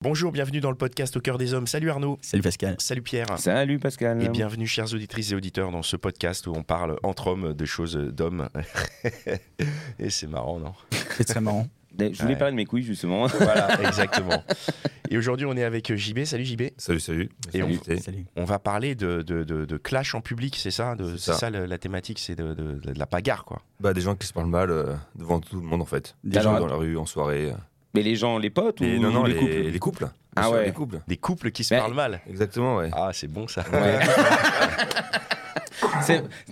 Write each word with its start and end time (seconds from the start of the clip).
Bonjour, 0.00 0.30
bienvenue 0.30 0.60
dans 0.60 0.70
le 0.70 0.76
podcast 0.76 1.16
Au 1.16 1.20
cœur 1.20 1.38
des 1.38 1.54
hommes. 1.54 1.66
Salut 1.66 1.90
Arnaud. 1.90 2.18
Salut 2.22 2.42
Pascal. 2.44 2.76
Salut 2.78 3.02
Pierre. 3.02 3.36
Salut 3.36 3.80
Pascal. 3.80 4.22
Et 4.22 4.28
bienvenue 4.28 4.64
chères 4.68 4.94
auditrices 4.94 5.32
et 5.32 5.34
auditeurs 5.34 5.72
dans 5.72 5.82
ce 5.82 5.96
podcast 5.96 6.46
où 6.46 6.52
on 6.54 6.62
parle 6.62 6.98
entre 7.02 7.26
hommes 7.26 7.52
de 7.52 7.64
choses 7.64 7.96
d'hommes. 7.96 8.48
et 9.98 10.08
c'est 10.10 10.28
marrant, 10.28 10.60
non? 10.60 10.72
C'est 11.16 11.24
très 11.24 11.40
marrant. 11.40 11.66
Je 11.98 12.04
voulais 12.22 12.34
Ouais. 12.34 12.36
parler 12.38 12.52
de 12.52 12.56
mes 12.56 12.64
couilles 12.64 12.84
justement. 12.84 13.26
Voilà, 13.40 13.82
exactement. 13.88 14.44
Et 15.10 15.18
aujourd'hui, 15.18 15.46
on 15.46 15.56
est 15.56 15.64
avec 15.64 15.92
JB. 15.92 16.22
Salut 16.26 16.44
JB. 16.44 16.62
Salut, 16.76 17.00
salut. 17.00 17.28
Et 17.52 17.64
on- 17.64 17.66
Invité. 17.66 17.96
Salut. 17.96 18.24
On 18.36 18.44
va 18.44 18.60
parler 18.60 18.94
de, 18.94 19.22
de, 19.22 19.42
de- 19.42 19.64
de 19.64 19.76
clash 19.78 20.14
en 20.14 20.20
public, 20.20 20.54
c'est 20.56 20.70
ça? 20.70 20.94
C'est 20.96 21.18
ça, 21.18 21.32
ça. 21.34 21.50
le- 21.50 21.66
la 21.66 21.76
thématique, 21.78 22.20
c'est 22.20 22.36
de, 22.36 22.54
de- 22.54 22.74
de 22.78 22.96
la 22.96 23.06
bagarre, 23.06 23.44
quoi. 23.44 23.62
Bah, 23.80 23.92
des 23.94 24.02
gens 24.02 24.14
qui 24.14 24.28
se 24.28 24.32
parlent 24.32 24.46
mal 24.46 24.70
euh, 24.70 24.94
devant 25.16 25.40
tout 25.40 25.56
le 25.56 25.62
monde 25.66 25.82
en 25.82 25.86
fait. 25.86 26.14
Des 26.22 26.40
gens 26.40 26.56
dans 26.56 26.68
la 26.68 26.76
rue, 26.76 26.96
en 26.96 27.04
soirée. 27.06 27.52
Mais 27.98 28.04
les 28.04 28.14
gens, 28.16 28.38
les 28.38 28.50
potes 28.50 28.80
ou 28.80 28.84
non, 28.84 29.10
non, 29.10 29.24
les, 29.24 29.34
les, 29.34 29.38
couples? 29.40 29.52
les 29.72 29.78
couples. 29.78 30.04
Bien 30.04 30.12
Ah 30.36 30.42
sûr, 30.44 30.52
ouais. 30.52 30.64
Les 30.66 30.72
couples. 30.72 31.00
Des 31.08 31.16
couples 31.16 31.50
qui 31.50 31.64
se 31.64 31.74
Mais- 31.74 31.80
parlent 31.80 31.94
mal. 31.94 32.20
Exactement, 32.28 32.76
ouais. 32.76 32.90
Ah, 32.92 33.10
c'est 33.12 33.26
bon 33.28 33.48
ça. 33.48 33.64
Ouais. 33.72 33.98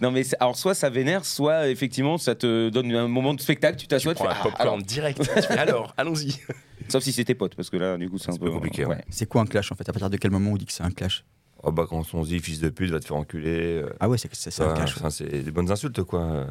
Non 0.02 0.10
mais 0.10 0.22
alors 0.38 0.56
soit 0.56 0.74
ça 0.74 0.90
vénère, 0.90 1.24
soit 1.24 1.68
effectivement 1.68 2.18
ça 2.18 2.34
te 2.34 2.68
donne 2.68 2.92
un 2.94 3.08
moment 3.08 3.32
de 3.32 3.40
spectacle, 3.40 3.76
tu 3.76 3.84
Tu 3.84 3.88
t'assois, 3.88 4.14
tu 4.14 4.22
prends 4.22 4.28
fais, 4.28 4.34
un 4.34 4.40
ah, 4.40 4.42
popcorn 4.42 4.68
alors. 4.68 4.82
direct. 4.82 5.18
Tu 5.22 5.42
fais, 5.42 5.58
alors, 5.58 5.94
allons-y. 5.96 6.38
sauf 6.88 7.02
si 7.02 7.12
c'est 7.12 7.24
tes 7.24 7.34
potes 7.34 7.54
parce 7.54 7.70
que 7.70 7.76
là 7.78 7.96
du 7.96 8.10
coup 8.10 8.18
c'est 8.18 8.30
un 8.32 8.36
peu 8.36 8.50
compliqué, 8.50 8.84
ouais. 8.84 9.02
C'est 9.08 9.26
quoi 9.26 9.40
un 9.42 9.46
clash 9.46 9.72
en 9.72 9.74
fait? 9.74 9.88
À 9.88 9.92
partir 9.92 10.10
de 10.10 10.16
quel 10.18 10.30
moment 10.30 10.50
on 10.50 10.56
dit 10.56 10.66
que 10.66 10.72
c'est 10.72 10.82
un 10.82 10.90
clash? 10.90 11.24
Oh, 11.62 11.72
bah, 11.72 11.86
quand 11.88 12.02
on 12.12 12.22
se 12.24 12.28
dit 12.28 12.38
fils 12.38 12.60
de 12.60 12.68
pute, 12.68 12.90
va 12.90 13.00
te 13.00 13.06
faire 13.06 13.16
enculer. 13.16 13.80
euh, 13.82 13.88
Ah 13.98 14.08
ouais, 14.10 14.18
c'est 14.18 14.30
ça, 14.50 14.72
clash. 14.74 14.94
enfin, 14.98 15.10
c'est 15.10 15.24
des 15.42 15.50
bonnes 15.50 15.70
insultes, 15.70 16.02
quoi. 16.02 16.46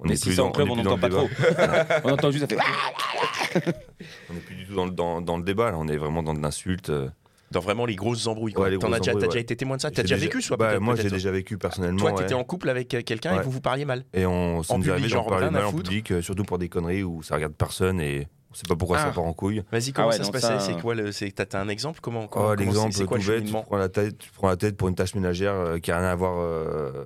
On 0.00 0.04
Mais 0.04 0.10
n'est 0.10 0.16
si 0.16 0.24
plus 0.28 0.34
c'est 0.36 0.40
en 0.40 0.50
club 0.50 0.68
est 0.68 0.70
on 0.70 0.74
plus 0.74 0.82
dans 0.82 0.96
n'entend 0.96 1.00
pas 1.00 1.08
le 1.08 1.14
trop. 1.14 1.28
débat. 1.28 2.00
on 2.04 2.10
entend 2.12 2.30
juste 2.30 2.50
ça 2.50 2.56
fait. 2.56 3.62
On 4.30 4.34
n'est 4.34 4.40
plus 4.40 4.54
du 4.54 4.66
tout 4.66 4.74
dans 4.74 4.84
le, 4.86 4.90
dans, 4.92 5.20
dans 5.20 5.36
le 5.36 5.42
débat, 5.44 5.70
là. 5.70 5.76
On 5.78 5.88
est 5.88 5.96
vraiment 5.96 6.22
dans 6.22 6.34
de 6.34 6.40
l'insulte. 6.40 6.90
euh. 6.90 7.08
Dans 7.50 7.60
vraiment 7.60 7.84
les 7.84 7.96
grosses 7.96 8.26
embrouilles. 8.28 8.52
quoi. 8.52 8.68
Ouais, 8.68 8.78
T'en 8.78 8.92
as 8.92 9.00
déjà, 9.00 9.38
été 9.40 9.56
témoin 9.56 9.76
de 9.76 9.82
ça? 9.82 9.90
T'as 9.90 9.96
J'ai 10.02 10.02
déjà 10.14 10.16
vécu, 10.16 10.40
soit 10.40 10.56
bah, 10.56 10.78
Moi, 10.78 10.94
j'ai 10.94 11.10
déjà 11.10 11.30
vécu 11.32 11.58
personnellement. 11.58 11.98
Toi, 11.98 12.12
ouais. 12.12 12.16
t'étais 12.18 12.34
en 12.34 12.44
couple 12.44 12.68
avec 12.70 12.94
euh, 12.94 13.02
quelqu'un 13.02 13.40
et 13.40 13.42
vous 13.42 13.50
vous 13.50 13.60
parliez 13.60 13.84
mal. 13.84 14.04
Et 14.14 14.24
on, 14.24 14.62
ça 14.62 14.74
En 14.74 14.78
nous 14.78 14.84
est 14.84 14.86
public, 14.86 14.92
arrivé 14.92 15.08
genre, 15.08 15.24
d'en 15.24 15.30
parler 15.30 15.46
rien 15.46 15.54
à 15.56 15.58
mal 15.58 15.64
en 15.66 15.72
public, 15.72 16.12
euh, 16.12 16.22
surtout 16.22 16.44
pour 16.44 16.58
des 16.58 16.68
conneries 16.68 17.02
où 17.02 17.22
ça 17.24 17.34
regarde 17.34 17.54
personne 17.54 18.00
et 18.00 18.28
on 18.50 18.54
sait 18.54 18.62
pas 18.68 18.74
pourquoi 18.76 18.98
Ah. 19.00 19.04
ça 19.06 19.10
part 19.12 19.24
en 19.24 19.32
couille. 19.32 19.62
Vas-y, 19.70 19.92
comment 19.92 20.08
ouais, 20.08 20.16
ça 20.16 20.24
se 20.24 20.30
passait 20.32 20.58
C'est 20.60 20.80
quoi 20.80 20.94
le 20.94 21.12
c'est- 21.12 21.30
T'as 21.30 21.46
t'as 21.46 21.60
un 21.60 21.68
exemple 21.68 22.00
Comment, 22.02 22.26
comment 22.26 22.46
Oh, 22.46 22.48
comment 22.48 22.56
c'est- 22.58 22.64
l'exemple 22.64 22.92
c'est 22.92 23.02
tout 23.02 23.08
quoi 23.08 23.18
le 23.18 23.24
bête, 23.26 23.44
tu 23.44 23.52
prends, 23.52 23.76
la 23.76 23.88
tête, 23.88 24.18
tu 24.18 24.30
prends 24.32 24.48
la 24.48 24.56
tête 24.56 24.76
pour 24.76 24.88
une 24.88 24.94
tâche 24.96 25.14
ménagère 25.14 25.52
euh, 25.54 25.78
qui 25.78 25.92
a 25.92 25.98
rien 25.98 26.08
à 26.08 26.14
voir 26.16 26.34
euh, 26.38 27.04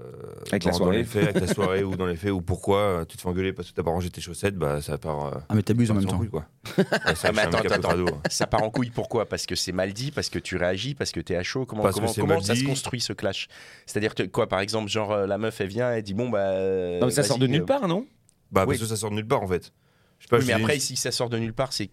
Avec 0.50 0.62
dans, 0.62 0.69
la 0.69 0.72
dans 0.72 0.78
soirée. 0.78 0.97
les 0.98 1.05
faits, 1.05 1.22
avec 1.37 1.41
la 1.41 1.47
soirée 1.55 1.84
ou 1.84 1.97
dans 1.97 2.06
les 2.06 2.17
faits, 2.17 2.31
ou 2.33 2.41
pourquoi 2.41 2.78
euh, 2.78 3.05
tu 3.05 3.17
te 3.17 3.22
fais 3.22 3.28
engueuler 3.28 3.53
parce 3.53 3.70
que 3.70 3.75
t'as 3.75 3.83
pas 3.83 3.91
rangé 3.91 4.09
tes 4.11 4.20
chaussettes, 4.20 4.56
bah 4.56 4.81
ça 4.81 4.97
part. 4.98 5.27
euh, 5.27 5.31
Ah 5.48 5.55
mais 5.55 5.62
t'abuses 5.62 5.91
en 5.91 5.95
même 5.95 6.06
temps. 6.06 6.17
couille, 6.19 6.31
quoi. 6.31 6.47
Ouais, 6.78 6.84
ça, 7.15 7.28
Ah, 7.28 7.33
mais 7.33 7.42
attends, 7.42 7.59
attends, 7.59 8.47
part 8.50 8.62
en 8.62 8.70
couille 8.70 8.91
pourquoi? 8.91 9.27
Parce 9.27 9.45
que 9.47 9.55
c'est 9.55 9.72
mal 9.72 9.92
dit, 9.92 10.11
parce 10.12 10.31
que 10.31 10.39
tu 10.39 10.56
réagis, 10.56 10.95
parce 10.95 11.12
que 11.12 11.20
t'es 11.20 11.37
à 11.37 11.42
chaud. 11.42 11.67
Comment, 11.67 11.83
Parce 11.83 11.95
comment, 11.97 12.12
comment 12.15 12.41
ça 12.41 12.55
se 12.55 12.65
construit 12.65 13.00
ce 13.00 13.12
clash? 13.12 13.48
C'est-à-dire 13.87 14.15
que 14.15 14.22
quoi 14.22 14.48
Par 14.48 14.61
exemple, 14.61 14.89
genre 14.91 15.12
euh, 15.12 15.26
la 15.26 15.37
meuf 15.38 15.61
elle 15.61 15.69
vient, 15.69 15.91
elle 15.93 16.03
dit 16.03 16.15
bon 16.15 16.31
bah. 16.31 16.53
Non 17.00 17.06
mais 17.06 17.11
ça 17.12 17.22
sort 17.22 17.38
de 17.38 17.47
nulle 17.47 17.65
part 17.65 17.87
non? 17.87 18.06
Bah 18.50 18.65
parce 18.66 18.78
que 18.78 18.87
ça 18.87 18.97
sort 18.97 19.11
de 19.11 19.16
nulle 19.16 19.26
part 19.26 19.43
en 19.43 19.49
fait. 19.49 19.72
Je 20.19 20.25
sais 20.25 20.28
pas, 20.30 20.36
Oui, 20.36 20.42
je 20.42 20.47
mais 20.48 20.52
après, 20.54 20.78
si 20.78 20.97
ça 20.97 21.10
sort 21.12 21.28
de 21.28 21.38
nulle 21.38 21.52
part, 21.52 21.70
c'est 21.72 21.88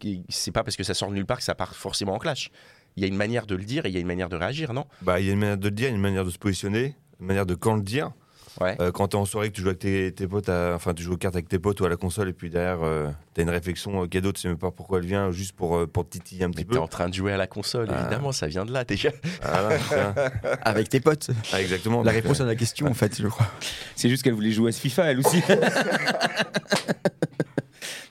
pas 0.54 0.64
parce 0.64 0.76
que 0.78 0.84
ça 0.84 0.94
sort 0.94 1.10
de 1.10 1.16
nulle 1.16 1.26
part 1.26 1.38
que 1.38 1.44
ça 1.44 1.56
part 1.56 1.76
forcément 1.76 2.14
en 2.14 2.20
clash. 2.20 2.50
Il 2.98 3.02
y 3.02 3.06
a 3.06 3.08
une 3.08 3.16
manière 3.16 3.46
de 3.46 3.56
le 3.56 3.64
dire 3.64 3.86
et 3.86 3.90
il 3.90 3.94
y 3.94 3.98
a 3.98 4.02
une 4.02 4.08
manière 4.08 4.30
de 4.30 4.36
réagir, 4.36 4.74
non? 4.74 4.86
Bah 5.02 5.20
il 5.20 5.26
y 5.26 5.30
a 5.30 5.34
une 5.34 5.40
manière 5.40 5.58
de 5.58 5.68
le 5.68 5.76
dire, 5.76 5.90
une 5.90 6.00
manière 6.02 6.26
de 6.26 6.30
se 6.30 6.38
positionner, 6.38 6.96
une 7.20 7.28
manière 7.28 7.46
de 7.46 7.56
quand 7.56 7.76
le 7.76 7.82
dire. 7.82 8.12
Ouais. 8.60 8.76
Euh, 8.82 8.92
quand 8.92 9.08
t'es 9.08 9.16
en 9.16 9.24
soirée, 9.24 9.50
que 9.50 9.56
tu 9.56 9.62
joues 9.62 9.68
avec 9.70 9.80
tes, 9.80 10.12
tes 10.12 10.28
potes, 10.28 10.50
à- 10.50 10.74
enfin 10.76 10.94
tu 10.94 11.04
joues 11.04 11.14
aux 11.14 11.18
cartes 11.18 11.36
avec 11.36 11.48
tes 11.48 11.58
potes 11.58 11.80
ou 11.80 11.86
à 11.86 11.90
la 11.90 11.96
console, 11.96 12.28
et 12.28 12.34
puis 12.34 12.50
derrière 12.50 12.80
euh, 12.84 13.10
t'as 13.34 13.44
une 13.44 13.50
réflexion 13.50 14.04
euh, 14.04 14.08
cadeau, 14.08 14.34
tu 14.34 14.42
sais 14.42 14.50
même 14.50 14.58
pas 14.58 14.72
pourquoi 14.72 15.00
elle 15.00 15.06
vient, 15.06 15.32
juste 15.32 15.54
pour, 15.54 15.78
euh, 15.78 15.88
pour 15.88 16.08
titiller 16.10 16.44
un 16.44 16.48
Mais 16.50 16.56
petit 16.56 16.66
t'es 16.66 16.74
peu. 16.74 16.80
en 16.80 16.88
train 16.90 17.08
de 17.08 17.14
jouer 17.14 17.32
à 17.32 17.38
la 17.38 17.48
console, 17.48 17.88
Ah. 17.90 18.02
évidemment, 18.02 18.34
ça 18.34 18.48
vient 18.48 18.66
de 18.66 18.74
là 18.74 18.84
déjà. 18.84 19.10
Tiens. 19.12 20.14
Avec 20.64 20.90
tes 20.90 21.00
potes. 21.00 21.30
Ah, 21.54 21.62
exactement. 21.62 22.04
La 22.04 22.12
réponse 22.12 22.42
à 22.42 22.46
la 22.46 22.56
question 22.58 22.88
en 22.88 22.94
fait, 22.94 23.22
je 23.22 23.28
crois. 23.30 23.48
C'est 23.96 24.10
juste 24.10 24.22
qu'elle 24.22 24.34
voulait 24.34 24.52
jouer 24.52 24.68
à 24.68 24.72
ce 24.74 24.82
FIFA 24.82 25.12
elle 25.12 25.20
aussi. 25.20 25.42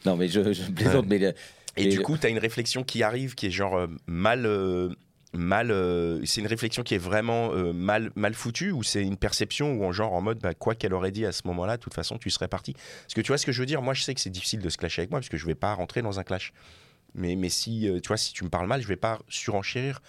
non 0.05 0.17
mais 0.17 0.29
je, 0.29 0.53
je 0.53 0.71
plaisante 0.71 1.07
mais 1.09 1.19
le- 1.19 1.35
Et 1.77 1.87
du 1.89 1.99
le- 1.99 2.03
coup, 2.03 2.17
t'as 2.19 2.29
une 2.31 2.39
réflexion 2.39 2.83
qui 2.85 3.03
arrive 3.03 3.35
qui 3.35 3.47
est 3.47 3.51
genre 3.51 3.77
euh, 3.77 3.87
mal. 4.07 4.45
euh, 4.47 4.91
mal 5.33 5.71
euh, 5.71 6.21
c'est 6.25 6.41
une 6.41 6.49
réflexion 6.49 6.83
qui 6.83 6.97
est 6.97 6.99
vraiment 6.99 7.53
euh, 7.53 7.73
mal, 7.73 8.11
mal 8.17 8.35
foutue 8.35 8.73
ou 8.73 8.83
c'est 8.83 9.03
une 9.03 9.17
perception 9.17 9.75
où 9.75 9.85
en 9.85 9.93
genre 9.93 10.13
en 10.13 10.21
mode 10.21 10.41
bah, 10.41 10.55
quoi 10.55 10.75
qu'elle 10.75 10.93
aurait 10.93 11.13
dit 11.13 11.25
à 11.25 11.31
ce 11.31 11.43
moment-là, 11.45 11.77
de 11.77 11.83
toute 11.83 11.95
façon 11.95 12.19
tu 12.19 12.31
serais 12.31 12.49
parti. 12.49 12.73
Parce 12.73 13.15
que 13.15 13.21
tu 13.21 13.29
vois 13.29 13.39
ce 13.39 13.47
que 13.47 13.53
je 13.53 13.61
veux 13.61 13.67
dire? 13.67 13.81
Moi 13.81 13.95
je 13.95 14.03
sais 14.03 14.13
que 14.13 14.21
c'est 14.21 14.29
difficile 14.31 14.61
de 14.61 14.69
se 14.69 14.77
clasher 14.77 15.03
avec 15.03 15.11
moi 15.13 15.21
parce 15.21 15.29
que 15.29 15.37
je 15.37 15.47
vais 15.47 15.55
pas 15.55 15.73
rentrer 15.75 16.03
dans 16.03 16.19
un 16.19 16.25
clash. 16.25 16.53
Mais, 17.15 17.37
mais 17.37 17.49
si 17.49 17.89
euh, 17.89 18.01
tu 18.01 18.09
vois 18.09 18.17
si 18.17 18.33
tu 18.33 18.43
me 18.43 18.49
parles 18.51 18.67
mal, 18.67 18.83
je 18.83 18.89
vais 18.89 18.97
pas 18.97 19.21
surenchérir. 19.29 20.01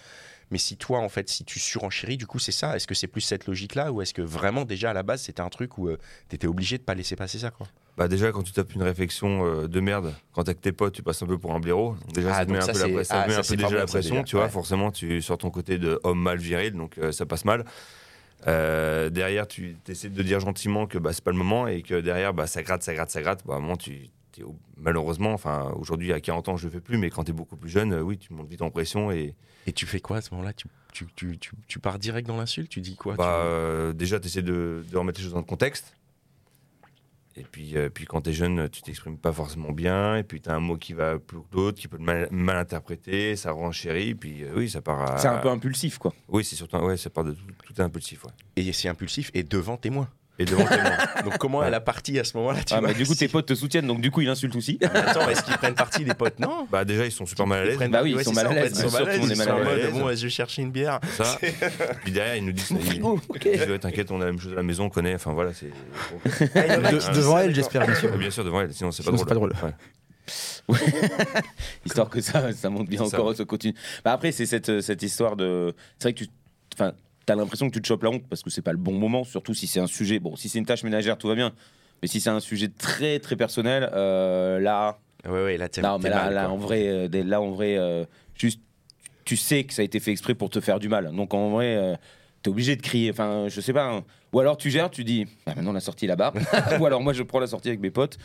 Mais 0.50 0.58
si 0.58 0.76
toi 0.76 0.98
en 0.98 1.08
fait 1.08 1.28
si 1.28 1.44
tu 1.44 1.60
surenchéris, 1.60 2.16
du 2.16 2.26
coup 2.26 2.40
c'est 2.40 2.50
ça. 2.50 2.74
Est-ce 2.74 2.88
que 2.88 2.94
c'est 2.96 3.06
plus 3.06 3.20
cette 3.20 3.46
logique-là 3.46 3.92
ou 3.92 4.02
est-ce 4.02 4.14
que 4.14 4.22
vraiment 4.22 4.64
déjà 4.64 4.90
à 4.90 4.92
la 4.92 5.04
base 5.04 5.22
c'était 5.22 5.40
un 5.40 5.50
truc 5.50 5.78
où 5.78 5.88
tu 6.28 6.34
étais 6.34 6.48
obligé 6.48 6.78
de 6.78 6.82
pas 6.82 6.94
laisser 6.94 7.14
passer 7.14 7.38
ça 7.38 7.52
quoi? 7.52 7.68
Bah 7.96 8.08
déjà 8.08 8.32
quand 8.32 8.42
tu 8.42 8.52
tapes 8.52 8.74
une 8.74 8.82
réflexion 8.82 9.44
euh, 9.44 9.68
de 9.68 9.80
merde, 9.80 10.14
quand 10.32 10.44
t'es 10.44 10.50
avec 10.50 10.62
tes 10.62 10.72
potes, 10.72 10.94
tu 10.94 11.02
passes 11.02 11.22
un 11.22 11.26
peu 11.26 11.36
pour 11.36 11.54
un 11.54 11.60
blaireau. 11.60 11.94
Déjà 12.14 12.30
Ah, 12.30 12.38
ça 12.38 12.46
te 12.46 12.50
met 12.50 12.58
un 12.58 12.66
peu, 12.66 12.96
la 12.96 13.04
ça 13.04 13.20
ah, 13.20 13.24
te 13.24 13.28
met 13.28 13.34
ça, 13.34 13.40
un 13.40 13.42
c'est 13.42 13.56
peu 13.56 13.62
pas 13.62 13.68
déjà 13.68 13.80
la 13.80 13.86
pression, 13.86 14.14
déjà. 14.14 14.24
tu 14.24 14.36
vois. 14.36 14.44
Ouais. 14.46 14.50
Forcément 14.50 14.90
tu 14.90 15.20
sors 15.20 15.36
ton 15.36 15.50
côté 15.50 15.76
de 15.78 16.00
homme 16.02 16.20
mal 16.20 16.38
viril, 16.38 16.72
donc 16.72 16.96
euh, 16.98 17.12
ça 17.12 17.26
passe 17.26 17.44
mal. 17.44 17.64
Euh, 18.48 19.10
derrière 19.10 19.46
tu 19.46 19.76
essaies 19.86 20.08
de 20.08 20.22
dire 20.22 20.40
gentiment 20.40 20.86
que 20.86 20.98
bah, 20.98 21.12
c'est 21.12 21.22
pas 21.22 21.30
le 21.30 21.36
moment 21.36 21.68
et 21.68 21.82
que 21.82 22.00
derrière 22.00 22.32
bah, 22.32 22.46
ça 22.46 22.62
gratte, 22.62 22.82
ça 22.82 22.94
gratte, 22.94 23.10
ça 23.10 23.20
gratte. 23.20 23.46
Bah, 23.46 23.54
à 23.54 23.56
un 23.58 23.60
moment 23.60 23.76
tu 23.76 24.08
malheureusement, 24.78 25.34
enfin 25.34 25.70
aujourd'hui 25.76 26.14
à 26.14 26.20
40 26.20 26.48
ans 26.48 26.56
je 26.56 26.64
le 26.66 26.72
fais 26.72 26.80
plus, 26.80 26.96
mais 26.96 27.10
quand 27.10 27.24
t'es 27.24 27.32
beaucoup 27.32 27.56
plus 27.56 27.68
jeune, 27.68 27.94
oui 28.00 28.16
tu 28.16 28.32
montes 28.32 28.48
vite 28.48 28.62
en 28.62 28.70
pression 28.70 29.12
et 29.12 29.34
Et 29.66 29.72
tu 29.72 29.84
fais 29.84 30.00
quoi 30.00 30.16
à 30.16 30.20
ce 30.22 30.30
moment-là? 30.32 30.54
Tu, 30.54 30.66
tu, 30.92 31.06
tu, 31.38 31.52
tu, 31.68 31.78
pars 31.78 31.98
direct 31.98 32.26
dans 32.26 32.38
l'insulte? 32.38 32.70
Tu 32.70 32.80
dis 32.80 32.96
quoi? 32.96 33.16
Bah, 33.16 33.92
déjà 33.94 34.18
tu 34.18 34.28
essaies 34.28 34.42
de, 34.42 34.82
de 34.90 34.96
remettre 34.96 35.20
les 35.20 35.24
choses 35.24 35.34
dans 35.34 35.40
le 35.40 35.44
contexte. 35.44 35.94
Et 37.36 37.44
puis, 37.44 37.76
euh, 37.76 37.88
puis 37.88 38.04
quand 38.04 38.20
t'es 38.20 38.32
jeune, 38.32 38.68
tu 38.68 38.82
t'exprimes 38.82 39.16
pas 39.16 39.32
forcément 39.32 39.72
bien, 39.72 40.16
et 40.16 40.22
puis 40.22 40.40
t'as 40.40 40.54
un 40.54 40.60
mot 40.60 40.76
qui 40.76 40.92
va 40.92 41.18
plus 41.18 41.38
que 41.38 41.56
l'autre, 41.56 41.80
qui 41.80 41.88
peut 41.88 41.98
mal, 41.98 42.28
mal 42.30 42.56
interpréter, 42.58 43.36
ça 43.36 43.52
renchérit, 43.52 44.14
puis 44.14 44.44
euh, 44.44 44.52
oui, 44.56 44.68
ça 44.68 44.82
part 44.82 45.02
à... 45.02 45.18
c'est 45.18 45.28
un 45.28 45.38
peu 45.38 45.48
impulsif 45.48 45.98
quoi. 45.98 46.12
Oui, 46.28 46.44
c'est 46.44 46.56
surtout... 46.56 46.76
Ouais, 46.76 46.96
ça 46.96 47.08
part 47.08 47.24
de 47.24 47.32
tout, 47.32 47.46
tout 47.64 47.74
est 47.74 47.80
impulsif, 47.80 48.24
ouais. 48.24 48.32
Et 48.56 48.72
c'est 48.72 48.88
impulsif 48.88 49.30
et 49.32 49.42
devant 49.42 49.76
témoin. 49.76 50.08
Et 50.38 50.44
devant 50.46 50.64
témoin. 50.64 50.90
Donc 51.24 51.38
comment 51.38 51.58
Ouais. 51.58 51.66
elle 51.68 51.74
a 51.74 51.80
parti 51.80 52.18
à 52.18 52.24
ce 52.24 52.36
moment-là 52.38 52.60
tu 52.64 52.72
Ah, 52.72 52.80
vois, 52.80 52.88
bah, 52.88 52.94
du 52.94 53.06
coup 53.06 53.14
tes 53.14 53.28
potes 53.28 53.46
te 53.46 53.54
soutiennent 53.54 53.86
donc 53.86 54.00
du 54.00 54.10
coup 54.10 54.22
il 54.22 54.28
insulte 54.28 54.56
aussi. 54.56 54.78
Mais 54.80 54.86
Attends, 54.88 55.28
est-ce 55.28 55.42
qu'ils 55.42 55.56
prennent 55.58 55.74
parti 55.74 56.04
les 56.04 56.14
potes? 56.14 56.38
Non. 56.38 56.66
Bah 56.70 56.84
déjà, 56.84 57.04
ils 57.04 57.12
sont 57.12 57.26
super 57.26 57.46
mal 57.46 57.60
à 57.60 57.64
Ils 57.72 57.78
l'aise. 57.78 57.90
Bah 57.90 58.00
oui, 58.02 58.10
ils 58.10 58.16
ouais, 58.16 58.24
sont 58.24 58.32
mal 58.32 58.46
à 58.46 58.52
l'aise, 58.54 58.72
Ils 58.74 58.76
sont 58.76 58.88
surtout, 58.88 59.04
mal 59.04 59.12
à 59.12 59.16
l'aise. 59.76 59.90
Ils 59.94 60.00
bon, 60.00 60.08
je 60.16 60.22
vais 60.22 60.30
chercher 60.30 60.62
une 60.62 60.70
bière. 60.70 61.00
Ça. 61.16 61.38
puis 62.02 62.12
derrière, 62.12 62.36
ils 62.36 62.44
nous 62.46 62.52
disent... 62.52 62.70
Ils, 62.70 62.96
ils 62.96 63.78
t'inquiète, 63.80 64.10
on 64.10 64.16
a 64.20 64.24
la 64.24 64.30
même 64.32 64.40
chose 64.40 64.52
à 64.52 64.56
la 64.56 64.62
maison, 64.62 64.84
on 64.84 64.90
connaît, 64.90 65.14
enfin 65.14 65.32
voilà, 65.32 65.52
c'est... 65.52 65.66
De- 66.24 67.14
devant 67.14 67.38
elle, 67.38 67.54
j'espère 67.54 67.84
bien 67.86 67.94
sûr. 67.94 68.10
Ouais, 68.10 68.18
Bien 68.18 68.30
sûr, 68.30 68.44
devant 68.44 68.62
elle, 68.62 68.72
sinon 68.72 68.90
c'est 68.90 69.02
pas 69.04 69.10
drôle. 69.10 69.18
c'est 69.20 69.28
pas 69.28 69.34
drôle. 69.34 69.52
Histoire 71.84 72.08
que 72.08 72.20
ça, 72.20 72.52
ça 72.52 72.70
monte 72.70 72.88
bien 72.88 73.02
encore, 73.02 73.26
ouais. 73.26 73.34
ça 73.34 73.44
continue. 73.44 73.74
Bah 74.04 74.12
après, 74.12 74.32
c'est 74.32 74.46
cette, 74.46 74.80
cette 74.80 75.02
histoire 75.02 75.36
de. 75.36 75.74
C'est 75.98 76.08
vrai 76.08 76.14
que 76.14 76.24
tu. 76.24 76.30
Enfin, 76.74 76.92
t'as 77.26 77.34
l'impression 77.34 77.68
que 77.68 77.74
tu 77.74 77.80
te 77.82 77.86
chopes 77.86 78.02
la 78.02 78.10
honte 78.10 78.24
parce 78.28 78.42
que 78.42 78.50
c'est 78.50 78.62
pas 78.62 78.72
le 78.72 78.78
bon 78.78 78.92
moment, 78.92 79.24
surtout 79.24 79.54
si 79.54 79.66
c'est 79.66 79.80
un 79.80 79.86
sujet. 79.86 80.18
Bon, 80.18 80.36
si 80.36 80.48
c'est 80.48 80.58
une 80.58 80.66
tâche 80.66 80.82
ménagère, 80.84 81.18
tout 81.18 81.28
va 81.28 81.34
bien. 81.34 81.52
Mais 82.02 82.08
si 82.08 82.20
c'est 82.20 82.30
un 82.30 82.40
sujet 82.40 82.68
très 82.68 83.18
très 83.20 83.36
personnel, 83.36 83.88
euh, 83.94 84.58
là, 84.58 84.98
Ouais, 85.24 85.30
ouais, 85.44 85.56
là, 85.56 85.68
t'es 85.68 85.82
non, 85.82 85.98
mais 86.00 86.08
là, 86.10 86.24
mal, 86.24 86.34
là, 86.34 86.50
en 86.50 86.56
vrai, 86.56 86.88
euh, 86.88 87.08
là, 87.24 87.40
en 87.40 87.52
vrai, 87.52 87.76
euh, 87.78 88.04
juste, 88.34 88.60
tu 89.24 89.36
sais 89.36 89.62
que 89.62 89.72
ça 89.72 89.82
a 89.82 89.84
été 89.84 90.00
fait 90.00 90.10
exprès 90.10 90.34
pour 90.34 90.50
te 90.50 90.60
faire 90.60 90.80
du 90.80 90.88
mal. 90.88 91.14
Donc 91.14 91.32
en 91.32 91.50
vrai, 91.50 91.96
t'es 92.42 92.50
obligé 92.50 92.74
de 92.74 92.82
crier. 92.82 93.10
Enfin, 93.12 93.46
je 93.48 93.60
sais 93.60 93.72
pas. 93.72 93.88
hein. 93.88 94.04
Ou 94.32 94.40
alors 94.40 94.56
tu 94.56 94.68
gères, 94.70 94.90
tu 94.90 95.04
dis, 95.04 95.26
bah, 95.46 95.52
maintenant 95.54 95.72
la 95.72 95.78
sortie 95.80 96.08
là-bas. 96.08 96.32
Ou 96.80 96.86
alors 96.86 97.00
moi, 97.02 97.12
je 97.12 97.22
prends 97.22 97.38
la 97.38 97.46
sortie 97.46 97.68
avec 97.68 97.80
mes 97.80 97.90
potes 97.92 98.18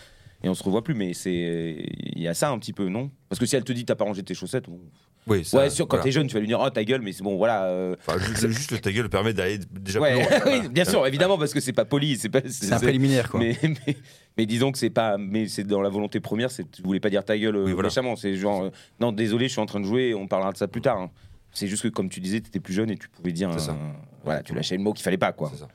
et 0.43 0.49
on 0.49 0.55
se 0.55 0.63
revoit 0.63 0.83
plus. 0.83 0.95
Mais 0.95 1.13
c'est, 1.13 1.85
il 2.15 2.19
y 2.21 2.27
a 2.27 2.33
ça 2.33 2.49
un 2.49 2.57
petit 2.57 2.73
peu, 2.73 2.89
non? 2.89 3.11
Parce 3.29 3.37
que 3.39 3.45
si 3.45 3.55
elle 3.55 3.63
te 3.63 3.73
dit, 3.73 3.85
t'as 3.85 3.93
pas 3.95 4.05
rangé 4.05 4.23
tes 4.23 4.33
chaussettes, 4.33 4.65
bon, 4.67 4.79
Oui, 5.27 5.43
ça, 5.43 5.57
ouais, 5.57 5.69
sûr, 5.69 5.85
quand 5.87 5.97
voilà. 5.97 6.03
t'es 6.05 6.11
jeune, 6.11 6.27
tu 6.27 6.33
vas 6.35 6.39
lui 6.39 6.47
dire, 6.47 6.59
oh 6.59 6.69
ta 6.69 6.83
gueule, 6.83 7.01
mais 7.01 7.11
c'est 7.11 7.23
bon, 7.23 7.35
voilà. 7.37 7.65
euh, 7.65 7.95
Enfin, 8.07 8.17
juste, 8.19 8.47
juste 8.47 8.71
le 8.71 8.79
ta 8.79 8.91
gueule 8.91 9.09
permet 9.09 9.33
d'aller 9.33 9.59
déjà 9.71 9.99
ouais, 9.99 10.13
plus 10.25 10.39
loin. 10.51 10.61
oui, 10.63 10.69
bien 10.69 10.85
sûr, 10.85 11.05
évidemment, 11.05 11.37
parce 11.37 11.53
que 11.53 11.59
c'est 11.59 11.73
pas 11.73 11.85
poli, 11.85 12.17
c'est 12.17 12.29
pas. 12.29 12.39
C'est 12.47 12.71
un 12.71 12.79
préliminaire 12.79 13.29
quoi. 13.29 13.39
mais, 13.39 13.57
mais, 13.63 13.97
Mais 14.37 14.45
disons 14.45 14.71
que 14.71 14.77
c'est 14.77 14.89
pas, 14.89 15.17
mais 15.17 15.47
c'est 15.47 15.63
dans 15.65 15.81
la 15.81 15.89
volonté 15.89 16.19
première, 16.19 16.49
c'est 16.51 16.69
tu 16.71 16.81
voulais 16.81 16.99
pas 16.99 17.09
dire 17.09 17.25
ta 17.25 17.37
gueule 17.37 17.55
euh, 17.57 17.65
Oui, 17.65 17.73
voilà. 17.73 17.89
méchamment, 17.89 18.15
c'est 18.15 18.35
genre 18.35 18.63
euh, 18.63 18.69
non 18.99 19.11
désolé, 19.11 19.47
je 19.47 19.51
suis 19.53 19.61
en 19.61 19.65
train 19.65 19.79
de 19.81 19.85
jouer, 19.85 20.13
on 20.15 20.27
parlera 20.27 20.51
de 20.53 20.57
ça 20.57 20.67
plus 20.67 20.81
tard. 20.81 20.97
hein. 20.99 21.11
C'est 21.51 21.67
juste 21.67 21.83
que 21.83 21.87
comme 21.87 22.07
tu 22.09 22.19
disais, 22.19 22.39
tu 22.39 22.47
étais 22.47 22.59
plus 22.59 22.73
jeune 22.73 22.91
et 22.91 22.97
tu 22.97 23.09
pouvais 23.09 23.31
dire, 23.31 23.49
C'est 23.53 23.59
ça. 23.65 23.71
un- 23.71 23.95
voilà, 24.23 24.43
tu 24.43 24.53
lâchais 24.53 24.77
le 24.77 24.83
mot 24.83 24.93
qu'il 24.93 25.03
fallait 25.03 25.17
pas 25.17 25.31
quoi. 25.33 25.49
C'est 25.53 25.59
ça. 25.61 25.67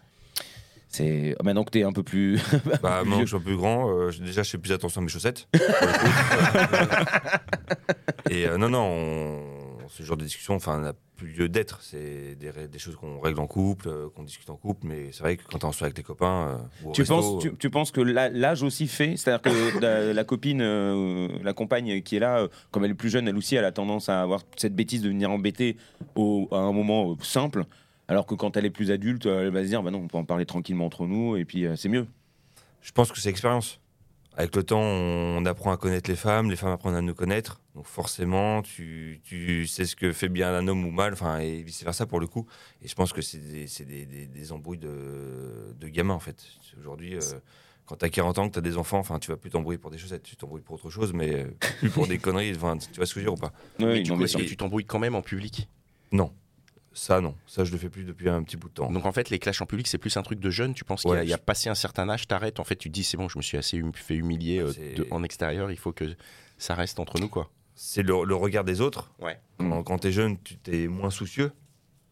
C'est 0.93 1.35
maintenant 1.43 1.65
que 1.65 1.71
t'es 1.71 1.85
un 1.85 1.93
peu 1.93 2.03
plus, 2.03 2.39
Bah, 2.83 3.03
maintenant 3.03 3.17
que 3.21 3.23
je 3.23 3.29
suis 3.29 3.37
un 3.37 3.41
peu 3.41 3.57
grand, 3.57 3.91
euh, 3.91 4.11
déjà 4.21 4.43
je 4.43 4.51
fais 4.51 4.59
plus 4.59 4.73
attention 4.73 5.01
à 5.01 5.05
mes 5.05 5.09
chaussettes. 5.11 5.49
Et 8.31 8.47
euh, 8.47 8.59
non, 8.59 8.69
non, 8.69 8.85
on- 8.85 9.63
ce 9.89 10.03
genre 10.05 10.17
de 10.17 10.25
discussion, 10.25 10.55
enfin, 10.55 10.79
n'a 10.81 10.93
plus 11.17 11.29
lieu 11.29 11.49
d'être. 11.51 11.81
C'est 11.83 12.35
des, 12.37 12.79
choses 12.79 12.97
qu'on 12.97 13.21
règle 13.21 13.41
en 13.41 13.47
couple, 13.47 13.89
euh, 13.89 14.09
qu'on 14.15 14.23
discute 14.23 14.49
en 14.49 14.57
couple, 14.57 14.87
mais 14.87 15.13
c'est 15.13 15.23
vrai 15.23 15.37
que 15.37 15.43
quand 15.45 15.59
t'es 15.59 15.65
en 15.67 15.73
soirée 15.73 15.89
avec 15.89 15.97
tes 15.97 16.03
copains, 16.03 16.63
ou 16.83 16.91
au 16.91 16.93
Tu 16.93 17.03
resto, 17.03 17.15
penses, 17.15 17.43
tu, 17.43 17.55
tu 17.57 17.69
penses 17.69 17.91
que 17.91 18.01
l'âge 18.01 18.63
aussi 18.63 18.87
fait 18.87 19.17
C'est-à-dire 19.19 19.43
que 19.43 19.79
la, 19.83 20.15
la 20.15 20.25
copine, 20.25 20.63
la 21.43 21.53
compagne 21.53 22.01
qui 22.03 22.17
est 22.17 22.21
là, 22.21 22.49
comme 22.71 22.85
elle 22.87 22.93
est 22.93 22.95
plus 22.95 23.11
jeune, 23.11 23.29
elle 23.29 23.37
aussi, 23.37 23.55
elle 23.55 23.67
a 23.67 23.73
tendance 23.73 24.09
à 24.09 24.23
avoir 24.23 24.43
cette 24.57 24.75
bêtise 24.75 25.03
de 25.03 25.09
venir 25.09 25.31
embêter 25.31 25.77
au, 26.17 26.49
à 26.53 26.57
un 26.57 26.73
moment 26.73 27.15
simple, 27.21 27.65
alors 28.13 28.27
que 28.27 28.35
quand 28.35 28.57
elle 28.57 28.65
est 28.67 28.71
plus 28.71 28.91
adulte, 28.91 29.27
euh, 29.27 29.47
elle 29.47 29.53
va 29.53 29.63
se 29.63 29.69
dire, 29.69 29.83
bah 29.83 29.91
non, 29.91 29.99
on 29.99 30.07
peut 30.09 30.19
en 30.19 30.25
parler 30.25 30.45
tranquillement 30.47 30.87
entre 30.87 31.07
nous, 31.07 31.37
et 31.37 31.45
puis 31.45 31.65
euh, 31.67 31.77
c'est 31.77 31.89
mieux. 31.89 32.07
Je 32.83 32.93
pense 32.93 33.11
que 33.11 33.19
c'est 33.19 33.31
expérience. 33.31 33.81
Avec 34.35 34.57
le 34.57 34.63
temps, 34.63 34.81
on 34.81 35.45
apprend 35.45 35.73
à 35.73 35.77
connaître 35.77 36.09
les 36.09 36.17
femmes, 36.17 36.49
les 36.51 36.57
femmes 36.57 36.73
apprennent 36.73 36.95
à 36.95 37.03
nous 37.03 37.15
connaître. 37.15 37.61
Donc 37.75 37.85
forcément, 37.87 38.63
tu, 38.63 39.21
tu 39.25 39.67
sais 39.67 39.85
ce 39.85 39.95
que 39.95 40.11
fait 40.13 40.29
bien 40.31 40.55
un 40.55 40.69
homme 40.69 40.85
ou 40.87 40.91
mal, 40.91 41.13
enfin, 41.13 41.39
et 41.39 41.63
vice-versa 41.63 42.07
pour 42.07 42.19
le 42.19 42.27
coup. 42.27 42.47
Et 42.81 42.89
je 42.89 42.95
pense 42.95 43.13
que 43.13 43.21
c'est 43.21 43.39
des, 43.39 43.67
c'est 43.67 43.85
des, 43.85 44.07
des- 44.07 44.27
des 44.27 44.53
embrouilles 44.53 44.79
de, 44.79 45.75
de 45.79 45.89
gamins, 45.89 46.15
en 46.15 46.19
fait. 46.19 46.45
Aujourd'hui, 46.79 47.15
euh, 47.15 47.21
quand 47.85 47.97
tu 47.97 48.05
as 48.07 48.09
40 48.09 48.39
ans, 48.39 48.49
que 48.49 48.55
tu 48.55 48.59
as 48.59 48.63
des 48.63 48.79
enfants, 48.79 48.99
enfin, 48.99 49.19
tu 49.19 49.31
vas 49.31 49.37
plus 49.37 49.51
t'embrouiller 49.51 49.79
pour 49.79 49.91
des 49.91 49.99
chaussettes, 49.99 50.23
tu 50.23 50.35
t'embrouilles 50.37 50.63
pour 50.63 50.77
autre 50.77 50.89
chose, 50.89 51.13
mais 51.13 51.31
euh, 51.45 51.51
plus 51.81 51.91
pour 51.91 52.07
des 52.07 52.17
conneries. 52.19 52.55
Enfin, 52.57 52.79
tu 52.79 52.89
je 52.95 53.15
veux 53.15 53.21
dire 53.23 53.35
ou 53.35 53.37
pas? 53.37 53.53
Oui, 53.81 53.85
Mais 53.85 53.93
oui, 53.93 54.03
du 54.03 54.09
non, 54.11 54.17
coup, 54.17 54.21
mais 54.23 54.25
est-ce 54.27 54.37
que 54.39 54.43
ça- 54.45 54.49
tu 54.49 54.57
t'embrouilles 54.57 54.87
quand 54.87 54.99
même 54.99 55.15
en 55.15 55.23
public? 55.23 55.69
Non. 56.11 56.33
Ça, 56.95 57.21
non. 57.21 57.35
Ça, 57.47 57.65
je 57.65 57.73
le 57.73 57.79
fais 57.79 57.89
plus 57.89 58.05
depuis 58.05 58.29
un 58.29 58.43
petit 58.43 58.57
bout 58.57 58.69
de 58.69 58.75
temps. 58.75 58.91
Donc 58.91 59.07
en 59.07 59.13
fait, 59.13 59.31
les 59.31 59.39
clashs 59.39 59.61
en 59.63 59.67
public, 59.67 59.87
c'est 59.87 59.99
plus 59.99 60.17
un 60.17 60.23
truc 60.23 60.39
de 60.41 60.51
jeune. 60.51 60.75
Tu 60.75 60.85
penses 60.85 61.03
qu'il 61.03 61.11
y 61.11 61.15
a- 61.15 61.17
Ouais, 61.19 61.25
il 61.27 61.31
y 61.31 61.33
a, 61.33 61.37
je- 61.37 61.43
passé 61.43 61.69
un 61.71 61.75
certain 61.75 62.09
âge, 62.09 62.27
t'arrêtes. 62.29 62.61
En 62.61 62.65
fait, 62.65 62.77
tu 62.77 62.89
te 62.89 62.95
dis, 62.95 63.03
c'est 63.05 63.17
bon, 63.17 63.29
je 63.29 63.39
me 63.39 63.43
suis 63.43 63.57
assez 63.57 63.83
hum- 63.83 63.93
fait 63.95 64.15
humilier 64.17 64.59
euh, 64.61 64.73
de- 64.97 65.07
en 65.11 65.23
extérieur. 65.23 65.71
Il 65.71 65.79
faut 65.79 65.93
que 65.93 66.05
ça 66.59 66.75
reste 66.75 67.01
entre 67.01 67.19
nous, 67.19 67.29
quoi. 67.29 67.51
c'est 67.75 68.03
le, 68.03 68.25
le 68.25 68.35
regard 68.35 68.65
des 68.65 68.81
autres. 68.81 69.11
Ouais. 69.21 69.41
Quand, 69.59 69.83
quand 69.83 69.99
tu 69.99 70.09
es 70.09 70.13
jeune, 70.13 70.37
tu 70.43 70.57
t'es 70.59 70.87
moins 70.89 71.11
soucieux. 71.11 71.53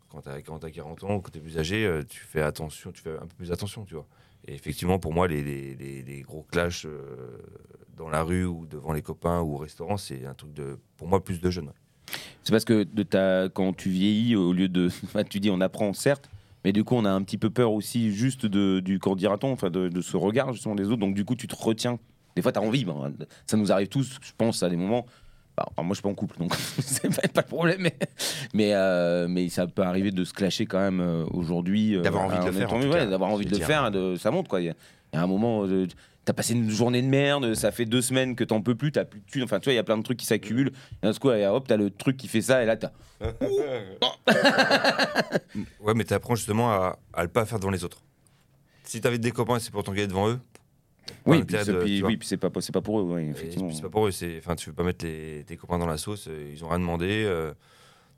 Quand 0.09 0.23
tu 0.23 0.29
as, 0.29 0.41
40 0.43 1.05
ans 1.05 1.17
ou 1.17 1.21
que 1.21 1.31
tu 1.31 1.39
es 1.39 1.41
plus 1.41 1.59
âgé, 1.59 1.85
euh, 1.87 2.03
tu 2.03 2.21
fais 2.21 2.41
attention, 2.43 2.91
tu 2.91 3.01
fais 3.03 3.17
un 3.17 3.27
peu 3.27 3.35
plus 3.37 3.53
attention, 3.53 3.85
tu 3.85 3.95
vois. 3.95 4.07
Et 4.49 4.55
effectivement, 4.55 4.99
pour 4.99 5.13
moi, 5.13 5.29
les, 5.29 5.43
les- 5.45 5.77
les- 5.77 6.03
les 6.03 6.23
gros 6.23 6.43
clashs 6.51 6.87
euh, 6.87 7.39
dans 7.97 8.09
la 8.09 8.23
rue 8.23 8.45
ou 8.47 8.67
devant 8.67 8.93
les 8.93 9.03
copains 9.03 9.41
ou 9.41 9.55
au 9.55 9.59
restaurant, 9.59 9.97
c'est 9.99 10.25
un 10.25 10.35
truc 10.35 10.53
de, 10.55 10.79
pour 10.97 11.07
moi, 11.07 11.23
plus 11.23 11.41
de 11.41 11.51
jeunes. 11.51 11.71
C'est 12.43 12.53
parce 12.53 12.65
que 12.65 12.85
de 12.85 13.03
ta, 13.03 13.49
quand 13.53 13.75
tu 13.77 13.91
vieillis, 13.91 14.37
au 14.37 14.53
lieu 14.53 14.69
de. 14.69 14.89
tu 15.29 15.41
dis 15.41 15.51
on 15.51 15.61
apprend, 15.61 15.93
certes, 15.93 16.31
mais 16.65 16.73
du 16.73 16.85
coup, 16.85 16.95
on 16.97 17.05
a 17.05 17.11
un 17.11 17.23
petit 17.23 17.39
peu 17.39 17.51
peur 17.51 17.73
aussi, 17.73 18.13
juste 18.13 18.47
de, 18.47 18.81
du 18.81 18.99
qu'en 18.99 19.17
dira-t-on, 19.17 19.53
enfin, 19.53 19.71
de, 19.71 19.89
de 19.89 20.01
ce 20.01 20.17
regard 20.17 20.53
justement 20.53 20.75
des 20.75 20.87
autres. 20.89 20.99
Donc, 21.01 21.15
du 21.15 21.25
coup, 21.25 21.35
tu 21.37 21.47
te 21.47 21.57
retiens. 21.57 21.99
Des 22.37 22.43
fois, 22.43 22.53
tu 22.53 22.59
as 22.59 22.63
envie. 22.63 22.85
ben, 22.85 23.13
ça 23.47 23.57
nous 23.57 23.73
arrive 23.73 23.89
tous, 23.89 24.19
je 24.23 24.33
pense, 24.37 24.63
à 24.63 24.69
des 24.69 24.77
moments. 24.77 25.07
Bah, 25.57 25.67
moi, 25.79 25.89
je 25.91 25.95
suis 25.95 26.03
pas 26.03 26.09
en 26.09 26.15
couple, 26.15 26.39
donc 26.39 26.55
c'est 26.79 27.09
pas, 27.15 27.29
pas 27.29 27.41
le 27.43 27.47
problème. 27.47 27.81
Mais, 27.81 27.95
mais, 28.55 28.75
euh, 28.75 29.27
mais 29.29 29.49
ça 29.49 29.67
peut 29.67 29.83
arriver 29.83 30.11
de 30.11 30.25
se 30.25 30.33
clasher 30.33 30.65
quand 30.65 30.79
même 30.79 31.01
euh, 31.01 31.25
aujourd'hui. 31.33 31.97
euh, 31.97 32.03
D'avoir 32.03 32.25
envie 32.25 32.39
de 32.39 32.45
le 32.47 32.53
faire, 32.53 33.11
D'avoir 33.11 33.31
envie 33.31 33.47
de 33.47 33.51
le 33.51 33.65
faire, 33.65 33.91
ça 34.19 34.31
monte, 34.31 34.49
quoi. 34.49 34.61
Il 34.61 34.67
y 34.67 34.71
a, 34.71 34.75
il 35.13 35.17
y 35.17 35.19
a 35.19 35.23
un 35.23 35.27
moment. 35.27 35.67
T'as 36.31 36.35
passé 36.35 36.55
une 36.55 36.71
journée 36.71 37.03
de 37.03 37.09
merde, 37.09 37.55
ça 37.55 37.73
fait 37.73 37.87
deux 37.87 38.03
semaines 38.03 38.37
que 38.37 38.45
t'en 38.45 38.63
peux 38.63 38.77
plus, 38.77 38.93
t'as 38.93 39.05
plus 39.05 39.19
de 39.19 39.25
thunes. 39.27 39.43
Enfin, 39.43 39.59
tu 39.59 39.65
vois, 39.65 39.73
il 39.73 39.77
y 39.77 39.81
a 39.81 39.83
plein 39.83 39.99
de 39.99 40.03
trucs 40.05 40.19
qui 40.19 40.27
s'accumulent. 40.27 40.71
Et 41.03 41.07
d'un 41.07 41.13
coup, 41.13 41.29
hop, 41.29 41.67
t'as 41.67 41.77
le 41.77 41.91
truc 41.91 42.17
qui 42.17 42.29
fait 42.29 42.41
ça, 42.41 42.63
et 42.63 42.67
là, 42.67 42.77
t'as. 42.77 42.93
Ouais, 45.81 45.93
mais 45.97 46.05
tu 46.05 46.15
apprends 46.15 46.37
justement 46.37 46.71
à, 46.71 47.01
à 47.13 47.23
le 47.25 47.29
pas 47.29 47.45
faire 47.47 47.59
devant 47.59 47.73
les 47.73 47.83
autres. 47.83 48.05
Si 48.85 49.05
avais 49.05 49.19
des 49.19 49.33
copains 49.33 49.57
et 49.57 49.61
c'est 49.61 49.73
pour 49.73 49.83
t'engueuler 49.83 50.07
devant 50.07 50.29
eux, 50.29 50.39
Oui, 51.27 51.43
puis, 51.43 51.57
c'est- 51.65 51.73
de- 51.73 51.83
puis- 51.83 52.03
oui, 52.05 52.17
puis 52.17 52.29
c'est 52.29 52.37
pas, 52.37 52.49
c'est 52.61 52.71
pas 52.73 52.81
pour 52.81 53.01
eux, 53.01 53.03
ouais, 53.03 53.25
effectivement. 53.25 53.73
c'est 53.73 53.83
pas 53.83 53.89
pour 53.91 54.07
eux. 54.07 54.13
c'est- 54.13 54.39
Enfin, 54.39 54.55
tu 54.55 54.71
veux 54.71 54.77
pas 54.77 54.85
mettre 54.85 55.05
les- 55.05 55.43
tes 55.45 55.57
copains 55.57 55.79
dans 55.79 55.87
la 55.89 55.99
sauce, 55.99 56.29
euh, 56.29 56.53
ils 56.55 56.65
ont 56.65 56.69
rien 56.69 56.79
demandé. 56.79 57.25
euh, 57.27 57.53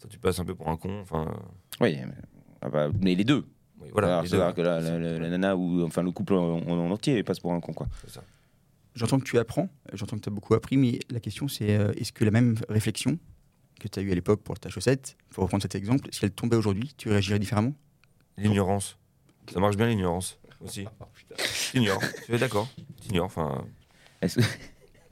toi, 0.01 0.11
tu 0.11 0.19
passes 0.19 0.39
un 0.39 0.45
peu 0.45 0.55
pour 0.55 0.69
un 0.69 0.77
con. 0.77 1.01
Enfin, 1.01 1.35
Oui, 1.81 1.97
mais, 1.99 2.13
ah 2.61 2.69
bah, 2.69 2.89
mais 3.01 3.15
les 3.15 3.25
deux. 3.25 3.47
Oui, 3.83 3.89
voilà. 3.93 4.09
Alors, 4.09 4.23
les 4.23 4.29
c'est 4.29 4.37
deux. 4.37 4.43
vrai 4.43 4.55
que 4.55 4.61
la, 4.61 4.81
la- 4.81 4.99
la- 4.99 5.19
la 5.19 5.29
nana 5.31 5.57
ou 5.57 5.83
enfin 5.85 6.03
le 6.03 6.11
couple 6.11 6.35
en, 6.35 6.59
en 6.67 6.91
entier 6.91 7.23
passe 7.23 7.41
pour 7.41 7.53
un 7.53 7.61
con, 7.61 7.73
quoi. 7.73 7.87
C'est 8.05 8.11
ça. 8.13 8.23
J'entends 8.95 9.19
que 9.19 9.25
tu 9.25 9.39
apprends, 9.39 9.69
j'entends 9.95 10.17
que 10.17 10.23
tu 10.23 10.29
as 10.29 10.33
beaucoup 10.33 10.55
appris, 10.55 10.77
mais 10.77 10.99
la 11.11 11.19
question 11.21 11.49
c'est 11.49 11.77
euh, 11.77 11.93
est-ce 11.97 12.13
que 12.13 12.25
la 12.25 12.31
même 12.31 12.57
réflexion 12.69 13.19
que 13.81 13.89
tu 13.89 13.99
as 13.99 14.03
eue 14.03 14.13
à 14.13 14.15
l'époque 14.15 14.43
pour 14.43 14.59
ta 14.61 14.69
chaussette, 14.69 15.17
pour 15.31 15.45
reprendre 15.45 15.63
cet 15.63 15.75
exemple, 15.75 16.09
si 16.13 16.25
elle 16.25 16.31
tombait 16.31 16.57
aujourd'hui, 16.57 16.93
tu 16.99 17.09
réagirais 17.09 17.39
différemment? 17.39 17.73
L'ignorance. 18.37 18.99
Ça 19.53 19.61
marche 19.61 19.77
bien 19.77 19.89
l'ignorance 19.89 20.39
aussi. 20.61 20.87
T'ignores. 21.73 22.03
Tu 22.27 22.35
es 22.35 22.39
d'accord. 22.39 22.69
T'ignores. 23.01 23.27
Enfin, 23.27 23.65
Est-ce- 24.21 24.41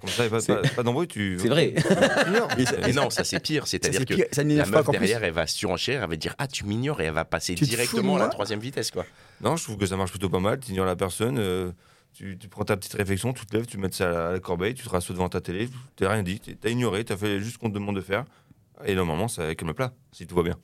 comme 0.00 0.10
ça, 0.10 0.28
pas, 0.28 0.40
C'est- 0.40 0.54
pas, 0.54 0.68
pas 0.68 0.82
d'embrouille, 0.82 1.08
tu. 1.08 1.38
C'est 1.40 1.48
vrai. 1.48 1.74
Et 2.58 2.64
Mais 2.86 2.92
non, 2.92 3.10
ça 3.10 3.24
c'est 3.24 3.40
pire. 3.40 3.66
C'est-à-dire 3.66 4.00
c'est 4.00 4.06
que 4.08 4.14
pire, 4.14 4.26
ça 4.32 4.42
la 4.42 4.64
pas 4.64 4.70
meuf 4.70 4.86
plus. 4.86 4.92
derrière, 4.92 5.22
elle 5.24 5.32
va 5.32 5.46
surenchère, 5.46 6.02
elle 6.02 6.10
va 6.10 6.16
dire 6.16 6.34
Ah, 6.38 6.46
tu 6.46 6.64
m'ignores 6.64 7.00
et 7.00 7.04
elle 7.04 7.12
va 7.12 7.24
passer 7.24 7.54
Tu 7.54 7.64
directement 7.64 8.16
à 8.16 8.20
la 8.20 8.28
troisième 8.28 8.60
vitesse, 8.60 8.90
quoi. 8.90 9.04
Non, 9.40 9.56
je 9.56 9.64
trouve 9.64 9.76
que 9.76 9.86
ça 9.86 9.96
marche 9.96 10.10
plutôt 10.10 10.28
pas 10.28 10.40
mal. 10.40 10.58
T'ignores 10.58 10.86
la 10.86 10.96
personne. 10.96 11.38
euh, 11.38 11.70
tu, 12.12 12.36
tu 12.36 12.48
prends 12.48 12.64
ta 12.64 12.76
petite 12.76 12.94
réflexion, 12.94 13.32
tu 13.32 13.46
te 13.46 13.56
lèves, 13.56 13.66
tu 13.66 13.78
mets 13.78 13.90
ça 13.92 14.08
à 14.08 14.12
la, 14.12 14.28
à 14.28 14.32
la 14.32 14.40
corbeille, 14.40 14.74
tu 14.74 14.82
te 14.82 14.88
rassois 14.88 15.14
devant 15.14 15.28
ta 15.28 15.40
télé, 15.40 15.68
t'as 15.94 16.10
rien 16.12 16.24
dit, 16.24 16.40
t'as 16.40 16.68
ignoré, 16.68 17.04
t'as 17.04 17.16
fait 17.16 17.38
juste 17.38 17.54
ce 17.54 17.58
qu'on 17.58 17.68
te 17.68 17.74
demande 17.74 17.94
de 17.96 18.00
faire. 18.00 18.24
Et 18.84 18.94
normalement, 18.96 19.28
ça 19.28 19.54
calme 19.54 19.72
plat, 19.74 19.92
si 20.10 20.26
tout 20.26 20.34
va 20.34 20.42
bien. 20.42 20.56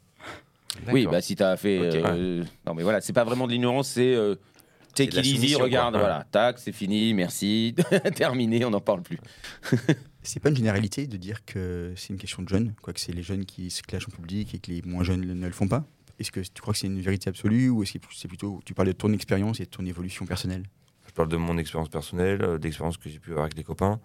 Oui, 0.92 1.06
bah 1.06 1.22
si 1.22 1.36
t'as 1.36 1.56
fait. 1.56 1.78
Euh, 1.82 2.42
Non, 2.66 2.74
mais 2.74 2.82
voilà, 2.82 3.00
c'est 3.00 3.12
pas 3.12 3.24
vraiment 3.24 3.46
de 3.46 3.52
l'ignorance, 3.52 3.88
c'est. 3.88 4.14
Euh, 4.14 4.34
C'est 4.55 4.55
Take 4.96 5.18
it 5.18 5.26
easy, 5.26 5.54
regarde, 5.56 5.92
quoi. 5.94 6.00
voilà, 6.00 6.24
tac, 6.30 6.58
c'est 6.58 6.72
fini, 6.72 7.14
merci, 7.14 7.74
terminé, 8.14 8.64
on 8.64 8.70
n'en 8.70 8.80
parle 8.80 9.02
plus. 9.02 9.18
C'est 10.22 10.40
pas 10.40 10.48
une 10.48 10.56
généralité 10.56 11.06
de 11.06 11.16
dire 11.16 11.44
que 11.44 11.92
c'est 11.94 12.08
une 12.12 12.18
question 12.18 12.42
de 12.42 12.48
jeunes, 12.48 12.74
quoi 12.82 12.92
que 12.92 12.98
c'est 12.98 13.12
les 13.12 13.22
jeunes 13.22 13.44
qui 13.44 13.70
se 13.70 13.80
clashent 13.84 14.08
en 14.08 14.10
public 14.10 14.52
et 14.56 14.58
que 14.58 14.72
les 14.72 14.82
moins 14.82 15.04
jeunes 15.04 15.20
ne 15.20 15.46
le 15.46 15.52
font 15.52 15.68
pas. 15.68 15.84
Est-ce 16.18 16.32
que 16.32 16.40
tu 16.40 16.60
crois 16.60 16.72
que 16.74 16.80
c'est 16.80 16.88
une 16.88 17.00
vérité 17.00 17.28
absolue 17.30 17.70
ou 17.70 17.84
est-ce 17.84 17.92
que 17.98 17.98
c'est 18.12 18.26
plutôt 18.26 18.60
tu 18.64 18.74
parles 18.74 18.88
de 18.88 18.92
ton 18.92 19.12
expérience 19.12 19.60
et 19.60 19.66
de 19.66 19.70
ton 19.70 19.86
évolution 19.86 20.26
personnelle? 20.26 20.64
Je 21.06 21.12
parle 21.12 21.28
de 21.28 21.36
mon 21.36 21.56
expérience 21.58 21.88
personnelle, 21.90 22.42
euh, 22.42 22.58
d'expériences 22.58 22.96
que 22.96 23.08
j'ai 23.08 23.20
pu 23.20 23.30
avoir 23.30 23.44
avec 23.44 23.54
des 23.54 23.62
copains. 23.62 24.00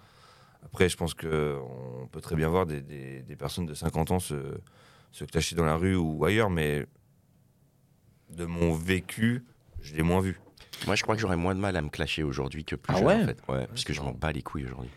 Après, 0.63 0.89
je 0.89 0.95
pense 0.95 1.15
qu'on 1.15 2.07
peut 2.11 2.21
très 2.21 2.35
bien 2.35 2.49
voir 2.49 2.67
des, 2.67 2.81
des- 2.81 3.23
des 3.23 3.35
personnes 3.35 3.65
de 3.65 3.73
50 3.73 4.11
ans 4.11 4.19
se, 4.19 4.35
se 5.11 5.25
clasher 5.25 5.55
dans 5.55 5.65
la 5.65 5.75
rue 5.75 5.95
ou 5.95 6.23
ailleurs, 6.23 6.51
mais 6.51 6.85
de 8.29 8.45
mon 8.45 8.73
vécu, 8.73 9.43
je 9.81 9.95
l'ai 9.95 10.03
moins 10.03 10.21
vu. 10.21 10.39
Moi, 10.87 10.95
je 10.95 11.03
crois 11.03 11.15
que 11.15 11.21
j'aurais 11.21 11.37
moins 11.37 11.53
de 11.55 11.59
mal 11.59 11.75
à 11.77 11.81
me 11.81 11.89
clasher 11.89 12.23
aujourd'hui 12.23 12.63
que 12.65 12.75
plus 12.75 12.93
Ah 12.93 12.97
jeune, 12.97 13.07
ouais 13.07 13.15
en 13.15 13.25
fait. 13.25 13.37
Ouais, 13.49 13.67
parce 13.67 13.83
que 13.83 13.93
je 13.93 14.01
m'en 14.01 14.11
bats 14.11 14.31
les 14.31 14.41
couilles 14.41 14.65
aujourd'hui. 14.65 14.89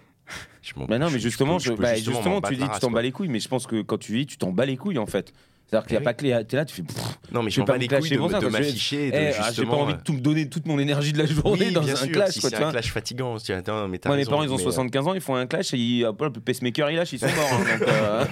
Je 0.63 0.73
Bah 0.89 0.99
non, 0.99 1.07
mais 1.07 1.13
je- 1.13 1.19
je 1.19 1.29
justement, 1.29 1.59
je- 1.59 1.67
je 1.67 1.73
peux 1.73 1.83
bah, 1.83 1.95
justement 1.95 2.17
justement, 2.17 2.35
m'en 2.37 2.41
tu 2.41 2.57
dis 2.57 2.65
tu 2.73 2.81
t'en 2.81 2.91
bats 2.91 3.03
les 3.03 3.13
couilles, 3.13 3.29
mais 3.29 3.41
je 3.41 3.49
pense 3.49 3.67
que 3.67 3.83
quand 3.83 3.99
tu 3.99 4.13
vis, 4.15 4.27
tu 4.27 4.39
t'en 4.39 4.51
bats 4.53 4.65
les 4.67 4.77
couilles 4.77 4.99
en 4.99 5.07
fait. 5.07 5.33
C'est-à-dire 5.67 5.87
qu'il 5.87 5.93
n'y 5.95 5.97
a 5.97 6.01
Oui. 6.01 6.05
pas 6.05 6.15
que 6.15 6.25
les. 6.25 6.45
T'es 6.47 6.57
là, 6.57 6.65
tu 6.67 6.75
fais. 6.75 6.83
pff, 6.83 6.97
Non, 7.33 7.43
mais 7.43 7.51
Je 7.51 7.57
je 7.57 7.63
pas 7.63 7.75
me 7.75 7.79
les 7.79 7.89
couilles 7.89 8.11
de, 8.11 8.17
de 8.17 8.41
j'ai- 8.41 8.51
m'afficher, 8.51 9.11
eh, 9.13 9.33
ah, 9.41 9.51
j'ai 9.51 9.65
pas 9.65 9.73
envie 9.77 9.95
de 9.95 10.01
tout 10.01 10.13
me 10.13 10.21
donner 10.21 10.49
toute 10.49 10.67
mon 10.67 10.79
énergie 10.79 11.13
de 11.15 11.19
la 11.19 11.25
journée 11.27 11.67
Oui, 11.69 11.73
dans 11.73 11.89
un 11.89 11.97
sûr, 11.97 12.11
clash, 12.13 12.31
si 12.33 12.41
c'est 12.43 12.55
un 12.55 12.71
clash 12.71 12.93
fatigant, 12.93 13.39
tu 13.39 13.53
non, 13.53 13.89
mais 13.89 13.99
Moi, 14.05 14.17
mes 14.17 14.25
parents, 14.27 14.43
ils 14.43 14.51
ont 14.53 14.57
mais, 14.57 14.61
euh, 14.61 14.65
75 14.65 15.09
ans, 15.09 15.15
ils 15.15 15.21
font 15.23 15.35
un 15.37 15.47
clash 15.47 15.73
et 15.73 15.79
ils, 15.79 16.01
le 16.03 16.31
pacemaker, 16.41 16.91
il 16.91 16.97
lâche, 16.97 17.13
ils 17.15 17.19
sont 17.19 17.27
morts. 17.27 17.53
hein, 17.53 17.79
euh, 17.89 18.25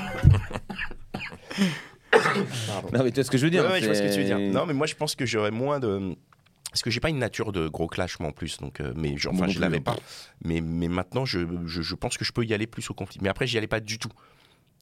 non, 2.93 3.03
mais 3.05 3.11
tu 3.11 3.15
vois 3.17 3.25
ce 3.25 3.31
que 3.31 3.39
je 3.39 3.45
veux 3.45 3.51
dire 3.51 3.65
Ouais, 3.65 3.71
ouais, 3.73 3.81
je 3.81 3.87
vois 3.87 3.95
ce 3.95 4.03
que 4.03 4.13
tu 4.13 4.19
veux 4.21 4.25
dire. 4.25 4.37
c'est- 4.37 4.49
Non, 4.51 4.67
mais 4.67 4.75
moi, 4.75 4.87
je 4.87 4.95
pense 4.95 5.15
que 5.15 5.25
j'aurais 5.27 5.51
moins 5.51 5.81
de. 5.81 6.15
Parce 6.73 6.83
que 6.83 6.91
j'ai 6.91 7.01
pas 7.01 7.11
une 7.11 7.19
nature 7.19 7.53
de 7.53 7.69
gros 7.69 7.87
clash, 7.87 8.19
moi, 8.19 8.31
en 8.31 8.33
plus. 8.33 8.57
Donc, 8.59 8.81
euh, 8.81 8.93
mais 8.97 9.17
je- 9.19 9.29
enfin, 9.29 9.47
je 9.47 9.61
l'avais 9.61 9.77
hein. 9.77 9.83
pas. 9.83 9.97
Mais, 10.45 10.61
mais 10.61 10.89
maintenant, 10.89 11.25
je, 11.25 11.41
je, 11.67 11.83
je 11.83 11.95
pense 11.95 12.17
que 12.17 12.25
je 12.25 12.33
peux 12.33 12.45
y 12.45 12.55
aller 12.55 12.67
plus 12.67 12.89
au 12.91 12.95
conflit. 12.95 13.19
Mais 13.23 13.29
après, 13.29 13.47
j'y 13.47 13.59
allais 13.59 13.67
pas 13.67 13.81
du 13.81 13.99
tout. 13.99 14.11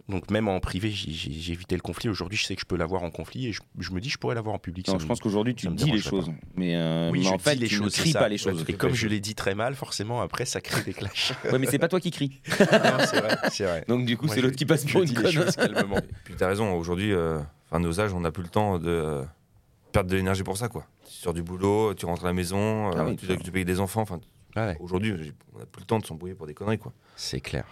Donc, 0.08 0.30
même 0.30 0.48
en 0.48 0.58
privé, 0.60 0.90
j'ai- 0.90 1.52
évité 1.52 1.74
le 1.76 1.82
conflit. 1.82 2.08
Aujourd'hui, 2.08 2.36
je 2.38 2.44
sais 2.44 2.54
que 2.56 2.60
je 2.60 2.66
peux 2.66 2.76
l'avoir 2.76 3.02
en 3.04 3.10
conflit 3.10 3.46
et 3.48 3.52
je, 3.52 3.60
je 3.78 3.90
me 3.92 4.00
dis, 4.00 4.08
je 4.08 4.18
pourrais 4.18 4.34
l'avoir 4.34 4.54
en 4.54 4.58
public. 4.58 4.86
Non, 4.88 4.94
ça 4.94 4.98
je 4.98 5.04
me- 5.04 5.08
pense 5.08 5.20
qu'aujourd'hui, 5.20 5.54
tu 5.54 5.68
me 5.68 5.74
dis 5.76 5.90
les 5.90 5.98
choses. 6.00 6.30
Mais, 6.56 6.74
euh, 6.74 7.10
Oui, 7.10 7.18
mais 7.20 7.24
je 7.26 7.30
en 7.30 7.38
fait, 7.38 7.54
dis 7.54 7.62
les 7.62 7.68
tu 7.68 7.76
choses. 7.76 7.96
ne 7.96 8.02
cries 8.02 8.12
pas 8.12 8.28
les 8.28 8.38
choses. 8.38 8.64
Et 8.66 8.72
comme 8.72 8.94
je 8.94 9.06
l'ai 9.08 9.20
dit 9.20 9.34
très 9.34 9.54
mal, 9.54 9.74
forcément, 9.74 10.20
après, 10.20 10.46
ça 10.46 10.60
crée 10.60 10.82
des 10.82 10.94
clashs. 10.94 11.32
Ouais, 11.52 11.58
mais 11.58 11.66
c'est 11.66 11.78
pas 11.78 11.88
toi 11.88 12.00
qui 12.00 12.10
cries. 12.12 12.40
Non, 12.60 12.98
c'est 13.50 13.64
vrai. 13.64 13.84
Donc, 13.88 14.04
du 14.06 14.16
coup, 14.16 14.26
c'est 14.28 14.40
l'autre 14.40 14.56
qui 14.56 14.66
passe 14.66 14.84
pour 14.84 15.02
une 15.02 15.12
conne. 15.12 15.44
Puis 16.24 16.34
t'as 16.36 16.46
raison, 16.48 16.72
aujourd'hui, 16.74 17.12
euh, 17.12 17.38
enfin, 17.70 17.80
nos 17.80 18.00
âges, 18.00 18.12
on 18.14 18.20
n'a 18.20 18.30
plus 18.32 18.42
le 18.44 18.48
temps 18.48 18.78
de 18.78 18.88
euh, 18.88 19.24
perdre 19.92 20.10
de 20.10 20.16
l'énergie 20.16 20.42
pour 20.42 20.56
ça, 20.56 20.68
quoi. 20.68 20.86
Tu 21.06 21.12
sors 21.14 21.34
du 21.34 21.42
boulot, 21.42 21.94
tu 21.94 22.06
rentres 22.06 22.24
à 22.24 22.28
la 22.28 22.32
maison, 22.32 22.90
Ah 22.92 23.00
euh, 23.00 23.04
oui, 23.10 23.16
tu 23.16 23.26
dois 23.26 23.36
t'occuper 23.36 23.64
des 23.64 23.80
enfants. 23.80 24.02
Enfin, 24.02 24.20
Ouais, 24.56 24.76
aujourd'hui, 24.80 25.12
on 25.54 25.58
n'a 25.60 25.66
plus 25.66 25.80
le 25.80 25.86
temps 25.86 25.98
de 26.00 26.04
s'embrouiller 26.06 26.34
pour 26.34 26.46
des 26.46 26.54
conneries, 26.54 26.78
quoi. 26.78 26.92
c'est 27.16 27.40
clair. 27.40 27.64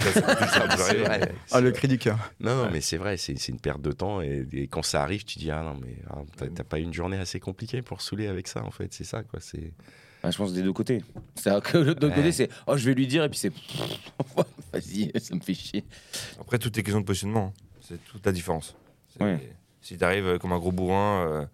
Ça, 0.00 0.10
C'est 0.78 0.94
vrai. 0.98 1.20
Ah, 1.22 1.28
C'est 1.46 1.60
le 1.60 1.72
cri 1.72 1.88
du 1.88 1.98
cœur. 1.98 2.18
Non, 2.40 2.54
non, 2.56 2.62
Ouais. 2.64 2.70
mais 2.72 2.80
c'est 2.80 2.96
vrai, 2.96 3.16
c'est 3.18 3.36
c'est 3.38 3.52
une 3.52 3.58
perte 3.60 3.82
de 3.82 3.92
temps. 3.92 4.22
Et, 4.22 4.46
et 4.52 4.66
quand 4.68 4.82
ça 4.82 5.02
arrive, 5.02 5.24
tu 5.24 5.38
dis 5.38 5.50
Ah 5.50 5.62
non, 5.62 5.76
mais 5.84 5.96
ah, 6.08 6.22
t'as- 6.54 6.64
pas 6.64 6.78
eu 6.78 6.82
une 6.84 6.94
journée 6.94 7.18
assez 7.18 7.38
compliquée 7.40 7.82
pour 7.82 8.00
saouler 8.00 8.26
avec 8.28 8.48
ça, 8.48 8.64
en 8.64 8.70
fait. 8.70 8.92
C'est 8.94 9.04
ça, 9.04 9.22
quoi. 9.24 9.40
C'est 9.40 9.74
Bah, 10.22 10.30
je 10.30 10.38
pense 10.38 10.52
des 10.54 10.62
deux 10.62 10.72
côtés. 10.72 11.02
C'est-à-dire 11.34 11.62
que 11.62 11.76
l'autre 11.78 12.06
Ouais. 12.08 12.14
côté, 12.14 12.32
c'est 12.32 12.48
oh, 12.66 12.76
je 12.78 12.86
vais 12.86 12.94
lui 12.94 13.06
dire, 13.08 13.24
et 13.24 13.28
puis 13.28 13.38
c'est 13.38 13.52
vas-y, 14.72 15.10
ça 15.20 15.34
me 15.34 15.40
fait 15.40 15.54
chier. 15.54 15.84
Après, 16.40 16.58
tout 16.58 16.68
est 16.78 16.82
question 16.82 17.00
de 17.00 17.04
positionnement. 17.06 17.52
hein. 17.56 17.62
C'est 17.80 18.02
toute 18.04 18.24
la 18.24 18.32
différence. 18.32 18.76
C'est- 19.18 19.22
Ouais. 19.24 19.52
Si 19.82 19.96
t'arrives 19.98 20.38
comme 20.38 20.52
un 20.52 20.58
gros 20.58 20.72
bourrin 20.72 21.26
euh, 21.28 21.46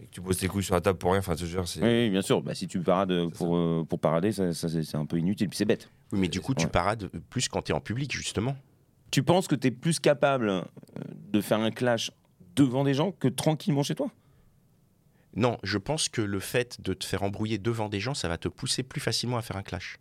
et 0.00 0.06
que 0.06 0.10
tu 0.10 0.20
poses 0.20 0.36
tes 0.38 0.46
couilles 0.48 0.62
sur 0.64 0.74
la 0.74 0.80
table 0.80 0.98
pour 0.98 1.10
rien, 1.12 1.20
enfin, 1.20 1.34
je 1.36 1.40
te 1.44 1.46
jure, 1.46 1.66
c'est. 1.66 1.80
Oui, 1.82 1.88
oui, 1.88 2.10
bien 2.10 2.22
sûr. 2.22 2.40
Bah, 2.42 2.54
si 2.54 2.66
tu 2.68 2.80
parades 2.80 3.28
pour, 3.30 3.56
euh, 3.56 3.84
pour 3.88 3.98
parader, 3.98 4.32
ça, 4.32 4.52
ça, 4.52 4.68
c'est 4.68 4.82
c'est 4.84 4.96
un 4.96 5.06
peu 5.06 5.18
inutile, 5.18 5.48
puis 5.48 5.56
c'est 5.56 5.64
bête. 5.64 5.90
Oui, 6.12 6.20
mais 6.20 6.28
du 6.28 6.40
coup, 6.40 6.54
tu 6.54 6.64
Ouais. 6.66 6.70
parades 6.70 7.10
plus 7.30 7.48
quand 7.48 7.62
tu 7.62 7.72
es 7.72 7.74
en 7.74 7.80
public, 7.80 8.12
justement. 8.12 8.56
Tu 9.10 9.22
penses 9.22 9.48
que 9.48 9.54
tu 9.54 9.68
es 9.68 9.70
plus 9.70 9.98
capable 10.00 10.48
euh, 10.50 10.62
de 11.32 11.40
faire 11.40 11.60
un 11.60 11.70
clash 11.70 12.10
devant 12.56 12.84
des 12.84 12.94
gens 12.94 13.12
que 13.12 13.28
tranquillement 13.28 13.82
chez 13.82 13.94
toi? 13.94 14.10
Non, 15.36 15.58
je 15.62 15.78
pense 15.78 16.08
que 16.08 16.20
le 16.22 16.40
fait 16.40 16.80
de 16.80 16.94
te 16.94 17.04
faire 17.04 17.22
embrouiller 17.22 17.58
devant 17.58 17.88
des 17.88 18.00
gens, 18.00 18.14
ça 18.14 18.28
va 18.28 18.38
te 18.38 18.48
pousser 18.48 18.82
plus 18.82 19.00
facilement 19.00 19.36
à 19.36 19.42
faire 19.42 19.56
un 19.56 19.62
clash. 19.62 19.98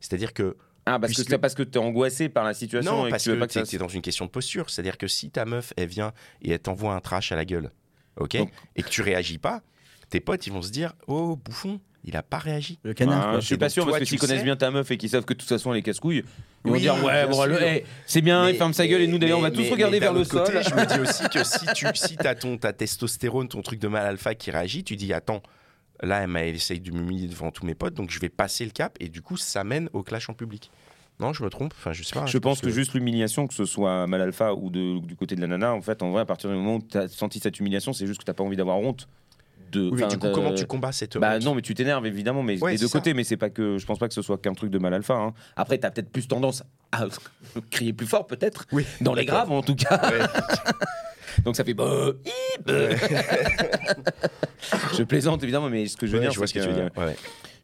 C'est-à-dire 0.00 0.32
que 0.34 0.56
Ah, 0.84 0.98
parce 0.98 1.12
Puisque- 1.12 1.26
que, 1.28 1.30
c'est 1.34 1.38
parce 1.38 1.54
que 1.54 1.62
tu 1.62 1.78
es 1.78 1.80
angoissé 1.80 2.28
par 2.28 2.42
la 2.44 2.54
situation 2.54 2.92
non, 2.92 3.06
et 3.06 3.10
parce 3.10 3.22
que 3.22 3.30
tu 3.30 3.30
veux 3.30 3.36
que 3.36 3.40
pas 3.40 3.46
que 3.46 3.52
ça 3.52 3.62
t'es 3.62 3.68
t'es 3.68 3.78
dans 3.78 3.86
une 3.88 4.02
question 4.02 4.24
de 4.24 4.30
posture. 4.30 4.68
C'est-à-dire 4.68 4.98
que 4.98 5.06
si 5.06 5.30
ta 5.30 5.44
meuf, 5.44 5.72
elle 5.76 5.88
vient 5.88 6.12
et 6.42 6.50
elle 6.50 6.58
t'envoie 6.58 6.92
un 6.94 7.00
trash 7.00 7.30
à 7.30 7.36
la 7.36 7.44
gueule, 7.44 7.70
ok, 8.16 8.36
Donc- 8.36 8.50
et 8.76 8.82
que 8.82 8.88
tu 8.88 9.02
réagis 9.02 9.38
pas, 9.38 9.62
tes 10.10 10.20
potes, 10.20 10.46
ils 10.46 10.52
vont 10.52 10.62
se 10.62 10.70
dire, 10.70 10.92
oh 11.06 11.36
bouffon, 11.36 11.80
il 12.04 12.16
a 12.16 12.22
pas 12.22 12.38
réagi. 12.38 12.78
Le 12.82 12.94
canard. 12.94 13.22
Ah, 13.26 13.30
quoi. 13.32 13.40
je 13.40 13.46
suis 13.46 13.56
pas 13.56 13.68
sûr 13.68 13.84
toi, 13.84 13.92
parce 13.92 14.00
que 14.00 14.04
tu 14.04 14.10
s'ils 14.10 14.18
connaissent 14.18 14.38
sais- 14.38 14.44
bien 14.44 14.56
ta 14.56 14.70
meuf 14.72 14.90
et 14.90 14.96
qu'ils 14.96 15.08
savent 15.08 15.24
que 15.24 15.32
de 15.34 15.38
toute 15.38 15.48
façon 15.48 15.72
elle 15.72 15.78
est 15.78 15.82
casse-couille, 15.82 16.24
ils 16.64 16.68
vont 16.68 16.72
Oui, 16.74 16.80
dire 16.80 16.94
ouais, 17.04 17.26
bien 17.26 17.28
bon, 17.28 17.44
le- 17.44 17.56
sûr. 17.56 17.62
hey, 17.62 17.84
c'est 18.06 18.20
bien, 18.22 18.48
il 18.50 18.56
ferme 18.56 18.72
sa 18.74 18.86
gueule 18.88 19.02
et 19.02 19.06
nous 19.06 19.18
d'ailleurs 19.18 19.38
on 19.38 19.42
va 19.42 19.50
mais- 19.50 19.56
tous 19.56 19.62
mais- 19.62 19.70
regarder 19.70 20.00
vers 20.00 20.12
le 20.12 20.24
côté, 20.24 20.52
sol. 20.52 20.62
je 20.68 20.74
me 20.74 20.84
dis 20.86 21.00
aussi 21.00 21.28
que 21.28 21.44
si 21.44 21.64
tu 21.74 21.86
si 21.94 22.16
as 22.26 22.34
ton 22.34 22.58
ta 22.58 22.72
testostérone, 22.72 23.46
ton 23.48 23.62
truc 23.62 23.78
de 23.78 23.86
mal 23.88 24.04
alpha 24.04 24.34
qui 24.34 24.50
réagit, 24.50 24.82
tu 24.82 24.96
dis 24.96 25.12
attends, 25.12 25.42
là 26.02 26.20
elle 26.22 26.26
m'a 26.28 26.44
essayé 26.44 26.80
de 26.80 26.90
m'humilier 26.90 27.28
devant 27.28 27.52
tous 27.52 27.64
mes 27.64 27.76
potes, 27.76 27.94
donc 27.94 28.10
je 28.10 28.18
vais 28.18 28.28
passer 28.28 28.64
le 28.64 28.72
cap 28.72 28.96
et 28.98 29.08
du 29.08 29.22
coup 29.22 29.36
ça 29.36 29.62
mène 29.62 29.88
au 29.92 30.02
clash 30.02 30.28
en 30.28 30.34
public. 30.34 30.70
Non, 31.22 31.32
je 31.32 31.42
me 31.44 31.48
trompe. 31.50 31.72
Enfin, 31.78 31.92
je 31.92 32.02
sais 32.02 32.14
pas. 32.14 32.26
Je 32.26 32.36
pense 32.38 32.60
que 32.60 32.68
juste 32.70 32.92
l'humiliation, 32.94 33.46
que 33.46 33.54
ce 33.54 33.64
soit 33.64 34.06
mal 34.06 34.20
alpha 34.20 34.52
ou 34.54 34.68
de- 34.70 34.98
du 34.98 35.14
côté 35.16 35.36
de 35.36 35.40
la 35.40 35.46
nana, 35.46 35.72
en 35.72 35.80
fait, 35.80 36.02
en 36.02 36.10
vrai, 36.10 36.22
à 36.22 36.24
partir 36.26 36.50
du 36.50 36.56
moment 36.56 36.76
où 36.76 36.82
tu 36.82 36.98
as 36.98 37.08
senti 37.08 37.38
cette 37.38 37.58
humiliation, 37.60 37.92
c'est 37.92 38.06
juste 38.06 38.18
que 38.20 38.24
t'as 38.24 38.34
pas 38.34 38.42
envie 38.44 38.56
d'avoir 38.56 38.78
honte. 38.78 39.08
De, 39.70 39.88
Oui, 39.88 40.00
mais 40.02 40.08
du 40.08 40.18
coup, 40.18 40.26
de- 40.26 40.32
comment 40.34 40.52
tu 40.52 40.66
combats 40.66 40.92
cette 40.92 41.16
Bah 41.16 41.38
non, 41.38 41.54
mais 41.54 41.62
tu 41.62 41.72
t'énerves 41.74 42.04
évidemment, 42.04 42.42
mais 42.42 42.60
Ouais, 42.62 42.72
des 42.72 42.78
deux 42.78 42.88
ça. 42.88 42.98
côtés. 42.98 43.14
Mais 43.14 43.24
c'est 43.24 43.38
pas 43.38 43.48
que 43.48 43.78
je 43.78 43.86
pense 43.86 43.98
pas 43.98 44.06
que 44.08 44.12
ce 44.12 44.20
soit 44.20 44.36
qu'un 44.36 44.52
truc 44.52 44.70
de 44.70 44.78
mal 44.78 44.92
alpha. 44.92 45.14
hein. 45.14 45.32
Après, 45.56 45.78
t'as 45.78 45.90
peut-être 45.90 46.10
plus 46.10 46.28
tendance 46.28 46.62
à 46.92 47.06
crier 47.70 47.92
plus 47.94 48.06
fort, 48.06 48.26
peut-être. 48.26 48.66
Oui, 48.72 48.84
Dans 49.00 49.14
les 49.14 49.24
graves, 49.24 49.50
en 49.50 49.62
tout 49.62 49.74
cas. 49.76 49.98
Ouais. 50.10 50.18
Donc 51.44 51.56
ça 51.56 51.64
fait. 51.64 51.72
bah, 51.72 51.86
je 54.96 55.02
plaisante 55.02 55.42
évidemment, 55.42 55.70
mais 55.70 55.86
ce 55.86 55.96
que 55.96 56.06
je 56.06 56.12
veux 56.12 56.20
dire, 56.20 56.30
je 56.32 56.38
vois 56.38 56.46
ce 56.46 56.54
que 56.54 56.58
tu 56.60 56.66
veux 56.68 56.74
que 56.74 56.80
dire. 56.80 56.90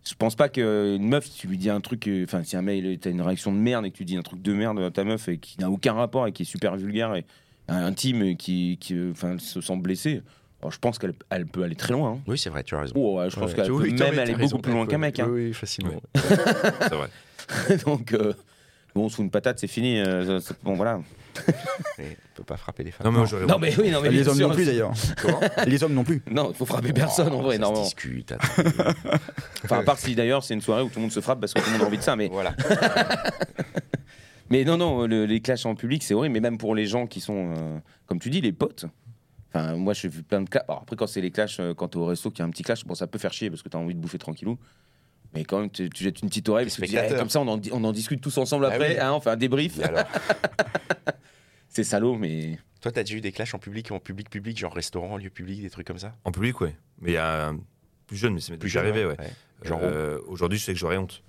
Je 0.09 0.15
pense 0.15 0.37
pas 0.37 0.49
qu'une 0.49 1.07
meuf, 1.09 1.27
si 1.27 1.39
tu 1.41 1.49
lui 1.49 1.59
dis 1.59 1.69
un 1.69 1.81
truc, 1.81 2.07
euh, 2.09 2.25
enfin, 2.25 2.43
si 2.43 2.57
un 2.57 2.63
mail, 2.63 2.99
t'as 2.99 3.11
une 3.11 3.21
réaction 3.21 3.53
de 3.53 3.59
merde 3.59 3.85
et 3.85 3.91
que 3.91 3.97
tu 3.97 4.05
dis 4.07 4.17
un 4.17 4.23
truc 4.23 4.41
de 4.41 4.53
merde 4.55 4.79
à 4.81 4.91
ta 4.91 5.05
meuf 5.05 5.29
et 5.29 5.37
qui 5.39 5.61
n'a 5.61 5.71
aucun 5.71 5.93
rapport 5.93 6.27
et 6.27 6.33
qui 6.33 6.43
est 6.43 6.47
super 6.47 6.77
vulgaire 6.77 7.15
et 7.15 7.25
intime 7.69 8.23
et 8.23 8.37
qui, 8.37 8.79
qui 8.81 8.95
euh, 8.95 9.11
enfin, 9.11 9.39
se 9.39 9.61
sent 9.61 9.77
blessée, 9.77 10.23
alors, 10.61 10.73
je 10.73 10.79
pense 10.79 10.99
qu'elle 10.99 11.13
elle 11.31 11.47
peut 11.47 11.63
aller 11.63 11.77
très 11.77 11.93
loin. 11.93 12.15
hein. 12.15 12.21
Oui, 12.27 12.37
c'est 12.37 12.51
vrai, 12.51 12.65
tu 12.65 12.75
as 12.75 12.81
raison. 12.81 12.95
Oh, 12.97 13.19
ouais, 13.19 13.31
je 13.31 13.39
pense 13.39 13.55
qu'elle 13.55 13.67
peut 13.67 13.91
même 13.91 14.19
aller 14.19 14.35
beaucoup 14.35 14.59
plus 14.59 14.73
loin 14.73 14.87
qu'un 14.87 14.99
mec. 14.99 15.21
hein. 15.21 15.29
Oui, 15.31 15.47
oui, 15.47 15.53
facilement. 15.53 16.01
C'est 16.17 16.95
vrai. 16.95 17.09
Donc, 17.87 18.13
euh, 18.13 18.33
bon, 18.99 19.09
sous 19.09 19.23
une 19.23 19.31
patate, 19.31 19.59
c'est 19.59 19.67
fini. 19.69 19.99
euh, 20.01 20.41
bon, 20.63 20.75
voilà. 20.75 21.01
Mais 21.99 22.17
on 22.33 22.37
peut 22.37 22.43
pas 22.45 22.57
frapper 22.57 22.83
les 22.83 22.91
femmes. 22.91 23.07
Non, 23.07 23.13
mais. 23.13 23.47
Non, 23.47 23.59
oui, 23.61 23.91
non, 23.91 24.01
mais 24.03 24.11
les 24.11 24.23
bien 24.23 24.29
hommes 24.29 24.37
sûr, 24.37 24.49
non 24.49 24.55
plus 24.55 24.65
d'ailleurs. 24.65 24.93
Comment 25.23 25.41
les 25.67 25.83
hommes 25.85 25.95
non 25.95 26.03
plus. 26.05 26.21
Non, 26.31 26.51
il 26.51 26.57
faut 26.57 26.67
frapper 26.67 26.93
personne 26.93 27.33
en 27.33 27.43
vrai, 27.43 27.53
Ça 27.53 27.57
se 27.57 27.63
normalement. 27.63 27.85
discute. 27.85 28.33
attends. 28.33 28.45
Enfin, 29.65 29.79
à 29.79 29.83
part 29.85 29.99
si 29.99 30.15
d'ailleurs 30.17 30.43
c'est 30.43 30.55
une 30.55 30.61
soirée 30.61 30.83
où 30.83 30.89
tout 30.89 30.97
le 30.97 31.03
monde 31.03 31.13
se 31.13 31.21
frappe 31.21 31.39
parce 31.41 31.55
que 31.55 31.61
tout 31.61 31.67
le 31.67 31.73
monde 31.75 31.83
a 31.83 31.87
envie 31.87 31.99
de 31.99 32.03
ça. 32.03 32.17
Mais, 32.17 32.29
voilà. 32.29 32.55
mais 34.51 34.65
non, 34.65 34.77
non, 34.79 35.07
le- 35.07 35.27
les 35.27 35.41
clashs 35.41 35.67
en 35.67 35.75
public, 35.75 36.03
c'est 36.03 36.15
horrible. 36.15 36.33
Mais 36.33 36.41
même 36.41 36.59
pour 36.59 36.75
les 36.75 36.87
gens 36.87 37.07
qui 37.07 37.21
sont, 37.21 37.55
euh, 37.57 37.79
comme 38.07 38.19
tu 38.19 38.31
dis, 38.31 38.41
les 38.41 38.53
potes. 38.53 38.87
Enfin, 39.53 39.75
moi, 39.77 39.93
j'ai 39.95 40.09
vu 40.09 40.23
plein 40.23 40.41
de 40.43 40.49
clashs. 40.49 40.65
Alors, 40.69 40.83
après, 40.83 40.97
quand 40.97 41.07
c'est 41.07 41.21
les 41.21 41.31
clashs, 41.31 41.59
euh, 41.61 41.75
quand 41.75 41.89
t'es 41.89 41.97
au 41.99 42.07
resto, 42.07 42.31
qu'il 42.31 42.41
y 42.41 42.43
a 42.43 42.47
un 42.47 42.51
petit 42.51 42.63
clash, 42.63 42.85
bon, 42.85 42.95
ça 42.95 43.07
peut 43.07 43.19
faire 43.19 43.33
chier 43.33 43.51
parce 43.51 43.63
que 43.63 43.69
t'as 43.69 43.79
envie 43.79 43.95
de 43.95 44.01
bouffer 44.01 44.19
tranquillou. 44.19 44.59
Mais 45.35 45.45
quand 45.45 45.61
même, 45.61 45.71
tu, 45.71 45.91
tu 45.91 46.05
jettes 46.05 46.23
une 46.23 46.29
petite 46.29 46.49
oreille, 46.49 46.65
parce 46.67 46.77
que 46.77 46.83
tu 46.83 46.89
dis, 46.89 46.97
eh, 46.97 47.15
comme 47.17 47.29
ça, 47.29 47.41
on 47.41 47.49
en, 47.49 47.61
on 47.73 47.85
en 47.85 47.93
discute 47.93 48.21
tous 48.21 48.37
ensemble 48.39 48.65
Ah 48.67 48.69
après. 48.75 48.95
oui. 48.95 49.01
hein, 49.01 49.13
on 49.13 49.21
fait 49.21 49.31
un 49.31 49.37
débrief. 49.37 49.79
C'est 51.69 51.85
salaud, 51.85 52.17
mais. 52.17 52.59
Toi, 52.81 52.93
t'as 52.93 53.03
déjà 53.03 53.17
eu 53.17 53.21
des 53.21 53.33
clashs 53.33 53.55
en 53.55 53.59
public, 53.59 53.91
en 53.91 53.99
public, 53.99 54.31
public, 54.31 54.57
genre 54.57 54.73
restaurant, 54.73 55.17
lieu 55.17 55.31
public, 55.31 55.61
des 55.63 55.71
trucs 55.71 55.87
comme 55.87 55.99
ça? 55.99 56.15
En 56.25 56.31
public, 56.33 56.61
ouais. 56.61 56.75
Mais 57.01 57.11
il 57.11 57.15
y 57.15 57.19
a 57.19 57.49
un 57.49 57.59
plus 58.07 58.17
jeune, 58.17 58.35
mais 58.35 58.41
c'est 58.41 58.57
Plus 58.57 58.77
arrivé, 58.77 59.05
ouais. 59.05 59.17
Genre 59.63 59.81
Euh, 59.83 60.19
Aujourd'hui, 60.29 60.59
je 60.59 60.65
sais 60.65 60.73
que 60.73 60.79
j'aurais 60.79 60.97
honte. 60.97 61.23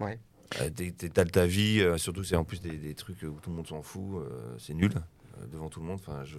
Ouais. 0.00 0.18
Euh, 0.60 0.68
t'es- 0.70 0.90
T'étales 0.90 1.30
ta 1.30 1.46
vie, 1.46 1.80
euh, 1.80 1.96
surtout 1.98 2.22
c'est 2.24 2.36
en 2.36 2.44
plus 2.44 2.60
des, 2.60 2.76
des 2.76 2.94
trucs 2.94 3.22
où 3.22 3.38
tout 3.40 3.50
le 3.50 3.56
monde 3.56 3.66
s'en 3.66 3.82
fout, 3.82 4.02
euh, 4.20 4.54
c'est 4.58 4.74
nul 4.74 4.92
euh, 4.94 5.46
devant 5.52 5.68
tout 5.68 5.80
le 5.80 5.86
monde. 5.86 5.98
Enfin, 6.06 6.22
je... 6.24 6.38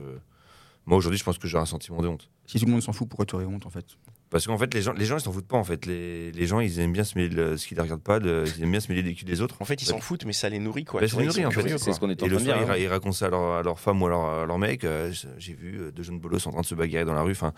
Moi 0.86 0.98
aujourd'hui, 0.98 1.18
je 1.18 1.24
pense 1.24 1.38
que 1.38 1.48
j'ai 1.48 1.58
un 1.58 1.66
sentiment 1.66 2.02
de 2.02 2.08
honte. 2.08 2.30
Si 2.46 2.60
tout 2.60 2.66
le 2.66 2.72
monde 2.72 2.82
s'en 2.84 2.94
fout, 2.94 3.10
pourquoi 3.10 3.26
tu 3.26 3.36
aurais 3.36 3.46
honte 3.46 3.66
en 3.66 3.70
fait? 3.70 3.86
Parce 4.30 4.46
qu'en 4.46 4.58
fait, 4.58 4.74
les 4.74 4.82
gens, 4.82 4.92
les 4.92 5.06
gens, 5.06 5.18
ils 5.18 5.22
s'en 5.22 5.32
foutent 5.32 5.48
pas 5.48 5.56
en 5.58 5.64
fait. 5.64 5.86
Les, 5.86 6.32
les 6.34 6.46
gens, 6.48 6.60
ils 6.60 6.80
aiment 6.80 6.92
bien 6.92 7.06
se 7.06 7.18
mêler 7.18 7.34
de 7.34 7.56
ce 7.56 7.66
qui 7.66 7.76
les 7.76 7.82
regarde 7.82 8.02
pas, 8.02 8.20
de- 8.20 8.44
ils 8.58 8.64
aiment 8.64 8.72
bien 8.72 8.80
se 8.82 8.90
mêler 8.90 9.02
des 9.02 9.14
culs 9.14 9.26
des 9.26 9.42
autres. 9.42 9.56
En 9.62 9.66
fait, 9.66 9.82
ils 9.82 9.86
s'en 9.86 10.00
foutent, 10.00 10.26
mais 10.26 10.34
ça 10.34 10.50
les 10.50 10.60
nourrit, 10.60 10.84
quoi. 10.84 11.00
Bah, 11.00 11.08
ça 11.08 11.18
les 11.20 11.26
nourrit, 11.28 11.46
en 11.46 11.52
fait. 11.52 11.62
curieux, 11.62 11.78
C'est 11.78 11.94
ce 11.94 12.00
qu'on 12.02 12.10
est 12.10 12.22
en 12.22 12.26
Et 12.26 12.30
train 12.30 12.38
le 12.38 12.38
de 12.38 12.42
dire. 12.44 12.58
ils, 12.68 12.72
hein. 12.72 12.76
ils 12.78 12.88
racontent 12.88 13.14
ça 13.14 13.28
à 13.28 13.30
leur, 13.30 13.52
à 13.54 13.64
leur 13.64 13.80
femme 13.80 14.02
ou 14.02 14.08
à 14.08 14.10
leur, 14.10 14.26
à 14.26 14.46
leur 14.46 14.58
mec. 14.60 14.84
euh, 14.84 15.12
j'ai 15.38 15.54
vu 15.54 15.80
euh, 15.80 15.92
deux 15.92 16.04
jeunes 16.04 16.20
bolos 16.20 16.46
en 16.46 16.52
train 16.52 16.60
de 16.62 16.66
se 16.66 16.76
bagarrer 16.76 17.06
dans 17.06 17.14
la 17.14 17.22
rue. 17.22 17.32
Enfin, 17.32 17.54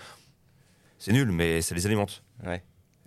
c'est 1.00 1.12
nul, 1.14 1.32
mais 1.32 1.62
ça 1.62 1.74
les 1.74 1.86
alimente. 1.88 2.24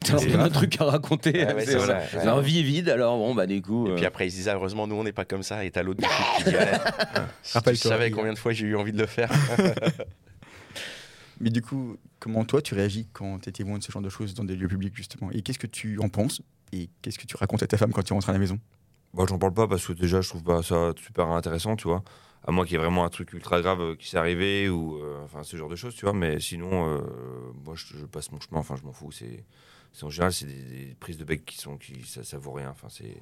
T'as 0.05 0.19
Et- 0.19 0.27
plein 0.27 0.49
de 0.49 0.53
trucs 0.53 0.81
à 0.81 0.85
raconter. 0.87 1.45
Ah 1.47 1.55
ouais, 1.55 1.65
c'est 1.65 1.71
c'est 1.73 1.77
voilà. 1.79 2.05
ça, 2.09 2.19
ouais. 2.19 2.25
Leur 2.25 2.41
vie 2.41 2.59
est 2.59 2.65
vide, 2.65 2.89
alors 2.89 3.17
bon, 3.17 3.37
bah, 3.37 3.47
du 3.47 3.63
coup. 3.63 3.87
Et 3.87 3.91
euh, 3.91 3.95
puis 3.95 4.05
après, 4.05 4.27
ils 4.27 4.33
se 4.33 4.37
disent, 4.39 4.49
ah, 4.49 4.55
heureusement, 4.57 4.89
nous, 4.89 4.97
on 4.97 5.05
n'est 5.05 5.13
pas 5.13 5.25
comme 5.25 5.45
ça. 5.45 5.65
Et 5.65 5.71
t'as 5.71 5.85
l'autre 5.85 6.01
du 6.01 6.09
qui 6.09 6.51
dit, 6.51 6.57
ouais, 6.57 6.73
si 7.45 7.63
tu 7.63 7.77
savais 7.77 8.11
combien 8.11 8.33
de 8.33 8.39
fois 8.39 8.53
j'ai 8.53 8.67
eu 8.67 8.75
envie 8.75 8.91
de 8.93 8.99
le 8.99 9.07
faire. 9.07 9.31
Mais 11.43 11.51
du 11.51 11.61
coup, 11.61 11.97
comment 12.21 12.45
toi 12.45 12.63
tu 12.63 12.75
réagis 12.75 13.09
quand 13.13 13.41
tu 13.41 13.49
es 13.49 13.53
témoin 13.53 13.77
de 13.77 13.83
ce 13.83 13.91
genre 13.91 14.01
de 14.01 14.09
choses 14.09 14.33
dans 14.33 14.45
des 14.45 14.55
lieux 14.55 14.69
publics 14.69 14.97
justement? 14.97 15.29
Et 15.33 15.43
qu'est-ce 15.43 15.59
que 15.59 15.67
tu 15.67 15.99
en 15.99 16.09
penses? 16.09 16.41
Et 16.71 16.89
qu'est-ce 17.03 17.19
que 17.19 17.27
tu 17.27 17.37
racontes 17.37 17.65
à 17.65 17.67
ta 17.67 17.77
femme 17.77 17.93
quand 17.93 18.05
tu 18.05 18.13
rentres 18.13 18.31
à 18.31 18.33
la 18.33 18.39
maison? 18.39 18.61
Moi, 19.13 19.27
j'en 19.29 19.41
parle 19.41 19.53
pas 19.53 19.67
parce 19.67 19.85
que 19.85 19.93
déjà, 19.93 20.21
je 20.21 20.29
trouve 20.29 20.45
pas 20.45 20.63
ça 20.63 20.93
super 20.97 21.27
intéressant, 21.31 21.75
tu 21.75 21.89
vois. 21.89 22.05
À 22.47 22.53
moins 22.53 22.65
qu'il 22.65 22.75
y 22.75 22.77
ait 22.77 22.79
vraiment 22.79 23.05
un 23.05 23.09
truc 23.09 23.33
ultra 23.33 23.61
grave 23.61 23.81
euh, 23.81 23.97
qui 23.97 24.09
s'est 24.09 24.19
arrivé 24.19 24.69
ou 24.69 24.99
euh, 24.99 25.21
enfin 25.25 25.43
ce 25.43 25.57
genre 25.57 25.69
de 25.69 25.75
choses, 25.75 25.97
tu 25.97 26.05
vois. 26.05 26.15
Mais 26.15 26.39
sinon, 26.39 26.89
euh, 26.89 27.01
moi, 27.65 27.75
je, 27.75 27.97
passe 28.07 28.31
mon 28.31 28.39
chemin. 28.39 28.61
Enfin, 28.61 28.77
je 28.77 28.85
m'en 28.85 28.93
fous. 28.93 29.11
C'est, 29.11 29.45
en 30.03 30.11
général, 30.11 30.33
c'est 30.33 30.47
des, 30.47 30.97
prises 31.01 31.19
de 31.19 31.25
bec 31.25 31.45
qui 31.45 31.59
sont, 31.59 31.77
qui 31.77 32.05
ça, 32.05 32.39
vaut 32.39 32.53
rien. 32.53 32.71
Enfin, 32.71 32.87
c'est, 32.89 33.21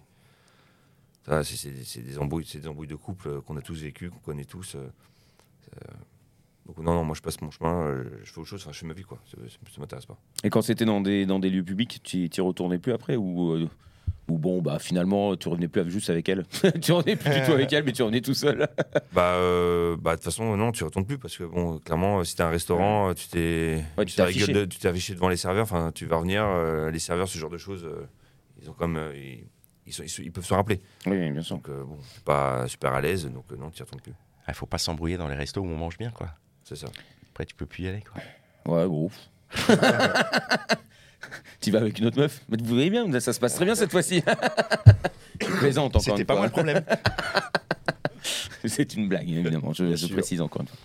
c'est, 1.42 2.02
des 2.02 2.18
embrouilles, 2.18 2.46
des 2.52 2.68
embrouilles 2.68 2.86
de 2.86 2.96
couple 2.96 3.40
qu'on 3.40 3.56
a 3.56 3.62
tous 3.62 3.80
vécu, 3.80 4.10
qu'on 4.10 4.18
connaît 4.18 4.44
tous. 4.44 4.76
Donc 6.66 6.78
non, 6.78 6.94
non, 6.94 7.04
moi, 7.04 7.14
je 7.16 7.22
passe 7.22 7.40
mon 7.40 7.50
chemin. 7.50 7.86
euh, 7.88 8.04
je 8.24 8.32
fais 8.32 8.38
autre 8.40 8.48
chose. 8.48 8.62
Enfin, 8.62 8.72
je 8.72 8.78
fais 8.78 8.86
ma 8.86 8.94
vie, 8.94 9.02
quoi. 9.02 9.18
Ça, 9.30 9.36
ça, 9.48 9.56
ça 9.74 9.80
m'intéresse 9.80 10.06
pas. 10.06 10.16
Et 10.44 10.50
quand 10.50 10.62
c'était 10.62 10.84
dans 10.84 11.00
des, 11.00 11.26
dans 11.26 11.38
des 11.38 11.50
lieux 11.50 11.64
publics, 11.64 12.00
tu 12.04 12.18
y 12.28 12.40
retournais 12.40 12.78
plus 12.78 12.92
après 12.92 13.16
ou, 13.16 13.52
euh, 13.52 13.68
ou 14.28 14.38
bon, 14.38 14.62
bah 14.62 14.78
finalement, 14.78 15.34
tu 15.36 15.48
revenais 15.48 15.66
plus 15.68 15.80
avec- 15.80 15.92
juste 15.92 16.10
avec 16.10 16.28
elle? 16.28 16.44
Tu 16.80 16.92
revenais 16.92 17.16
plus 17.16 17.30
du 17.30 17.42
tout 17.42 17.52
avec 17.52 17.72
elle, 17.72 17.82
mais 17.84 17.92
tu 17.92 18.02
revenais 18.02 18.20
tout 18.20 18.34
seul. 18.34 18.68
Bah, 19.12 19.32
euh, 19.34 19.96
bah, 19.96 20.12
de 20.12 20.16
toute 20.16 20.24
façon, 20.26 20.56
non, 20.56 20.70
tu 20.70 20.84
retournes 20.84 21.04
plus 21.04 21.18
parce 21.18 21.36
que, 21.36 21.42
bon, 21.42 21.78
clairement, 21.78 22.22
si 22.22 22.36
t'as 22.36 22.46
un 22.46 22.50
restaurant, 22.50 23.12
tu 23.14 23.26
t'es 23.26 23.82
Ouais, 23.98 24.04
tu 24.04 24.14
t'es 24.14 24.22
t'es 24.22 24.28
affiché. 24.28 24.52
de- 24.52 24.64
tu 24.66 24.78
t'es 24.78 24.86
affiché 24.86 25.14
devant 25.14 25.28
les 25.28 25.36
serveurs, 25.36 25.64
enfin, 25.64 25.90
tu 25.92 26.06
vas 26.06 26.16
revenir, 26.16 26.44
euh, 26.44 26.90
les 26.92 27.00
serveurs, 27.00 27.26
ce 27.28 27.36
genre 27.36 27.50
de 27.50 27.58
choses, 27.58 27.84
euh, 27.84 28.06
ils 28.62 28.70
ont 28.70 28.72
comme. 28.72 28.96
euh, 28.96 29.12
ils, 29.16 29.46
ils 29.86 29.92
sont- 29.92 30.04
ils 30.04 30.08
se- 30.08 30.22
ils 30.22 30.30
peuvent 30.30 30.44
se 30.44 30.54
rappeler. 30.54 30.80
Oui, 31.06 31.28
bien 31.32 31.42
sûr. 31.42 31.56
Donc, 31.56 31.68
euh, 31.68 31.82
bon, 31.82 31.98
je 32.06 32.12
suis 32.12 32.20
pas 32.20 32.68
super 32.68 32.92
à 32.92 33.00
l'aise, 33.00 33.26
donc 33.26 33.46
euh, 33.50 33.56
non, 33.56 33.70
tu 33.70 33.80
y 33.80 33.82
retournes 33.82 34.00
plus. 34.02 34.14
Il 34.46 34.54
faut 34.54 34.66
pas 34.66 34.78
s'embrouiller 34.78 35.16
dans 35.16 35.26
les 35.28 35.34
restos 35.34 35.60
où 35.60 35.66
on 35.66 35.76
mange 35.76 35.98
bien, 35.98 36.10
quoi. 36.10 36.28
C'est 36.70 36.76
ça. 36.76 36.86
Après, 37.32 37.44
tu 37.46 37.56
peux 37.56 37.66
plus 37.66 37.82
y 37.82 37.88
aller, 37.88 38.00
quoi. 38.02 38.22
Ouais, 38.72 38.86
bon. 38.86 39.10
tu 41.60 41.72
vas 41.72 41.80
avec 41.80 41.98
une 41.98 42.06
autre 42.06 42.18
meuf 42.18 42.42
Mais 42.48 42.58
vous 42.62 42.74
voyez 42.74 42.90
bien, 42.90 43.18
ça 43.18 43.32
se 43.32 43.40
passe 43.40 43.56
très 43.56 43.64
bien 43.64 43.74
cette 43.74 43.90
fois-ci. 43.90 44.22
Plaisante 45.58 45.96
encore 45.96 46.00
C'était 46.00 46.24
pas 46.24 46.36
moi 46.36 46.46
le 46.46 46.52
problème. 46.52 46.84
C'est 48.66 48.94
une 48.94 49.08
blague, 49.08 49.28
évidemment, 49.28 49.72
je, 49.72 50.12
précise 50.12 50.40
encore 50.40 50.62
une 50.62 50.68
fois. 50.68 50.78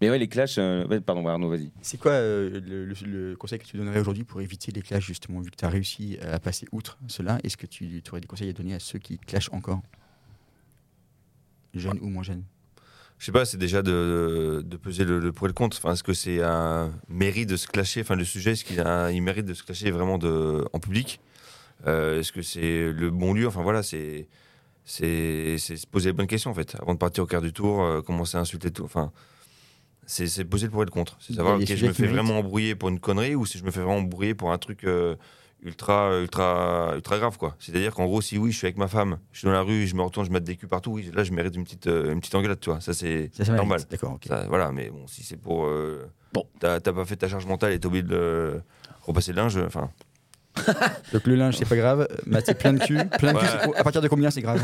Mais 0.00 0.10
ouais, 0.10 0.18
les 0.18 0.26
clashs. 0.26 0.58
euh, 0.58 0.84
ouais, 0.88 1.00
pardon, 1.00 1.24
Arnaud, 1.28 1.50
vas-y. 1.50 1.70
C'est 1.80 1.98
quoi 2.00 2.10
euh, 2.10 2.60
le, 2.60 2.84
le- 2.84 2.94
le 3.30 3.36
conseil 3.36 3.60
que 3.60 3.64
tu 3.64 3.76
donnerais 3.76 4.00
aujourd'hui 4.00 4.24
pour 4.24 4.40
éviter 4.40 4.72
les 4.72 4.82
clashs 4.82 5.04
justement 5.06 5.38
Vu 5.40 5.52
que 5.52 5.56
tu 5.56 5.64
as 5.66 5.68
réussi 5.68 6.18
à 6.20 6.40
passer 6.40 6.66
outre 6.72 6.98
cela, 7.06 7.38
est-ce 7.44 7.56
que 7.56 7.66
tu 7.66 8.02
aurais 8.10 8.20
des 8.20 8.26
conseils 8.26 8.48
à 8.48 8.52
donner 8.52 8.74
à 8.74 8.80
ceux 8.80 8.98
qui 8.98 9.18
clashent 9.18 9.50
encore? 9.52 9.82
Jeunes 11.74 12.00
ou 12.00 12.08
moins 12.08 12.24
jeunes? 12.24 12.42
Je 13.18 13.26
sais 13.26 13.32
pas, 13.32 13.44
c'est 13.44 13.56
déjà 13.56 13.82
de, 13.82 14.62
de 14.64 14.76
peser 14.76 15.04
le, 15.04 15.18
le 15.18 15.32
pour 15.32 15.46
et 15.46 15.48
le 15.48 15.52
contre. 15.54 15.76
Enfin, 15.78 15.92
est-ce 15.92 16.04
que 16.04 16.12
c'est 16.12 16.40
un 16.42 16.92
mérite 17.08 17.48
de 17.48 17.56
se 17.56 17.66
clasher 17.66 18.00
Enfin, 18.02 18.14
le 18.14 18.24
sujet, 18.24 18.52
est-ce 18.52 18.64
qu'il 18.64 18.80
a, 18.80 19.10
il 19.10 19.20
mérite 19.22 19.44
de 19.46 19.54
se 19.54 19.62
clasher 19.64 19.90
vraiment 19.90 20.18
de, 20.18 20.64
en 20.72 20.78
public? 20.78 21.20
Euh, 21.86 22.20
Est-ce 22.20 22.32
que 22.32 22.42
c'est 22.42 22.92
le 22.92 23.10
bon 23.10 23.34
lieu? 23.34 23.46
Enfin, 23.46 23.62
voilà, 23.62 23.82
c'est 23.82 24.28
c'est 24.84 25.56
c'est 25.58 25.76
se 25.76 25.86
poser 25.86 26.08
les 26.10 26.12
bonnes 26.12 26.26
questions 26.26 26.50
en 26.50 26.54
fait. 26.54 26.76
Avant 26.80 26.94
de 26.94 26.98
partir 26.98 27.24
au 27.24 27.26
quart 27.26 27.42
du 27.42 27.52
tour, 27.52 27.82
euh, 27.82 28.02
commencer 28.02 28.36
à 28.36 28.40
insulter 28.40 28.70
tout. 28.70 28.84
Enfin, 28.84 29.12
c'est 30.06 30.26
c'est 30.28 30.44
poser 30.44 30.66
le 30.66 30.72
pour 30.72 30.82
et 30.82 30.86
le 30.86 30.90
contre. 30.90 31.16
C'est 31.20 31.34
savoir, 31.34 31.56
ok, 31.56 31.64
je 31.66 31.86
me 31.86 31.92
fais 31.92 32.02
méritent. 32.04 32.14
vraiment 32.16 32.38
embrouiller 32.38 32.74
pour 32.74 32.88
une 32.88 32.98
connerie 33.00 33.34
ou 33.34 33.46
si 33.46 33.58
je 33.58 33.64
me 33.64 33.70
fais 33.70 33.80
vraiment 33.80 33.98
embrouiller 33.98 34.34
pour 34.34 34.50
un 34.52 34.58
truc 34.58 34.84
euh, 34.84 35.14
ultra, 35.62 36.18
ultra, 36.20 36.92
ultra 36.94 37.18
grave, 37.18 37.36
quoi. 37.38 37.56
C'est-à-dire 37.58 37.94
qu'en 37.94 38.06
gros, 38.06 38.20
si 38.20 38.38
oui, 38.38 38.52
je 38.52 38.58
suis 38.58 38.66
avec 38.66 38.76
ma 38.76 38.88
femme, 38.88 39.18
je 39.32 39.38
suis 39.40 39.46
dans 39.46 39.52
la 39.52 39.62
rue, 39.62 39.86
je 39.86 39.94
me 39.96 40.02
retourne, 40.02 40.26
je 40.26 40.30
mets 40.32 40.40
des 40.40 40.56
culs 40.56 40.68
partout, 40.68 40.92
oui, 40.92 41.10
là, 41.12 41.24
je 41.24 41.32
mérite 41.32 41.54
une 41.56 41.64
petite, 41.64 41.86
euh, 41.88 42.12
une 42.12 42.20
petite 42.20 42.34
engueulade, 42.34 42.60
tu 42.60 42.70
vois. 42.70 42.80
Ça, 42.80 42.92
c'est 42.94 43.30
Ça, 43.34 43.44
ça 43.44 43.52
mérite. 43.52 43.56
normal. 43.68 43.80
D'accord, 43.90 44.12
ok. 44.14 44.24
Ça, 44.28 44.44
voilà, 44.48 44.70
mais 44.72 44.90
bon, 44.90 45.06
si 45.06 45.22
c'est 45.22 45.36
pour. 45.36 45.66
euh, 45.66 46.06
Bon. 46.32 46.44
T'as 46.60 46.78
t'as 46.80 46.92
pas 46.92 47.04
fait 47.06 47.16
ta 47.16 47.28
charge 47.28 47.46
mentale 47.46 47.72
et 47.72 47.80
t'as 47.80 47.88
oublié 47.88 48.02
de 48.02 48.10
le- 48.10 48.62
repasser 49.02 49.32
le 49.32 49.36
linge, 49.36 49.56
enfin. 49.66 49.90
Donc 51.12 51.26
le 51.26 51.34
linge, 51.34 51.56
c'est 51.56 51.68
pas 51.68 51.76
grave. 51.76 52.08
C'est 52.44 52.58
plein 52.58 52.72
de 52.72 52.78
cul. 52.84 52.98
Plein 53.18 53.32
de 53.34 53.38
cul, 53.38 53.44
Ouais. 53.46 53.52
c'est- 53.64 53.76
à 53.76 53.82
partir 53.84 54.00
de 54.02 54.08
combien 54.08 54.30
c'est 54.30 54.42
grave 54.42 54.60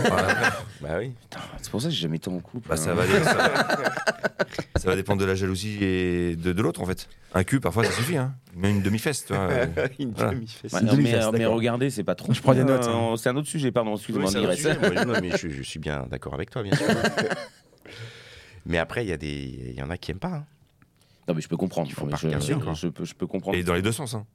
Bah 0.81 0.97
oui. 0.99 1.13
Putain, 1.23 1.41
c'est 1.63 1.71
pour 1.71 1.81
ça 1.83 1.89
que 1.89 1.95
j'ai 1.95 2.03
jamais 2.03 2.17
été 2.17 2.29
en 2.31 2.39
couple. 2.41 2.69
Bah, 2.69 2.77
ça, 2.77 2.93
hein. 2.93 2.95
va, 2.95 3.07
ça, 3.07 3.35
va, 3.35 3.65
ça 4.77 4.89
va 4.89 4.97
dépendre 4.97 5.21
de 5.21 5.27
la 5.27 5.35
jalousie 5.35 5.79
et 5.83 6.37
de, 6.37 6.53
de 6.53 6.63
l'autre, 6.63 6.81
en 6.83 6.87
fait. 6.87 7.09
Un 7.35 7.43
cul, 7.45 7.61
parfois, 7.61 7.85
ça 7.85 7.93
suffit, 7.93 8.17
hein. 8.17 8.35
Même 8.57 8.77
une 8.77 8.83
demi-fesse, 8.83 9.27
tu 9.27 9.33
vois. 9.35 9.43
euh, 9.51 9.67
Une 9.99 10.13
Voilà. 10.13 10.33
demi-fesse. 10.35 10.73
Ouais, 10.73 10.81
non, 10.81 10.87
mais, 10.93 10.97
demi-fesse, 10.99 11.25
mais 11.33 11.39
d'accord. 11.41 11.55
regardez, 11.57 11.91
c'est 11.91 12.05
pas 12.05 12.15
trop. 12.15 12.33
Je 12.33 12.41
prends 12.41 12.55
des 12.55 12.65
notes, 12.65 12.85
Euh, 12.87 13.17
C'est 13.17 13.29
un 13.29 13.37
autre 13.37 13.49
sujet, 13.49 13.73
pardon, 13.73 13.91
Oui, 13.91 13.97
excuse-moi, 13.97 14.31
c'est 14.31 14.37
un 14.39 14.41
autre 14.43 14.51
Mireille. 14.51 14.77
sujet. 14.81 14.95
Moi, 14.95 15.05
non, 15.05 15.21
mais 15.21 15.37
je, 15.37 15.49
je 15.49 15.63
suis 15.63 15.79
bien 15.81 16.07
d'accord 16.11 16.35
avec 16.35 16.51
toi, 16.51 16.63
bien 16.63 16.75
sûr. 16.77 16.87
mais 18.67 18.79
après, 18.79 19.05
il 19.05 19.09
y, 19.09 19.13
a 19.13 19.17
des- 19.17 19.71
il 19.71 19.75
y 19.79 19.83
en 19.83 19.91
a 19.91 19.97
qui 19.97 20.11
aiment 20.11 20.19
pas. 20.19 20.29
hein. 20.29 20.45
Non, 21.27 21.35
mais 21.35 21.41
je 21.41 21.49
peux 21.49 21.57
comprendre. 21.57 21.89
Il 21.91 21.95
faut 21.95 22.07
pas 22.07 22.17
je, 22.17 22.27
regarder, 22.27 22.47
je- 22.47 22.53
quoi. 22.55 22.75
je 22.75 22.87
peux, 22.89 23.05
je 23.05 23.15
peux 23.15 23.27
comprendre. 23.27 23.57
Et 23.57 23.63
dans 23.63 23.75
les 23.75 23.83
deux 23.83 23.93
sens, 23.93 24.15
hein. 24.15 24.27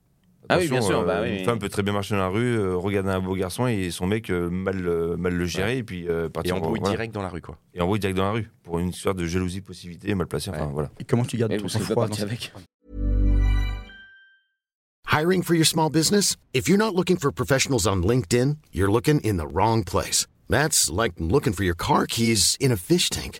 Ah 0.47 0.57
oui, 0.57 0.67
bien 0.67 0.81
sûr, 0.81 1.05
bah 1.05 1.17
euh, 1.17 1.23
oui, 1.23 1.29
Une 1.31 1.37
oui. 1.39 1.43
femme 1.43 1.59
peut 1.59 1.69
très 1.69 1.83
bien 1.83 1.93
marcher 1.93 2.15
dans 2.15 2.21
la 2.21 2.29
rue, 2.29 2.57
euh, 2.57 2.75
regarder 2.75 3.09
un 3.09 3.19
beau 3.19 3.35
garçon 3.35 3.67
et 3.67 3.91
son 3.91 4.07
mec 4.07 4.29
euh, 4.31 4.49
mal, 4.49 4.87
euh, 4.87 5.15
mal 5.17 5.33
le 5.33 5.45
gérer 5.45 5.77
et 5.77 5.83
puis 5.83 6.07
euh, 6.07 6.25
Et 6.25 6.29
partir 6.29 6.55
embrouille 6.55 6.79
voilà. 6.79 6.95
direct 6.95 7.13
dans 7.13 7.21
la 7.21 7.29
rue, 7.29 7.41
quoi. 7.41 7.57
Et 7.73 7.81
embrouille 7.81 7.99
direct 7.99 8.17
dans 8.17 8.23
la 8.23 8.31
rue 8.31 8.49
pour 8.63 8.79
une 8.79 8.89
histoire 8.89 9.13
de 9.13 9.25
jalousie, 9.27 9.61
possibilité, 9.61 10.15
mal 10.15 10.25
placée. 10.27 10.49
Enfin, 10.49 10.65
Ouais. 10.65 10.71
voilà. 10.73 10.89
Et 10.99 11.03
comment 11.03 11.25
tu 11.25 11.37
gardes 11.37 11.55
ton 11.55 11.61
vous 11.63 11.69
serez 11.69 11.81
pas 11.81 11.87
sang-froid 11.87 12.07
dans 12.07 12.23
avec. 12.23 12.51
Hiring 15.11 15.43
for 15.43 15.55
your 15.55 15.65
small 15.65 15.89
business? 15.91 16.35
If 16.53 16.67
you're 16.67 16.77
not 16.79 16.95
looking 16.95 17.17
for 17.17 17.31
professionals 17.31 17.85
on 17.87 17.97
LinkedIn, 18.03 18.57
you're 18.71 18.91
looking 18.91 19.19
in 19.21 19.37
the 19.37 19.47
wrong 19.51 19.83
place. 19.83 20.25
That's 20.49 20.89
like 20.89 21.13
looking 21.19 21.53
for 21.53 21.63
your 21.63 21.75
car 21.75 22.05
keys 22.07 22.55
in 22.59 22.71
a 22.71 22.77
fish 22.77 23.09
tank. 23.09 23.39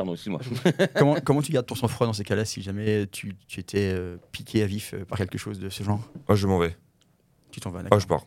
Pardon, 0.00 0.14
excuse-moi. 0.14 0.40
comment, 0.96 1.16
comment 1.22 1.42
tu 1.42 1.52
gardes 1.52 1.66
ton 1.66 1.74
sang-froid 1.74 2.06
dans 2.06 2.14
ces 2.14 2.24
cas-là 2.24 2.46
si 2.46 2.62
jamais 2.62 3.06
tu, 3.06 3.36
tu 3.46 3.60
étais 3.60 3.92
euh, 3.92 4.16
piqué 4.32 4.62
à 4.62 4.66
vif 4.66 4.94
euh, 4.94 5.04
par 5.04 5.18
quelque 5.18 5.36
chose 5.36 5.58
de 5.58 5.68
ce 5.68 5.82
genre? 5.82 6.00
Moi, 6.26 6.36
je 6.36 6.46
m'en 6.46 6.58
vais. 6.58 6.74
Tu 7.50 7.60
t'en 7.60 7.68
vas, 7.68 7.80
Moi, 7.80 7.82
d'accord 7.84 8.00
je 8.00 8.06
pars. 8.06 8.24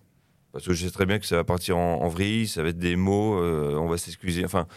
Parce 0.51 0.67
que 0.67 0.73
je 0.73 0.85
sais 0.85 0.91
très 0.91 1.07
bien 1.07 1.17
que 1.17 1.25
ça 1.25 1.35
va 1.35 1.43
partir 1.43 1.75
en, 1.79 2.03
en 2.03 2.07
vrille, 2.09 2.47
ça 2.47 2.61
va 2.61 2.69
être 2.69 2.77
des 2.77 2.95
mots, 2.95 3.39
euh, 3.41 3.75
on 3.75 3.87
va 3.87 3.97
s'excuser, 3.97 4.45
enfin, 4.45 4.67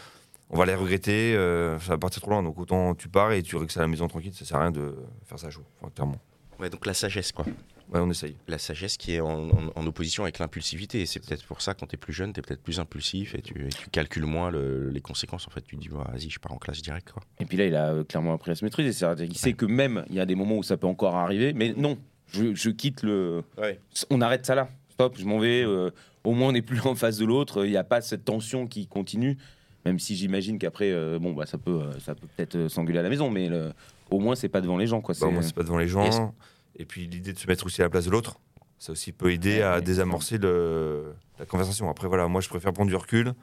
on 0.49 0.57
va 0.57 0.65
les 0.65 0.73
regretter, 0.73 1.35
euh, 1.35 1.77
ça 1.77 1.89
va 1.89 1.97
partir 1.99 2.19
trop 2.23 2.31
loin. 2.31 2.41
Donc 2.41 2.57
autant 2.57 2.95
tu 2.95 3.09
pars 3.09 3.31
et 3.31 3.43
tu 3.43 3.55
règles 3.57 3.71
à 3.75 3.81
la 3.81 3.87
maison 3.87 4.07
tranquille, 4.07 4.33
ça 4.33 4.43
sert 4.43 4.57
à 4.57 4.61
rien 4.61 4.71
de 4.71 4.95
faire 5.23 5.37
ça 5.37 5.51
chaud, 5.51 5.65
enfin, 5.79 5.91
clairement. 5.93 6.17
Ouais, 6.59 6.71
donc 6.71 6.83
la 6.87 6.95
sagesse, 6.95 7.31
quoi. 7.31 7.45
Ouais, 7.93 7.99
on 8.01 8.09
essaye. 8.09 8.35
La 8.47 8.57
sagesse 8.57 8.97
qui 8.97 9.13
est 9.13 9.19
en, 9.21 9.49
en- 9.49 9.71
en 9.75 9.87
opposition 9.87 10.23
avec 10.23 10.39
l'impulsivité. 10.39 11.01
Et 11.01 11.05
c'est 11.05 11.19
peut-être 11.25 11.45
pour 11.45 11.61
ça, 11.61 11.73
quand 11.73 11.85
t'es 11.87 11.95
plus 11.97 12.11
jeune, 12.13 12.33
t'es 12.33 12.41
peut-être 12.41 12.61
plus 12.61 12.79
impulsif 12.79 13.33
et 13.35 13.41
tu, 13.41 13.65
et 13.65 13.69
tu 13.69 13.89
calcules 13.89 14.25
moins 14.25 14.51
le- 14.51 14.89
les 14.89 14.99
conséquences. 15.01 15.47
En 15.47 15.51
fait, 15.51 15.61
tu 15.61 15.77
te 15.77 15.81
dis, 15.81 15.87
vas-y, 15.87 16.29
je 16.29 16.39
pars 16.39 16.51
en 16.51 16.57
classe 16.57 16.81
direct, 16.81 17.11
quoi. 17.11 17.23
Et 17.39 17.45
puis 17.45 17.57
là, 17.57 17.65
il 17.65 17.75
a 17.75 17.91
euh, 17.93 18.03
clairement 18.03 18.33
appris 18.33 18.51
à 18.51 18.55
se 18.55 18.65
maîtriser. 18.65 18.91
C'est-à-dire 18.91 19.27
qu'il 19.27 19.37
sait 19.37 19.53
que 19.53 19.65
même, 19.65 20.03
il 20.09 20.15
y 20.15 20.19
a 20.19 20.25
des 20.25 20.35
moments 20.35 20.57
où 20.57 20.63
ça 20.63 20.75
peut 20.77 20.87
encore 20.87 21.15
arriver, 21.15 21.53
mais 21.53 21.73
non, 21.77 21.97
je, 22.33 22.53
je 22.53 22.69
quitte 22.69 23.03
le. 23.03 23.43
Ouais. 23.57 23.79
On 24.09 24.19
arrête 24.21 24.45
ça 24.45 24.53
là. 24.55 24.67
Stop, 24.89 25.15
je 25.17 25.25
m'en 25.25 25.39
vais. 25.39 25.63
euh, 25.63 25.89
au 26.25 26.33
moins, 26.33 26.49
on 26.49 26.51
n'est 26.51 26.61
plus 26.61 26.81
en 26.85 26.95
face 26.95 27.17
de 27.17 27.25
l'autre. 27.25 27.63
Il 27.65 27.71
n'y 27.71 27.77
a 27.77 27.83
pas 27.85 28.01
cette 28.01 28.25
tension 28.25 28.67
qui 28.67 28.87
continue. 28.87 29.37
Même 29.85 29.99
si 29.99 30.17
j'imagine 30.17 30.59
qu'après, 30.59 30.91
euh, 30.91 31.17
bon, 31.19 31.31
bah, 31.31 31.45
ça 31.45 31.57
peut, 31.57 31.79
euh, 31.83 31.99
ça 31.99 32.13
peut 32.15 32.27
peut-être 32.35 32.67
s'engueuler 32.67 32.99
à 32.99 33.03
la 33.03 33.09
maison, 33.09 33.29
mais 33.29 33.47
le- 33.47 33.71
au 34.09 34.19
moins, 34.19 34.35
c'est 34.35 34.49
pas 34.49 34.59
devant 34.59 34.75
les 34.75 34.87
gens, 34.87 34.99
quoi. 34.99 35.13
Bah, 35.13 35.19
C'est- 35.27 35.31
moi, 35.31 35.41
c'est 35.41 35.55
pas 35.55 35.63
devant 35.63 35.77
les 35.77 35.87
gens. 35.87 36.33
Et 36.77 36.85
puis 36.85 37.07
l'idée 37.07 37.33
de 37.33 37.39
se 37.39 37.47
mettre 37.47 37.65
aussi 37.65 37.81
à 37.81 37.85
la 37.85 37.89
place 37.89 38.05
de 38.05 38.11
l'autre, 38.11 38.39
ça 38.77 38.91
aussi 38.91 39.11
peut 39.11 39.31
aider 39.31 39.61
à 39.61 39.81
désamorcer 39.81 40.37
le, 40.37 41.13
la 41.39 41.45
conversation. 41.45 41.89
Après, 41.89 42.07
voilà, 42.07 42.27
moi 42.27 42.41
je 42.41 42.49
préfère 42.49 42.71
prendre 42.73 42.89
du 42.89 42.95
recul. 42.95 43.33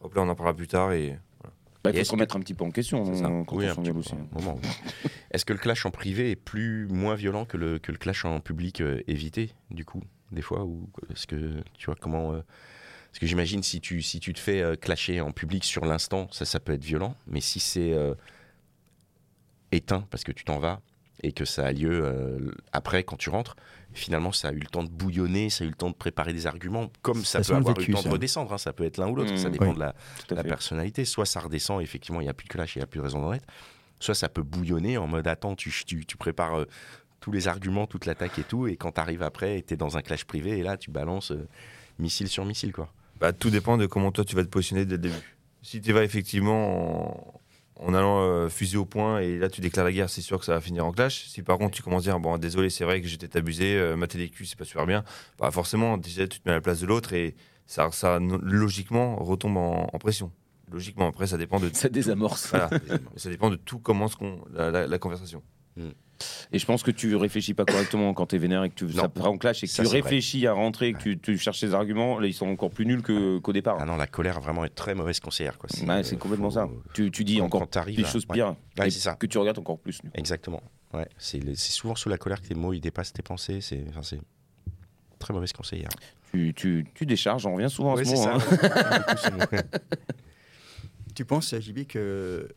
Hop 0.00 0.14
là, 0.14 0.22
on 0.22 0.28
en 0.28 0.34
parlera 0.34 0.54
plus 0.54 0.68
tard. 0.68 0.92
Et 0.92 1.18
bah, 1.82 1.90
il 1.92 1.98
faut 1.98 2.04
se 2.04 2.10
que- 2.10 2.14
remettre 2.16 2.36
un 2.36 2.40
petit 2.40 2.54
peu 2.54 2.64
en 2.64 2.70
question 2.70 3.02
quand 3.44 3.56
Oui, 3.56 3.66
on 3.76 3.96
aussi. 3.98 4.14
Est-ce 5.32 5.44
que 5.44 5.52
le 5.52 5.58
clash 5.58 5.84
en 5.84 5.90
privé 5.90 6.30
est 6.30 6.36
plus 6.36 6.86
moins 6.88 7.14
violent 7.16 7.44
que 7.44 7.56
le, 7.56 7.78
que 7.78 7.90
le 7.90 7.98
clash 7.98 8.24
en 8.24 8.38
public 8.40 8.80
euh, 8.80 9.02
évité, 9.08 9.52
du 9.70 9.84
coup, 9.84 10.02
des 10.30 10.42
fois 10.42 10.64
ou 10.64 10.88
Est-ce 11.10 11.26
que 11.26 11.62
tu 11.76 11.86
vois 11.86 11.96
comment 12.00 12.32
euh, 12.32 12.42
Parce 13.10 13.18
que 13.18 13.26
j'imagine 13.26 13.62
si 13.64 13.80
tu, 13.80 14.00
si 14.02 14.20
tu 14.20 14.32
te 14.32 14.38
fais 14.40 14.62
euh, 14.62 14.76
clasher 14.76 15.20
en 15.20 15.32
public 15.32 15.64
sur 15.64 15.84
l'instant, 15.84 16.28
ça, 16.30 16.44
ça 16.44 16.60
peut 16.60 16.72
être 16.72 16.84
violent. 16.84 17.16
Mais 17.26 17.40
si 17.40 17.58
c'est 17.58 17.92
euh, 17.92 18.14
éteint 19.72 20.06
parce 20.10 20.22
que 20.22 20.32
tu 20.32 20.44
t'en 20.44 20.58
vas 20.60 20.80
et 21.24 21.32
que 21.32 21.44
ça 21.44 21.66
a 21.66 21.72
lieu 21.72 22.02
euh, 22.04 22.38
après 22.72 23.02
quand 23.02 23.16
tu 23.16 23.30
rentres, 23.30 23.56
finalement 23.92 24.32
ça 24.32 24.48
a 24.48 24.52
eu 24.52 24.58
le 24.58 24.66
temps 24.66 24.82
de 24.84 24.88
bouillonner, 24.90 25.50
ça 25.50 25.64
a 25.64 25.66
eu 25.66 25.70
le 25.70 25.74
temps 25.76 25.90
de 25.90 25.94
préparer 25.94 26.32
des 26.32 26.46
arguments, 26.46 26.90
comme 27.02 27.24
ça, 27.24 27.42
Ça 27.42 27.52
peut 27.52 27.56
avoir 27.58 27.78
eu 27.80 27.86
le 27.86 27.94
temps 27.94 28.02
de 28.02 28.08
redescendre. 28.08 28.52
hein. 28.52 28.58
ça 28.58 28.72
peut 28.72 28.84
être 28.84 28.98
l'un 28.98 29.08
ou 29.08 29.14
l'autre, 29.16 29.32
Mmh. 29.32 29.36
ça 29.38 29.50
dépend 29.50 29.68
Oui. 29.68 29.74
de 29.74 30.34
la, 30.34 30.44
personnalité. 30.44 31.04
Soit 31.04 31.26
ça 31.26 31.40
redescend, 31.40 31.80
effectivement, 31.82 32.20
il 32.20 32.24
n'y 32.24 32.30
a 32.30 32.34
plus 32.34 32.44
de 32.46 32.52
clash, 32.52 32.76
il 32.76 32.80
n'y 32.80 32.82
a 32.84 32.86
plus 32.86 32.98
de 32.98 33.04
raison 33.04 33.20
d'en 33.20 33.32
être. 33.32 33.46
Soit 34.00 34.14
ça 34.14 34.28
peut 34.28 34.42
bouillonner 34.42 34.98
en 34.98 35.06
mode 35.06 35.26
attends, 35.28 35.54
tu, 35.54 35.72
tu, 35.86 36.04
tu 36.04 36.16
prépares 36.16 36.58
euh, 36.60 36.68
tous 37.20 37.32
les 37.32 37.48
arguments, 37.48 37.86
toute 37.86 38.04
l'attaque 38.06 38.38
et 38.38 38.44
tout, 38.44 38.66
et 38.66 38.76
quand 38.76 38.92
tu 38.92 39.00
arrives 39.00 39.22
après, 39.22 39.62
tu 39.66 39.74
es 39.74 39.76
dans 39.76 39.96
un 39.96 40.02
clash 40.02 40.24
privé, 40.24 40.58
et 40.58 40.62
là 40.62 40.76
tu 40.76 40.90
balances 40.90 41.30
euh, 41.30 41.48
missile 41.98 42.28
sur 42.28 42.44
missile. 42.44 42.72
quoi. 42.72 42.92
bah, 43.20 43.32
tout 43.32 43.48
dépend 43.50 43.76
de 43.78 43.86
comment 43.86 44.12
toi 44.12 44.24
tu 44.24 44.36
vas 44.36 44.42
te 44.44 44.48
positionner 44.50 44.84
dès 44.84 44.96
le 44.96 44.98
début. 44.98 45.36
Si 45.62 45.80
tu 45.80 45.92
vas 45.94 46.02
effectivement 46.04 47.30
en, 47.36 47.40
en 47.76 47.92
allant 47.94 48.22
euh, 48.22 48.48
fusil 48.48 48.76
au 48.76 48.84
point 48.84 49.18
et 49.20 49.36
là 49.38 49.48
tu 49.48 49.60
déclares 49.60 49.84
la 49.84 49.92
guerre, 49.92 50.08
c'est 50.10 50.20
sûr 50.20 50.38
que 50.38 50.44
ça 50.44 50.54
va 50.54 50.60
finir 50.60 50.86
en 50.86 50.92
clash. 50.92 51.24
Si 51.26 51.42
par 51.42 51.58
contre 51.58 51.72
tu 51.74 51.82
commences 51.82 52.02
à 52.02 52.10
dire 52.12 52.20
bon 52.20 52.38
désolé, 52.38 52.70
c'est 52.70 52.84
vrai 52.84 53.00
que 53.00 53.08
j'étais 53.08 53.36
abusé, 53.36 53.76
euh, 53.76 53.96
mater 53.96 54.18
les 54.18 54.28
culs 54.30 54.46
c'est 54.46 54.58
pas 54.58 54.64
super 54.64 54.86
bien, 54.86 55.02
bah 55.38 55.50
forcément 55.50 55.98
déjà 55.98 56.26
tu 56.28 56.40
te 56.40 56.48
mets 56.48 56.52
à 56.52 56.56
la 56.56 56.60
place 56.60 56.80
de 56.80 56.86
l'autre 56.86 57.12
et 57.12 57.34
ça, 57.66 57.90
ça 57.92 58.18
logiquement 58.20 59.16
retombe 59.16 59.56
en, 59.56 59.88
en 59.92 59.98
pression. 59.98 60.30
Logiquement 60.70 61.08
après 61.08 61.26
ça 61.26 61.36
dépend 61.36 61.58
de 61.60 61.68
Ça 61.72 61.88
désamorce. 61.88 62.48
voilà, 62.50 62.70
ça 63.16 63.28
dépend 63.28 63.50
de 63.50 63.56
tout 63.56 63.78
comment 63.78 64.08
ce 64.08 64.16
qu'on 64.16 64.44
la, 64.52 64.70
la- 64.70 64.86
la 64.86 64.98
conversation. 64.98 65.42
Et 66.52 66.58
je 66.58 66.66
pense 66.66 66.82
que 66.82 66.90
tu 66.90 67.14
réfléchis 67.16 67.54
pas 67.54 67.64
correctement 67.64 68.12
quand 68.14 68.26
tu 68.26 68.36
es 68.36 68.38
vénère 68.38 68.62
et 68.64 68.70
que 68.70 68.74
tu, 68.74 68.92
ça 68.92 69.02
Non. 69.02 69.08
part 69.08 69.30
en 69.30 69.38
clash 69.38 69.62
et 69.64 69.66
que 69.66 69.72
Ça, 69.72 69.82
tu 69.82 69.88
vrai. 69.88 70.00
réfléchis 70.00 70.46
à 70.46 70.52
rentrer 70.52 70.88
et 70.88 70.92
que 70.92 70.98
tu, 70.98 71.18
tu 71.18 71.38
cherches 71.38 71.60
tes 71.60 71.74
arguments, 71.74 72.18
là 72.20 72.26
ils 72.26 72.34
sont 72.34 72.46
encore 72.46 72.70
plus 72.70 72.86
nuls 72.86 73.02
que- 73.02 73.38
qu'au 73.38 73.52
départ. 73.52 73.78
Ah 73.80 73.84
non, 73.84 73.96
la 73.96 74.06
colère 74.06 74.40
vraiment 74.40 74.64
est 74.64 74.74
très 74.74 74.94
mauvaise 74.94 75.20
conseillère. 75.20 75.56
c'est 75.68 75.88
euh, 75.88 76.16
complètement 76.16 76.50
faut- 76.50 76.54
ça. 76.56 76.68
Tu, 76.92 77.10
tu 77.10 77.24
dis 77.24 77.38
quand- 77.38 77.44
encore 77.46 77.60
quand 77.62 77.66
t'arrives 77.66 77.96
des 77.96 78.04
à- 78.04 78.08
choses 78.08 78.26
ouais. 78.28 78.34
pires 78.34 78.54
Ouais, 78.78 78.86
et 78.88 78.90
c'est 78.90 79.00
ça. 79.00 79.14
que 79.14 79.26
tu 79.26 79.38
regrettes 79.38 79.58
encore 79.58 79.78
plus. 79.78 80.00
Exactement. 80.14 80.62
Ouais, 80.92 81.08
c'est 81.18 81.40
souvent 81.56 81.94
sous 81.96 82.08
la 82.08 82.18
colère 82.18 82.40
que 82.40 82.46
tes 82.46 82.54
mots 82.54 82.72
ils 82.72 82.80
dépassent 82.80 83.12
tes 83.12 83.22
pensées. 83.22 83.60
C'est 83.60 83.84
enfin, 83.88 84.02
c'est 84.02 84.20
très 85.18 85.34
mauvaise 85.34 85.52
conseillère. 85.52 85.88
Tu, 86.32 86.52
tu, 86.54 86.84
tu 86.94 87.06
décharges, 87.06 87.46
on 87.46 87.54
revient 87.54 87.70
souvent 87.70 87.92
à 87.92 87.96
Ouais, 87.96 88.04
ce 88.04 88.10
c'est 88.16 88.16
mot. 88.16 88.40
ça. 88.40 89.56
hein. 89.56 89.62
Tu 91.14 91.24
penses, 91.24 91.54
JB, 91.58 91.84
que 91.86 92.48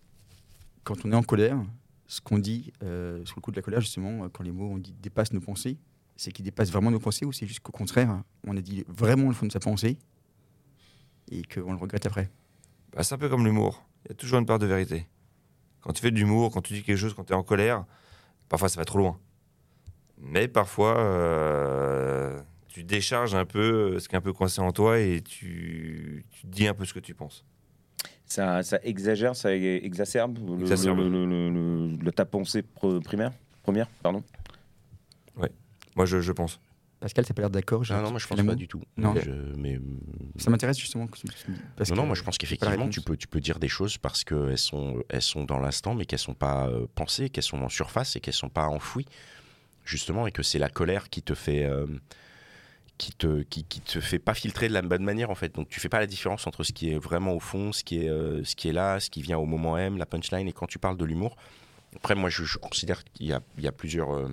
quand 0.83 0.95
on 1.05 1.11
est 1.11 1.15
en 1.15 1.21
colère, 1.23 1.57
ce 2.07 2.21
qu'on 2.21 2.39
dit 2.39 2.71
euh, 2.83 3.23
sous 3.25 3.35
le 3.35 3.41
coup 3.41 3.51
de 3.51 3.55
la 3.55 3.61
colère, 3.61 3.81
justement, 3.81 4.27
quand 4.29 4.43
les 4.43 4.51
mots 4.51 4.71
on 4.71 4.77
dit 4.77 4.93
dépassent 5.01 5.33
nos 5.33 5.41
pensées, 5.41 5.77
c'est 6.15 6.31
qu'ils 6.31 6.45
dépassent 6.45 6.71
vraiment 6.71 6.91
nos 6.91 6.99
pensées 6.99 7.25
ou 7.25 7.31
c'est 7.31 7.45
juste 7.45 7.59
qu'au 7.59 7.71
contraire, 7.71 8.23
on 8.45 8.57
a 8.57 8.61
dit 8.61 8.83
vraiment 8.87 9.27
le 9.27 9.33
fond 9.33 9.45
de 9.45 9.51
sa 9.51 9.59
pensée 9.59 9.97
et 11.31 11.43
qu'on 11.43 11.73
le 11.73 11.77
regrette 11.77 12.05
après? 12.05 12.29
Bah, 12.93 13.03
c'est 13.03 13.15
un 13.15 13.17
peu 13.17 13.29
comme 13.29 13.45
l'humour. 13.45 13.83
Il 14.05 14.09
y 14.09 14.11
a 14.11 14.15
toujours 14.15 14.39
une 14.39 14.45
part 14.45 14.59
de 14.59 14.65
vérité. 14.65 15.07
Quand 15.81 15.93
tu 15.93 16.01
fais 16.01 16.11
de 16.11 16.15
l'humour, 16.15 16.51
quand 16.51 16.61
tu 16.61 16.73
dis 16.73 16.83
quelque 16.83 16.97
chose, 16.97 17.13
quand 17.13 17.25
tu 17.25 17.33
es 17.33 17.35
en 17.35 17.43
colère, 17.43 17.85
parfois 18.49 18.69
ça 18.69 18.79
va 18.79 18.85
trop 18.85 18.97
loin. 18.97 19.19
Mais 20.17 20.47
parfois, 20.47 20.97
euh, 20.97 22.41
tu 22.67 22.83
décharges 22.83 23.35
un 23.35 23.45
peu 23.45 23.99
ce 23.99 24.07
qui 24.07 24.15
est 24.15 24.17
un 24.17 24.21
peu 24.21 24.33
coincé 24.33 24.61
en 24.61 24.71
toi 24.71 24.99
et 24.99 25.21
tu 25.21 26.25
dis 26.43 26.67
un 26.67 26.73
peu 26.73 26.85
ce 26.85 26.93
que 26.93 26.99
tu 26.99 27.13
penses. 27.13 27.45
Ça, 28.27 28.61
ça 28.61 28.79
exagère, 28.83 29.35
ça 29.35 29.55
exacerbe, 29.55 30.37
le- 30.37 30.61
Exacerbe. 30.61 30.97
Le, 30.99 31.09
le- 31.09 31.25
le- 31.25 31.49
le- 31.49 31.95
le- 31.95 32.11
ta 32.11 32.25
pensée 32.25 32.61
pr- 32.81 33.01
primaire 33.01 33.31
Première, 33.63 33.87
pardon? 34.03 34.23
Moi, 35.95 36.05
je, 36.05 36.21
je 36.21 36.31
pense. 36.31 36.59
Pascal, 36.99 37.25
t'as 37.25 37.33
pas 37.33 37.41
l'air 37.41 37.49
d'accord 37.49 37.83
Ah 37.89 38.01
non, 38.01 38.11
moi 38.11 38.19
je 38.19 38.27
pense 38.27 38.41
pas 38.43 38.53
du 38.55 38.67
tout. 38.67 38.81
Non. 38.97 39.15
Je- 39.15 39.31
mais 39.57 39.79
Ça 40.37 40.51
m'intéresse 40.51 40.77
justement. 40.77 41.07
Que 41.07 41.17
tu, 41.17 41.25
parce 41.75 41.89
non, 41.89 41.95
que 41.95 42.01
non, 42.01 42.05
moi 42.07 42.15
je 42.15 42.21
pense 42.23 42.37
qu'effectivement 42.37 42.87
tu 42.89 43.01
peux, 43.01 43.17
tu 43.17 43.27
peux 43.27 43.39
dire 43.39 43.57
des 43.59 43.67
choses 43.67 43.97
parce 43.97 44.23
qu'elles 44.23 44.57
sont, 44.59 45.03
elles 45.09 45.21
sont 45.23 45.43
dans 45.43 45.57
l'instant, 45.59 45.95
mais 45.95 46.05
qu'elles 46.05 46.19
sont 46.19 46.33
pas 46.35 46.67
euh, 46.67 46.85
pensées, 46.95 47.29
qu'elles 47.29 47.43
sont 47.43 47.61
en 47.63 47.69
surface 47.69 48.15
et 48.15 48.19
qu'elles 48.19 48.33
sont 48.35 48.49
pas 48.49 48.67
enfouies, 48.67 49.05
justement, 49.85 50.27
et 50.27 50.31
que 50.31 50.43
c'est 50.43 50.59
la 50.59 50.69
colère 50.69 51.09
qui 51.09 51.21
te 51.23 51.33
fait, 51.33 51.65
euh, 51.65 51.85
qui 52.97 53.11
te 53.13 53.43
qui, 53.43 53.63
te 53.63 53.99
fait 53.99 54.19
pas 54.19 54.33
filtrer 54.33 54.67
de 54.67 54.73
la 54.73 54.81
bonne 54.81 55.03
manière 55.03 55.29
en 55.29 55.35
fait. 55.35 55.53
Donc 55.53 55.69
tu 55.69 55.79
fais 55.79 55.89
pas 55.89 55.99
la 55.99 56.07
différence 56.07 56.47
entre 56.47 56.63
ce 56.63 56.71
qui 56.71 56.91
est 56.91 56.97
vraiment 56.97 57.33
au 57.33 57.39
fond, 57.39 57.71
ce 57.71 57.83
qui 57.83 58.03
est 58.03 58.09
euh, 58.09 58.43
ce 58.43 58.55
qui 58.55 58.69
est 58.69 58.73
là, 58.73 58.99
ce 58.99 59.09
qui 59.09 59.21
vient 59.21 59.37
au 59.37 59.45
moment 59.45 59.77
M, 59.77 59.97
la 59.97 60.05
punchline. 60.05 60.47
Et 60.47 60.53
quand 60.53 60.67
tu 60.67 60.79
parles 60.79 60.97
de 60.97 61.05
l'humour, 61.05 61.35
après 61.95 62.15
moi 62.15 62.29
je, 62.29 62.57
considère 62.57 63.03
qu'il 63.03 63.27
y 63.27 63.61
y 63.61 63.67
a 63.67 63.71
plusieurs 63.71 64.13
euh, 64.13 64.29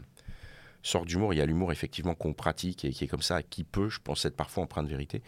sortes 0.83 1.07
d'humour. 1.07 1.35
Il 1.35 1.39
y 1.39 1.41
a 1.41 1.47
l'humour 1.47 1.73
effectivement 1.73 2.15
qu'on 2.15 2.33
pratique 2.33 2.85
et 2.85 2.91
qui 2.91 3.05
est 3.05 3.09
comme 3.09 3.23
ça, 3.23 3.43
qui 3.43 3.65
peut, 3.65 3.89
je 3.89 4.01
pense, 4.03 4.25
être 4.25 4.37
parfois 4.37 4.65
empreint 4.65 4.83
de 4.83 4.89
vérité. 4.89 5.23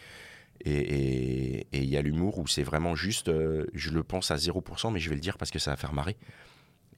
Et 0.65 1.67
il 1.73 1.85
y 1.85 1.99
a 1.99 2.03
l'humour 2.03 2.39
où 2.39 2.47
c'est 2.47 2.63
vraiment 2.63 2.95
juste, 2.95 3.29
euh, 3.29 3.67
je 3.75 3.91
le 3.91 4.03
pense 4.03 4.31
à 4.31 4.37
0%, 4.37 4.91
mais 4.91 4.99
je 4.99 5.11
vais 5.11 5.15
le 5.15 5.21
dire 5.21 5.37
parce 5.37 5.51
que 5.51 5.59
ça 5.59 5.71
va 5.71 5.77
faire 5.77 5.93
marrer. 5.93 6.17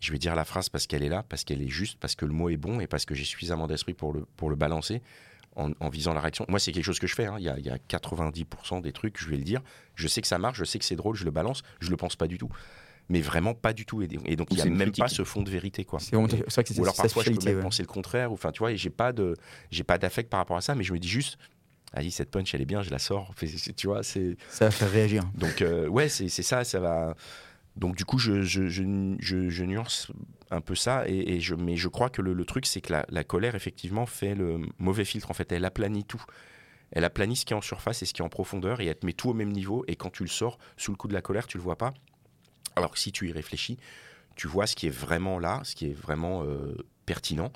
Je 0.01 0.13
vais 0.13 0.19
dire 0.19 0.37
la 0.37 0.45
phrase 0.45 0.69
parce 0.69 0.87
qu'elle 0.87 1.03
est 1.03 1.09
là, 1.09 1.25
parce 1.29 1.43
qu'elle 1.43 1.61
est 1.61 1.69
juste, 1.69 1.99
parce 1.99 2.15
que 2.15 2.25
le 2.25 2.33
mot 2.33 2.49
est 2.51 2.57
bon 2.57 2.79
et 2.79 2.87
parce 2.87 3.05
que 3.05 3.17
j'ai 3.17 3.25
suffisamment 3.25 3.67
d'esprit 3.67 3.95
pour 3.95 4.13
le, 4.13 4.27
pour 4.37 4.49
le 4.49 4.55
balancer 4.55 5.03
en, 5.59 5.73
en 5.81 5.89
visant 5.91 6.15
la 6.15 6.21
réaction. 6.21 6.47
Moi, 6.49 6.59
c'est 6.59 6.73
quelque 6.73 6.85
chose 6.85 6.99
que 6.99 7.07
je 7.07 7.15
fais. 7.15 7.27
hein. 7.27 7.37
Il, 7.39 7.45
y 7.45 7.49
a, 7.51 7.59
il 7.59 7.67
y 7.67 7.71
a 7.71 7.77
90% 7.77 8.81
des 8.81 8.93
trucs, 8.93 9.21
je 9.21 9.29
vais 9.29 9.37
le 9.37 9.43
dire. 9.45 9.61
Je 9.95 10.09
sais 10.09 10.21
que 10.23 10.27
ça 10.29 10.39
marche, 10.39 10.59
je 10.59 10.65
sais 10.65 10.79
que 10.79 10.85
c'est 10.85 10.97
drôle, 10.97 11.17
je 11.17 11.25
le 11.25 11.31
balance, 11.31 11.63
je 11.81 11.91
le 11.91 11.97
pense 11.97 12.17
pas 12.17 12.27
du 12.27 12.39
tout. 12.39 12.51
Mais 13.11 13.21
vraiment 13.21 13.55
pas 13.55 13.73
du 13.73 13.87
tout. 13.87 14.03
Et, 14.03 14.09
et 14.27 14.37
donc, 14.37 14.49
il 14.51 14.57
n'y 14.57 14.61
a 14.63 14.65
même 14.67 14.79
critique. 14.79 15.03
pas 15.05 15.09
ce 15.09 15.25
fond 15.25 15.43
de 15.43 15.51
vérité. 15.51 15.85
quoi. 15.85 15.99
C'est 16.01 16.15
vrai 16.17 16.27
que 16.29 16.35
c'est 16.75 16.79
Ou 16.79 16.83
alors 16.83 16.95
parfois 16.95 17.23
je 17.25 17.31
peux 17.31 17.45
même 17.45 17.57
ouais. 17.57 17.63
penser 17.63 17.83
le 17.83 17.89
contraire, 17.89 18.33
enfin 18.33 18.53
tu 18.53 18.59
vois, 18.59 18.73
et 18.73 18.77
j'ai 18.77 18.91
pas 18.91 19.13
de 19.13 19.35
j'ai 19.71 19.83
pas 19.85 19.97
d'affect 19.99 20.29
par 20.31 20.39
rapport 20.39 20.57
à 20.57 20.61
ça, 20.61 20.75
mais 20.75 20.85
je 20.85 20.93
me 20.93 20.99
dis 20.99 21.09
juste, 21.09 21.39
allez 21.95 22.11
cette 22.11 22.31
punch 22.31 22.55
elle 22.55 22.61
est 22.61 22.67
bien, 22.67 22.83
je 22.83 22.91
la 22.91 22.99
sors, 22.99 23.33
tu 23.77 23.87
vois, 23.87 24.03
c'est 24.03 24.37
Ça 24.51 24.67
va 24.67 24.71
faire 24.71 24.91
réagir. 24.91 25.25
donc 25.35 25.63
euh, 25.63 25.89
ouais 25.89 26.09
c'est 26.11 26.29
c'est 26.29 26.43
ça, 26.43 26.65
ça 26.65 26.81
va. 26.81 27.15
Donc 27.79 27.97
du 27.97 28.05
coup 28.05 28.19
je 28.19 29.63
nuance 29.63 30.11
un 30.51 30.61
peu 30.61 30.75
ça 30.75 31.05
et, 31.07 31.41
je 31.41 31.55
mais 31.55 31.77
je 31.77 31.89
crois 31.89 32.11
que 32.11 32.21
le, 32.23 32.45
truc 32.45 32.67
c'est 32.67 32.81
que 32.81 32.93
la, 32.93 33.07
la 33.09 33.25
colère 33.25 33.55
effectivement 33.55 34.05
fait 34.05 34.35
le 34.35 34.61
mauvais 34.79 35.05
filtre 35.05 35.31
en 35.31 35.35
fait, 35.35 35.51
elle 35.53 35.65
aplanit 35.65 36.05
tout. 36.05 36.23
Elle 36.91 37.05
aplanit 37.05 37.37
ce 37.37 37.45
qui 37.45 37.53
est 37.53 37.57
en 37.57 37.61
surface 37.61 38.03
et 38.03 38.07
ce 38.07 38.15
qui 38.15 38.23
est 38.23 38.25
en 38.25 38.31
profondeur 38.31 38.81
et 38.81 38.87
elle 38.87 38.99
te 38.99 39.07
met 39.07 39.13
tout 39.13 39.31
au 39.31 39.35
même 39.35 39.53
niveau 39.53 39.85
et 39.89 39.97
quand 39.97 40.11
tu 40.11 40.23
le 40.23 40.29
sors 40.29 40.59
sous 40.77 40.91
le 40.91 40.97
coup 40.97 41.07
de 41.07 41.15
la 41.15 41.23
colère 41.23 41.47
tu 41.47 41.59
le 41.59 41.63
vois 41.63 41.77
pas. 41.77 41.95
Alors 42.77 42.91
que 42.91 42.99
si 42.99 43.13
tu 43.13 43.29
y 43.29 43.33
réfléchis, 43.33 43.79
tu 44.37 44.49
vois 44.49 44.67
ce 44.67 44.75
qui 44.75 44.87
est 44.87 44.91
vraiment 44.91 45.39
là, 45.39 45.61
ce 45.65 45.75
qui 45.75 45.87
est 45.87 45.93
vraiment 45.95 46.45
euh, 46.45 46.77
pertinent, 47.07 47.53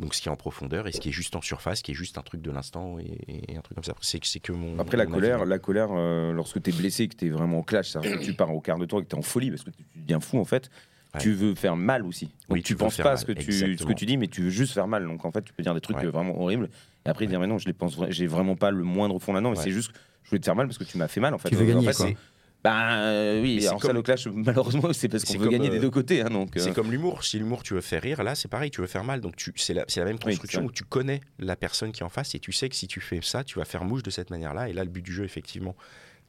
donc 0.00 0.14
ce 0.14 0.20
qui 0.22 0.28
est 0.28 0.30
en 0.30 0.36
profondeur 0.36 0.86
et 0.88 0.92
ce 0.92 1.00
qui 1.00 1.08
est 1.08 1.12
juste 1.12 1.36
en 1.36 1.40
surface, 1.40 1.82
qui 1.82 1.92
est 1.92 1.94
juste 1.94 2.18
un 2.18 2.22
truc 2.22 2.42
de 2.42 2.50
l'instant 2.50 2.98
et, 2.98 3.52
et 3.52 3.56
un 3.56 3.60
truc 3.60 3.74
comme 3.76 3.84
ça. 3.84 3.94
C'est 4.00 4.22
c'est 4.24 4.40
que 4.40 4.52
mon. 4.52 4.78
Après, 4.78 4.96
la 4.96 5.06
mon 5.06 5.12
colère, 5.12 5.44
la 5.46 5.58
colère 5.58 5.88
euh, 5.92 6.32
lorsque 6.32 6.62
tu 6.62 6.70
es 6.70 6.72
blessé, 6.72 7.08
que 7.08 7.16
tu 7.16 7.26
es 7.26 7.30
vraiment 7.30 7.58
en 7.58 7.62
clash, 7.62 7.90
ça, 7.90 8.00
tu 8.22 8.34
pars 8.34 8.54
au 8.54 8.60
quart 8.60 8.78
de 8.78 8.84
tour 8.86 9.00
et 9.00 9.04
que 9.04 9.08
tu 9.08 9.16
es 9.16 9.18
en 9.18 9.22
folie 9.22 9.50
parce 9.50 9.62
que 9.64 9.70
tu 9.70 9.82
deviens 9.96 10.20
fou 10.20 10.38
en 10.38 10.44
fait. 10.44 10.70
Ouais. 11.14 11.20
Tu 11.20 11.32
veux 11.32 11.54
faire 11.54 11.76
mal 11.76 12.04
aussi. 12.04 12.26
Donc 12.26 12.34
Oui, 12.50 12.62
tu 12.62 12.74
tu 12.74 12.76
penses 12.76 12.96
pas 12.98 13.04
mal, 13.04 13.18
ce 13.18 13.24
que, 13.24 13.32
tu, 13.32 13.50
ce 13.52 13.84
que 13.84 13.92
tu 13.94 14.04
dis, 14.04 14.18
mais 14.18 14.26
tu 14.26 14.42
veux 14.42 14.50
juste 14.50 14.74
faire 14.74 14.86
mal. 14.88 15.06
Donc 15.06 15.24
en 15.24 15.30
fait, 15.30 15.42
tu 15.42 15.52
peux 15.54 15.62
dire 15.62 15.72
des 15.72 15.80
trucs 15.80 15.96
Ouais. 15.96 16.04
euh, 16.06 16.10
vraiment 16.10 16.38
horribles. 16.42 16.68
Et 17.06 17.08
après, 17.08 17.26
dire, 17.26 17.40
mais 17.40 17.46
non, 17.46 17.56
je 17.56 17.66
les 17.66 17.72
pense, 17.72 17.96
vra- 17.96 18.10
j'ai 18.10 18.26
vraiment 18.26 18.54
pas 18.56 18.70
le 18.70 18.82
moindre 18.82 19.18
fond 19.18 19.32
là-dedans, 19.32 19.50
mais 19.52 19.56
Ouais. 19.56 19.64
c'est 19.64 19.70
juste 19.70 19.92
que 19.92 19.98
je 20.24 20.30
voulais 20.30 20.40
te 20.40 20.44
faire 20.44 20.56
mal 20.56 20.66
parce 20.66 20.76
que 20.76 20.84
tu 20.84 20.98
m'as 20.98 21.08
fait 21.08 21.20
mal 21.20 21.32
en 21.32 21.38
fait. 21.38 21.48
Tu 21.48 21.54
veux 21.54 21.64
Donc, 21.64 21.76
en 21.76 21.78
gagner, 21.80 21.92
fait, 21.94 22.02
quoi. 22.12 22.20
Bah 22.66 22.98
euh, 22.98 23.40
oui, 23.42 23.64
alors 23.66 23.80
ça, 23.80 23.86
comme- 23.88 23.96
le 23.96 24.02
clash, 24.02 24.26
malheureusement, 24.26 24.92
c'est 24.92 25.08
parce 25.08 25.24
qu'on 25.24 25.38
veut 25.38 25.48
gagner 25.48 25.68
euh, 25.68 25.72
des 25.72 25.78
deux 25.80 25.90
côtés. 25.90 26.22
hein, 26.22 26.30
donc, 26.30 26.56
euh, 26.56 26.60
C'est 26.60 26.72
comme 26.74 26.90
l'humour. 26.90 27.22
Si 27.24 27.38
l'humour 27.38 27.62
tu 27.62 27.74
veux 27.74 27.80
faire 27.80 28.02
rire, 28.02 28.22
là 28.24 28.34
c'est 28.34 28.48
pareil, 28.48 28.70
tu 28.70 28.80
veux 28.80 28.86
faire 28.86 29.04
mal. 29.04 29.20
Donc 29.20 29.36
tu, 29.36 29.52
c'est 29.56 29.74
la, 29.74 29.84
c'est 29.88 30.00
la 30.00 30.06
même 30.06 30.18
construction 30.18 30.64
où 30.64 30.72
tu 30.72 30.82
connais 30.84 31.20
la 31.38 31.54
personne 31.56 31.92
qui 31.92 32.00
est 32.02 32.04
en 32.04 32.08
face 32.08 32.34
et 32.34 32.40
tu 32.40 32.52
sais 32.52 32.68
que 32.68 32.74
si 32.74 32.88
tu 32.88 33.00
fais 33.00 33.20
ça, 33.22 33.44
tu 33.44 33.58
vas 33.58 33.64
faire 33.64 33.84
mouche 33.84 34.02
de 34.02 34.10
cette 34.10 34.30
manière-là. 34.30 34.68
Et 34.68 34.72
là, 34.72 34.82
le 34.84 34.90
but 34.90 35.02
du 35.02 35.12
jeu, 35.12 35.24
effectivement, 35.24 35.76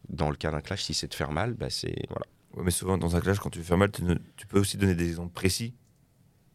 dans 0.09 0.29
le 0.29 0.35
cas 0.35 0.51
d'un 0.51 0.61
clash, 0.61 0.83
si 0.83 0.93
c'est 0.93 1.07
de 1.07 1.13
faire 1.15 1.31
mal, 1.31 1.53
bah 1.53 1.69
c'est 1.69 1.95
voilà. 2.09 2.25
Ouais, 2.55 2.63
mais 2.63 2.71
souvent, 2.71 2.97
dans 2.97 3.15
un 3.15 3.19
clash, 3.21 3.39
quand 3.39 3.49
tu 3.49 3.61
fais 3.63 3.75
mal, 3.77 3.91
tu, 3.91 4.03
ne- 4.03 4.15
tu 4.35 4.45
peux 4.47 4.59
aussi 4.59 4.77
donner 4.77 4.95
des 4.95 5.07
exemples 5.07 5.33
précis 5.33 5.73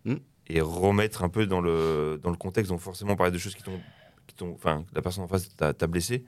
Hmm. 0.04 0.16
et 0.48 0.60
remettre 0.60 1.22
un 1.22 1.28
peu 1.28 1.46
dans 1.46 1.60
le, 1.60 2.18
dans 2.22 2.30
le 2.30 2.36
contexte. 2.36 2.70
Donc, 2.70 2.80
forcément, 2.80 3.14
parler 3.16 3.32
de 3.32 3.38
choses 3.38 3.54
qui 3.54 3.62
t'ont. 3.62 3.80
Qui 4.26 4.34
t'ont- 4.34 4.52
Enfin, 4.54 4.84
la 4.94 5.02
personne 5.02 5.24
en 5.24 5.28
face 5.28 5.54
t'a 5.56 5.72
t'a 5.72 5.86
blessé, 5.86 6.24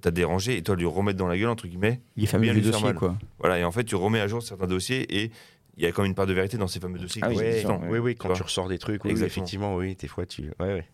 t'a 0.00 0.10
dérangé, 0.10 0.56
et 0.56 0.62
toi, 0.62 0.76
lui 0.76 0.86
remettre 0.86 1.18
dans 1.18 1.26
la 1.28 1.36
gueule, 1.38 1.48
entre 1.48 1.66
guillemets. 1.66 2.00
Fameux 2.26 2.44
vieux 2.44 2.52
lui 2.54 2.62
faire 2.62 2.72
dossiers, 2.72 2.86
mal. 2.88 2.94
quoi. 2.96 3.16
Voilà, 3.38 3.58
et 3.58 3.64
en 3.64 3.72
fait, 3.72 3.84
tu 3.84 3.94
remets 3.96 4.20
à 4.20 4.28
jour 4.28 4.42
certains 4.42 4.66
dossiers 4.66 5.02
et 5.22 5.30
il 5.76 5.82
y 5.84 5.86
a 5.86 5.92
quand 5.92 6.02
même 6.02 6.10
une 6.10 6.14
part 6.14 6.26
de 6.26 6.32
vérité 6.34 6.56
dans 6.58 6.66
ces 6.68 6.80
fameux 6.80 6.98
dossiers. 6.98 7.22
Ah 7.24 7.30
qui 7.30 7.36
oui, 7.38 7.44
oui, 7.90 7.98
oui, 7.98 8.14
quand 8.14 8.32
Tu 8.32 8.42
ressors 8.42 8.68
des 8.68 8.78
trucs, 8.78 9.04
oui, 9.04 9.12
effectivement, 9.22 9.76
oui, 9.76 9.94
des 9.96 10.08
fois 10.08 10.26
tu, 10.26 10.50
ouais, 10.60 10.74
ouais. 10.74 10.86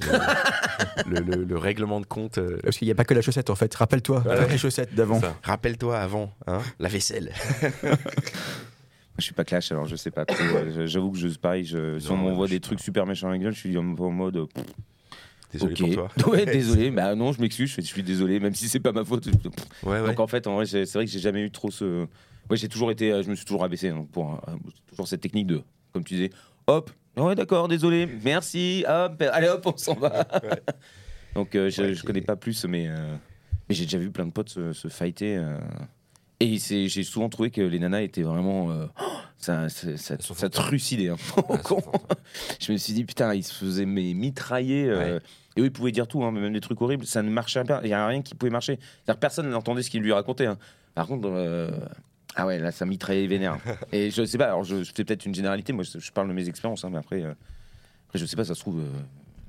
Le, 1.06 1.20
le- 1.20 1.44
le 1.44 1.56
règlement 1.56 1.98
de 2.00 2.04
compte. 2.06 2.36
euh, 2.36 2.58
Parce 2.62 2.76
qu'il 2.76 2.86
n'y 2.86 2.92
a 2.92 2.94
pas 2.94 3.04
que 3.06 3.14
la 3.14 3.22
chaussette, 3.22 3.48
en 3.48 3.54
fait. 3.54 3.74
Rappelle-toi, 3.74 4.22
ouais. 4.26 4.48
les 4.50 4.58
chaussettes 4.58 4.94
d'avant. 4.94 5.18
Rappelle-toi 5.42 5.98
avant, 5.98 6.30
hein, 6.46 6.60
la 6.78 6.88
vaisselle. 6.90 7.32
Je 9.18 9.24
suis 9.24 9.34
pas 9.34 9.44
clash, 9.44 9.72
alors 9.72 9.86
je 9.86 9.96
sais 9.96 10.12
pas 10.12 10.24
trop. 10.24 10.36
euh, 10.40 10.86
J'avoue 10.86 11.10
que 11.10 11.18
je, 11.18 11.26
pareil, 11.38 11.64
je, 11.64 11.98
si 11.98 12.08
on 12.12 12.16
m'envoie 12.16 12.46
des 12.46 12.60
trucs 12.60 12.78
super 12.78 13.04
méchants 13.04 13.26
à 13.28 13.32
la 13.32 13.38
gueule, 13.38 13.52
je 13.52 13.58
suis 13.58 13.76
en 13.76 13.80
en 13.98 14.10
mode. 14.10 14.46
Euh, 15.54 15.58
Désolé 15.68 15.74
pour 15.96 16.08
toi. 16.14 16.26
Ouais, 16.32 16.44
désolé. 16.46 16.90
Bah 16.98 17.14
non, 17.14 17.32
je 17.32 17.40
m'excuse. 17.40 17.74
Je 17.74 17.80
suis 17.82 18.02
désolé, 18.02 18.40
même 18.40 18.54
si 18.54 18.68
c'est 18.68 18.80
pas 18.80 18.92
ma 18.92 19.04
faute. 19.04 19.28
Ouais. 19.82 20.04
Donc 20.06 20.20
en 20.20 20.26
fait, 20.26 20.46
en 20.46 20.56
vrai, 20.56 20.66
j'ai- 20.66 20.86
c'est 20.86 20.98
vrai 20.98 21.06
que 21.06 21.10
j'ai 21.10 21.18
jamais 21.20 21.42
eu 21.42 21.50
trop 21.50 21.70
ce. 21.70 22.06
Ouais, 22.50 22.56
j'ai 22.56 22.68
toujours 22.68 22.90
été. 22.90 23.12
euh, 23.12 23.22
Je 23.22 23.28
me 23.30 23.34
suis 23.34 23.44
toujours 23.44 23.64
abaissé 23.64 23.90
donc 23.90 24.10
pour 24.10 24.26
un- 24.30 24.40
un- 24.54 24.58
toujours 24.88 25.06
cette 25.08 25.20
technique 25.20 25.46
de, 25.46 25.62
comme 25.92 26.04
tu 26.04 26.14
disais, 26.14 26.30
hop. 26.66 26.90
Ouais, 27.16 27.34
d'accord, 27.34 27.66
désolé, 27.68 28.06
merci, 28.22 28.84
hop, 28.88 29.20
allez 29.32 29.48
hop, 29.48 29.66
on 29.66 29.76
s'en 29.76 29.94
va. 29.94 30.26
Ouais. 30.44 30.60
Donc 31.34 31.54
euh, 31.54 31.68
je, 31.70 31.92
je 31.94 32.02
connais 32.04 32.20
pas 32.22 32.36
plus, 32.36 32.64
mais, 32.64 32.86
euh, 32.88 33.14
mais 33.68 33.74
j'ai 33.74 33.84
déjà 33.84 33.98
vu 33.98 34.10
plein 34.10 34.24
de 34.26 34.30
potes 34.32 34.48
se, 34.50 34.72
se 34.72 34.88
fighter. 34.88 35.36
euh, 35.36 35.58
et 36.40 36.56
j'ai 36.58 37.02
souvent 37.02 37.28
trouvé 37.28 37.50
que 37.50 37.60
les 37.60 37.78
nanas 37.78 38.02
étaient 38.02 38.22
vraiment. 38.22 38.70
euh, 38.70 38.86
ça, 39.38 39.68
ça, 39.68 40.16
ça, 40.18 40.48
trucidait. 40.50 41.08
hein. 41.08 41.16
Ouais. 41.48 41.58
Je 42.60 42.72
me 42.72 42.76
suis 42.76 42.92
dit, 42.92 43.04
putain, 43.04 43.34
ils 43.34 43.42
se 43.44 43.52
faisaient 43.54 43.86
mais, 43.86 44.14
mitrailler. 44.14 44.86
euh, 44.88 45.18
Et 45.56 45.60
eux, 45.60 45.66
ils 45.66 45.72
pouvaient 45.72 45.92
dire 45.92 46.06
tout, 46.06 46.22
hein, 46.24 46.30
même 46.32 46.52
des 46.52 46.60
trucs 46.60 46.80
horribles. 46.80 47.06
Ça 47.06 47.22
ne 47.22 47.30
marchait 47.30 47.64
pas. 47.64 47.80
Il 47.82 47.88
n'y 47.88 47.92
a 47.94 48.06
rien 48.06 48.22
qui 48.22 48.34
pouvait 48.34 48.50
marcher. 48.50 48.78
Personne 49.20 49.48
n'entendait 49.50 49.82
ce 49.82 49.90
qu'il 49.90 50.02
lui 50.02 50.12
racontait. 50.12 50.46
hein. 50.46 50.58
Par 50.94 51.06
contre, 51.06 51.28
euh, 51.30 51.70
ah 52.36 52.46
ouais, 52.46 52.58
là, 52.58 52.70
ça 52.72 52.84
mitraillait 52.86 53.26
vénère. 53.26 53.58
Et 53.92 54.10
je 54.10 54.24
sais 54.24 54.38
pas, 54.38 54.46
alors 54.46 54.64
je, 54.64 54.82
je 54.84 54.92
fais 54.94 55.04
peut-être 55.04 55.26
une 55.26 55.34
généralité. 55.34 55.72
Moi, 55.72 55.84
je, 55.84 55.98
je 55.98 56.12
parle 56.12 56.28
de 56.28 56.32
mes 56.34 56.48
expériences, 56.48 56.84
mais 56.84 56.98
après, 56.98 57.22
après, 57.22 58.18
je 58.18 58.24
sais 58.26 58.36
pas, 58.36 58.44
ça 58.44 58.54
se 58.54 58.60
trouve. 58.60 58.82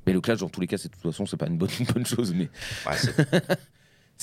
Mais 0.08 0.14
le 0.14 0.22
clash, 0.22 0.40
dans 0.40 0.50
tous 0.50 0.62
les 0.62 0.68
cas, 0.68 0.78
c'est 0.78 0.88
de 0.90 0.94
toute 0.94 1.04
façon, 1.12 1.26
c'est 1.26 1.38
pas 1.38 1.48
une 1.48 1.58
bonne, 1.58 1.70
une 1.80 1.86
bonne 1.88 2.06
chose. 2.06 2.34
Mais 2.34 2.50
Ouais, 2.88 2.98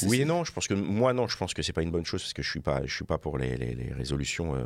oui 0.04 0.20
et 0.20 0.24
non, 0.24 0.44
je 0.44 0.52
pense 0.52 0.68
que 0.68 0.74
moi 0.74 1.12
non, 1.12 1.26
je 1.28 1.36
pense 1.36 1.54
que 1.54 1.62
c'est 1.62 1.72
pas 1.72 1.82
une 1.82 1.90
bonne 1.90 2.04
chose 2.04 2.22
parce 2.22 2.32
que 2.34 2.42
je 2.42 2.50
suis 2.50 2.60
pas, 2.60 2.84
je 2.84 2.94
suis 2.94 3.04
pas 3.04 3.18
pour 3.18 3.38
les, 3.38 3.56
les- 3.56 3.74
les 3.74 3.92
résolutions 3.92 4.54
euh, 4.54 4.64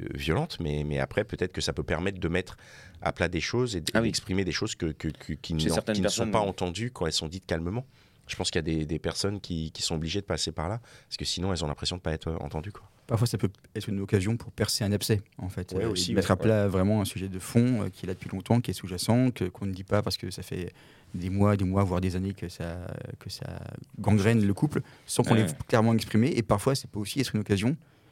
euh, 0.00 0.06
violentes, 0.14 0.58
mais, 0.60 0.84
mais 0.84 0.98
après 0.98 1.24
peut-être 1.24 1.52
que 1.52 1.60
ça 1.60 1.72
peut 1.72 1.82
permettre 1.82 2.18
de 2.20 2.28
mettre 2.28 2.56
à 3.00 3.12
plat 3.12 3.28
des 3.28 3.40
choses 3.40 3.76
et 3.76 3.82
Ah 3.94 4.00
oui. 4.00 4.08
d'exprimer 4.08 4.44
des 4.44 4.52
choses 4.52 4.74
que, 4.74 4.86
que- 4.92 5.08
que- 5.08 5.32
qui, 5.32 5.54
ne 5.54 5.60
sont 6.08 6.30
pas 6.30 6.40
entendues 6.40 6.90
quand 6.90 7.06
elles 7.06 7.12
sont 7.12 7.28
dites 7.28 7.46
calmement. 7.46 7.86
Je 8.26 8.36
pense 8.36 8.50
qu'il 8.50 8.58
y 8.58 8.58
a 8.58 8.62
des, 8.76 8.84
des 8.84 8.98
personnes 8.98 9.40
qui, 9.40 9.70
qui 9.72 9.80
sont 9.80 9.94
obligées 9.94 10.20
de 10.20 10.26
passer 10.26 10.52
par 10.52 10.68
là 10.68 10.80
parce 11.08 11.16
que 11.16 11.24
sinon 11.24 11.50
elles 11.52 11.64
ont 11.64 11.68
l'impression 11.68 11.96
de 11.96 12.02
pas 12.02 12.12
être 12.12 12.28
euh, 12.28 12.36
entendues 12.40 12.72
quoi. 12.72 12.88
Parfois, 13.08 13.26
ça 13.26 13.38
peut 13.38 13.48
être 13.74 13.88
une 13.88 13.98
occasion 14.00 14.36
pour 14.36 14.52
percer 14.52 14.84
un 14.84 14.92
abcès, 14.92 15.22
en 15.38 15.48
fait. 15.48 15.72
Ouais, 15.72 15.84
Euh, 15.84 15.90
aussi, 15.90 16.14
mettre 16.14 16.28
ouais, 16.28 16.32
à 16.34 16.36
plat 16.36 16.68
vraiment 16.68 17.00
un 17.00 17.04
sujet 17.06 17.28
de 17.28 17.38
fond 17.38 17.82
euh, 17.82 17.88
qui 17.88 18.04
est 18.04 18.06
là 18.06 18.12
depuis 18.14 18.28
longtemps, 18.28 18.60
qui 18.60 18.70
est 18.70 18.74
sous-jacent, 18.74 19.30
que- 19.30 19.46
qu'on 19.46 19.64
ne 19.66 19.72
dit 19.72 19.82
pas 19.82 20.02
parce 20.02 20.16
que 20.18 20.30
ça 20.30 20.42
fait 20.42 20.72
des 21.14 21.30
mois, 21.30 21.56
des 21.56 21.64
mois, 21.64 21.82
voire 21.84 22.00
des 22.02 22.14
années 22.16 22.34
que 22.34 22.48
ça, 22.50 22.86
que 23.18 23.30
ça 23.30 23.60
gangrène 23.98 24.46
le 24.46 24.52
couple, 24.54 24.82
sans 25.06 25.22
qu'on 25.22 25.34
l'ait 25.34 25.46
clairement 25.66 25.94
exprimé. 25.94 26.32
Et 26.36 26.42
parfois, 26.42 26.74
ça 26.74 26.86
peut 26.86 26.98
aussi 27.00 27.18
être 27.18 27.34
une 27.34 27.40
occasion. 27.40 27.68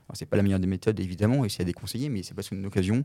Alors, 0.09 0.15
c'est 0.17 0.25
pas 0.27 0.37
la 0.39 0.43
meilleure 0.43 0.61
des 0.61 0.67
méthodes, 0.67 0.99
évidemment, 0.99 1.45
et 1.45 1.51
c'est 1.51 1.61
à 1.63 1.67
déconseiller, 1.67 2.09
mais 2.09 2.23
c'est 2.23 2.35
pas 2.35 2.43
une 2.51 2.65
occasion 2.65 3.05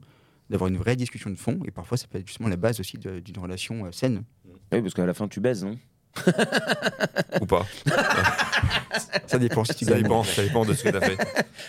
d'avoir 0.49 0.69
une 0.69 0.77
vraie 0.77 0.95
discussion 0.95 1.29
de 1.29 1.35
fond. 1.35 1.59
Et 1.65 1.71
parfois, 1.71 1.97
ça 1.97 2.07
peut 2.07 2.17
être 2.19 2.27
justement 2.27 2.47
la 2.47 2.55
base 2.57 2.79
aussi 2.79 2.97
d'une 2.97 3.37
relation 3.37 3.85
euh, 3.85 3.91
saine. 3.91 4.23
oui, 4.71 4.81
parce 4.81 4.93
qu'à 4.93 5.05
la 5.05 5.13
fin, 5.13 5.27
tu 5.27 5.41
baises, 5.41 5.63
non 5.65 5.77
Ou 7.41 7.45
pas. 7.45 7.65
Ça 9.27 9.39
dépend 9.39 9.63
si 9.63 9.73
tu 9.75 9.85
Ça 9.85 9.95
dépend, 9.95 10.23
ça 10.23 10.43
dépend 10.43 10.65
de 10.65 10.73
ce 10.73 10.83
que 10.83 10.89
tu 10.89 10.97
as 10.97 11.01
fait. 11.01 11.17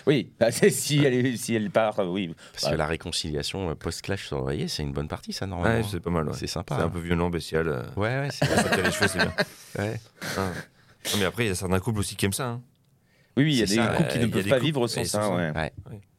Oui, 0.07 0.33
bah, 0.39 0.51
c'est- 0.51 0.71
si, 0.71 0.99
elle 1.05 1.15
est- 1.15 1.37
si 1.37 1.55
elle 1.55 1.71
part, 1.71 2.01
euh, 2.01 2.07
oui. 2.07 2.35
Parce 2.53 2.73
que 2.73 2.77
la 2.77 2.87
réconciliation 2.87 3.71
euh, 3.71 3.75
post-clash 3.75 4.27
sur 4.27 4.39
l'oreiller, 4.39 4.67
c'est 4.69 4.83
une 4.83 4.93
bonne 4.93 5.07
partie 5.09 5.33
ça 5.33 5.47
normalement. 5.47 5.79
Ouais, 5.79 5.87
c'est 5.89 6.01
pas 6.01 6.11
mal. 6.11 6.27
ouais. 6.27 6.33
c'est 6.35 6.41
C'est 6.41 6.47
sympa. 6.49 6.75
un 6.77 6.81
hein. 6.87 6.89
peu 6.89 6.99
violent, 6.99 7.31
bestial. 7.31 7.69
euh, 7.69 7.83
Ouais, 7.97 8.19
ouais, 8.19 8.29
c'est 8.33 8.45
Ça 8.57 8.65
tient 8.65 8.83
les 8.83 8.91
cheveux, 8.91 9.07
c'est 9.09 9.19
bien. 9.19 9.33
ouais. 9.79 10.01
Ah. 10.37 10.49
Non, 11.13 11.19
mais 11.19 11.25
après, 11.25 11.45
il 11.45 11.49
y 11.49 11.51
a 11.51 11.55
certains 11.55 11.79
couples 11.81 12.01
aussi 12.01 12.17
qui 12.17 12.25
aiment 12.27 12.33
ça. 12.33 12.49
hein. 12.49 12.63
Oui, 13.37 13.45
oui, 13.45 13.53
il 13.55 13.59
y 13.59 13.63
a 13.63 13.67
C'est 13.67 13.77
des 13.77 13.83
ça, 13.83 13.95
couples 13.95 14.09
qui 14.11 14.19
euh, 14.19 14.23
ne 14.23 14.27
il 14.27 14.29
y 14.29 14.33
a 14.33 14.35
peuvent 14.35 14.45
des 14.45 14.51
pas 14.51 14.57
couples- 14.57 14.67
vivre 14.67 14.89
sans 14.89 15.01
et 15.01 15.05
ça. 15.05 15.31
ouais. 15.31 15.73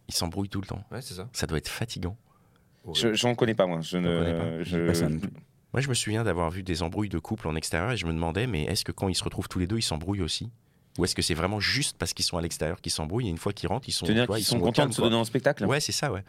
Ils 0.08 0.14
s'embrouillent 0.14 0.50
tout 0.50 0.62
le 0.62 0.68
temps. 0.68 0.84
Ouais, 0.92 1.02
c'est 1.02 1.14
ça. 1.14 1.28
Ça 1.34 1.46
doit 1.46 1.58
être 1.58 1.68
fatigant. 1.70 2.18
Je 2.94 3.14
j'en 3.14 3.36
connais 3.36 3.54
pas, 3.54 3.66
moi. 3.68 3.80
Je 3.82 3.98
connais 3.98 4.34
ne. 4.34 4.38
pas. 4.58 4.64
je- 4.64 4.88
Pas 4.88 4.94
ça 4.94 5.10
non 5.10 5.20
plus. 5.20 5.30
Moi, 5.74 5.82
je 5.82 5.90
me 5.90 5.94
souviens 5.94 6.24
d'avoir 6.24 6.52
vu 6.52 6.62
des 6.64 6.84
embrouilles 6.84 7.10
de 7.10 7.18
couple 7.20 7.48
en 7.48 7.56
extérieur 7.56 7.92
et 7.92 7.98
je 7.98 8.06
me 8.06 8.14
demandais, 8.14 8.46
mais 8.46 8.64
est-ce 8.66 8.84
que 8.86 8.92
quand 8.92 9.08
ils 9.08 9.16
se 9.16 9.24
retrouvent 9.24 9.50
tous 9.50 9.60
les 9.60 9.68
deux, 9.68 9.78
ils 9.78 9.84
s'embrouillent 9.84 10.22
aussi? 10.22 10.52
Ou 11.00 11.06
est-ce 11.06 11.16
que 11.16 11.24
c'est 11.24 11.34
vraiment 11.34 11.60
juste 11.60 11.98
parce 11.98 12.14
qu'ils 12.14 12.26
sont 12.26 12.38
à 12.38 12.42
l'extérieur 12.42 12.80
qu'ils 12.80 12.92
s'embrouillent 12.92 13.28
et 13.28 13.32
une 13.32 13.38
fois 13.40 13.54
qu'ils 13.54 13.68
rentrent, 13.70 13.90
ils 13.90 13.94
sont, 13.94 14.06
ils 14.06 14.44
sont 14.44 14.58
au 14.60 14.62
contents 14.62 14.88
de 14.88 14.94
se 14.94 15.02
donner 15.02 15.16
en 15.16 15.24
spectacle? 15.26 15.66
Ouais, 15.66 15.80
c'est 15.80 15.92
ça, 15.92 16.12
ouais. 16.12 16.24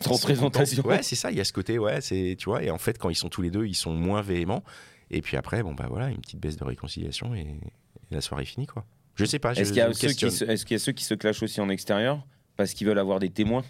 Sans 0.00 0.14
sont 0.14 0.26
présentation. 0.26 0.84
Ouais, 0.86 1.02
c'est 1.02 1.16
ça, 1.16 1.32
il 1.32 1.36
y 1.36 1.40
a 1.40 1.44
ce 1.44 1.52
côté, 1.52 1.78
ouais, 1.80 2.00
c'est, 2.00 2.36
tu 2.38 2.44
vois, 2.44 2.62
et 2.62 2.70
en 2.70 2.78
fait, 2.78 2.98
quand 2.98 3.08
ils 3.10 3.16
sont 3.16 3.28
tous 3.30 3.42
les 3.42 3.50
deux, 3.50 3.66
ils 3.66 3.74
sont 3.74 3.92
moins 3.94 4.22
véhéments. 4.22 4.62
Et 5.10 5.22
puis 5.22 5.36
après, 5.36 5.62
bon, 5.64 5.72
bah 5.74 5.86
voilà, 5.88 6.10
une 6.10 6.20
petite 6.20 6.38
baisse 6.38 6.56
de 6.56 6.64
réconciliation 6.64 7.34
et, 7.34 7.40
et 7.40 8.14
la 8.14 8.20
soirée 8.20 8.42
est 8.42 8.46
finie, 8.46 8.66
quoi. 8.66 8.84
Je 9.16 9.24
sais 9.24 9.38
pas, 9.38 9.54
je, 9.54 9.62
Est-ce 9.62 9.72
qu'il 9.72 9.78
y, 9.78 9.80
je 9.80 9.86
a 9.86 9.88
me 9.88 9.94
ceux 9.94 10.08
qui 10.08 10.14
questionne. 10.14 10.30
se- 10.30 10.44
est-ce 10.44 10.66
qu'il 10.66 10.74
y 10.74 10.80
a 10.80 10.84
ceux 10.84 10.92
qui 10.92 11.04
se 11.04 11.14
clashent 11.14 11.42
aussi 11.42 11.60
en 11.60 11.70
extérieur 11.70 12.24
parce 12.56 12.74
qu'ils 12.74 12.86
veulent 12.86 12.98
avoir 12.98 13.18
des 13.18 13.30
témoins? 13.30 13.64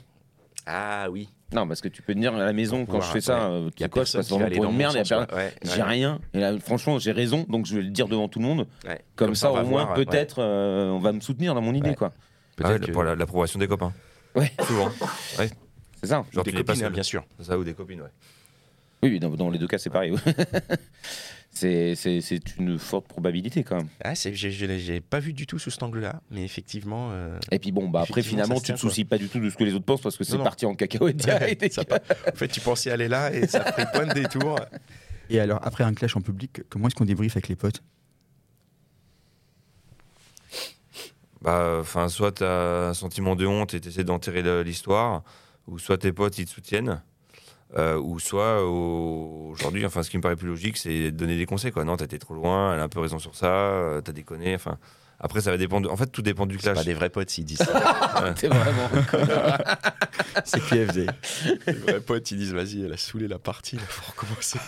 Ah 0.67 1.07
oui, 1.11 1.29
Non, 1.53 1.69
parce 1.69 1.81
que 1.81 1.89
tu 1.89 2.03
peux 2.03 2.13
te 2.13 2.19
dire 2.19 2.35
à 2.35 2.45
la 2.45 2.53
maison, 2.53 2.87
quand 2.87 3.01
je 3.01 3.11
fais 3.11 3.21
ça, 3.21 3.45
euh, 3.51 3.71
y 3.79 3.85
a 3.85 3.89
quoi, 3.89 4.03
je 4.05 4.13
passe 4.15 4.29
vraiment 4.31 4.51
pour 4.51 4.65
dans 4.65 4.71
une 4.71 4.77
merde, 4.77 4.99
j'ai 5.63 5.83
rien. 5.83 6.19
Et 6.35 6.41
là, 6.41 6.59
franchement, 6.59 6.99
j'ai 6.99 7.13
raison, 7.13 7.47
donc 7.49 7.67
je 7.67 7.77
vais 7.77 7.83
le 7.83 7.91
dire 7.91 8.09
devant 8.09 8.29
tout 8.29 8.41
le 8.41 8.45
monde. 8.47 8.67
Ouais. 8.87 9.01
Comme, 9.15 9.35
ça, 9.37 9.53
au 9.53 9.65
moins, 9.65 9.89
ouais. 9.95 10.05
peut-être, 10.05 10.41
euh, 10.41 10.91
on 10.91 10.99
va 10.99 11.13
me 11.13 11.21
soutenir 11.21 11.55
dans 11.55 11.61
mon 11.63 11.73
idée, 11.75 11.91
Ouais. 11.91 11.95
quoi. 11.95 12.13
Ah 12.13 12.63
ouais, 12.65 12.69
Peut-être 12.75 12.87
que- 12.89 12.93
pour 12.93 13.05
la- 13.05 13.15
l'approbation 13.15 13.59
des 13.61 13.69
copains. 13.69 13.93
Ouais. 14.35 14.51
Souvent. 14.67 14.91
C'est 15.37 16.09
ça. 16.09 16.25
Genre, 16.33 16.45
des 16.45 16.51
tu 16.53 16.57
copines, 16.63 16.85
hein, 16.85 16.91
bien 16.91 17.03
sûr. 17.03 17.25
C'est 17.39 17.47
ça, 17.47 17.57
ou 17.59 17.65
des 17.65 17.75
copines, 17.75 18.01
ouais. 18.03 18.11
Oui, 19.03 19.11
oui, 19.13 19.21
dans, 19.21 19.31
dans 19.31 19.49
les 19.51 19.59
deux 19.59 19.67
cas, 19.69 19.79
c'est 19.79 19.91
pareil. 19.91 20.15
C'est 21.57 21.95
c'est- 21.95 22.21
c'est 22.21 22.57
une 22.59 22.79
forte 22.79 23.09
probabilité, 23.09 23.64
quand 23.64 23.77
même. 23.77 23.88
Ah, 24.05 24.14
c'est- 24.14 24.35
j'ai- 24.35 25.01
pas 25.01 25.19
vu 25.21 25.33
du 25.33 25.47
tout 25.47 25.59
sous 25.59 25.71
cet 25.71 25.83
angle-là, 25.83 26.21
mais 26.31 26.45
effectivement. 26.45 27.09
euh, 27.12 27.38
Et 27.51 27.59
puis 27.59 27.73
bon, 27.73 27.88
bah 27.88 28.03
après, 28.03 28.23
finalement, 28.23 28.57
tu 28.57 28.73
te 28.73 28.73
quoi. 28.73 28.79
soucies 28.79 29.05
pas 29.05 29.19
du 29.19 29.29
tout 29.29 29.40
de 29.40 29.49
ce 29.51 29.57
que 29.57 29.64
les 29.64 29.73
autres 29.75 29.85
pensent 29.85 30.01
parce 30.03 30.16
que 30.16 30.25
c'est 30.25 30.38
parti 30.38 30.66
en 30.66 30.75
cacahuète 30.75 31.16
direct. 31.16 31.79
En 32.33 32.37
fait, 32.37 32.49
tu 32.49 32.61
pensais 32.61 32.90
aller 32.90 33.09
là 33.09 33.33
et 33.33 33.47
ça 33.47 33.62
a 33.62 33.73
pris 33.73 33.85
point 33.92 34.07
de 34.07 34.12
détour. 34.14 34.59
Et 35.31 35.40
alors, 35.40 35.59
après 35.62 35.83
un 35.85 35.92
clash 35.95 36.14
en 36.16 36.21
public, 36.21 36.61
comment 36.69 36.87
est-ce 36.88 36.95
qu'on 36.95 37.05
débriefe 37.05 37.37
avec 37.37 37.49
les 37.49 37.57
potes? 37.57 37.83
Bah, 41.42 41.79
enfin, 41.81 42.09
soit 42.09 42.33
tu 42.33 42.45
as 42.45 42.88
un 42.88 42.95
sentiment 42.95 43.37
de 43.37 43.47
honte 43.47 43.75
et 43.75 43.81
tu 43.81 43.88
essaies 43.88 44.05
d'enterrer 44.05 44.64
l'histoire, 44.64 45.23
ou 45.66 45.79
soit 45.79 45.99
tes 45.99 46.12
potes 46.12 46.38
ils 46.38 46.47
te 46.47 46.51
soutiennent, 46.51 47.03
euh, 47.77 47.99
ou 47.99 48.19
soit 48.19 48.62
au- 48.65 49.51
aujourd'hui, 49.53 49.85
enfin, 49.87 50.03
ce 50.03 50.11
qui 50.11 50.17
me 50.17 50.23
paraît 50.23 50.37
plus 50.37 50.49
logique, 50.49 50.77
c'est 50.79 51.11
de 51.11 51.17
donner 51.17 51.37
des 51.37 51.47
conseils. 51.47 51.73
Quoi. 51.73 51.85
Non, 51.85 51.97
t'as 51.97 52.05
été 52.07 52.19
trop 52.19 52.35
loin, 52.35 52.75
elle 52.75 52.81
a 52.81 52.85
un 52.85 52.89
peu 52.89 53.01
raison 53.01 53.19
sur 53.19 53.35
ça, 53.35 53.47
euh, 53.55 54.01
t'as 54.01 54.12
déconné. 54.12 54.55
Enfin, 54.55 54.79
après, 55.19 55.41
ça 55.41 55.51
va 55.51 55.57
dépendre. 55.57 55.91
En 55.91 55.97
fait, 55.97 56.07
tout 56.07 56.23
dépend 56.23 56.47
du 56.47 56.59
clash. 56.59 56.77
pas 56.77 56.85
des 56.85 56.93
vrais 56.93 57.09
potes 57.09 57.31
s'ils 57.31 57.45
disent 57.45 57.59
ça. 57.59 58.35
C'est 58.37 58.49
vraiment. 58.49 58.89
C'est 60.45 60.61
QFD. 60.61 61.07
les 61.67 61.73
vrais 61.73 62.01
potes, 62.01 62.31
ils 62.31 62.39
disent 62.39 62.53
vas-y, 62.53 62.83
elle 62.85 62.93
a 62.93 62.97
saoulé 62.99 63.27
la 63.27 63.39
partie, 63.39 63.77
il 63.77 63.81
faut 63.81 64.13
recommencer. 64.13 64.59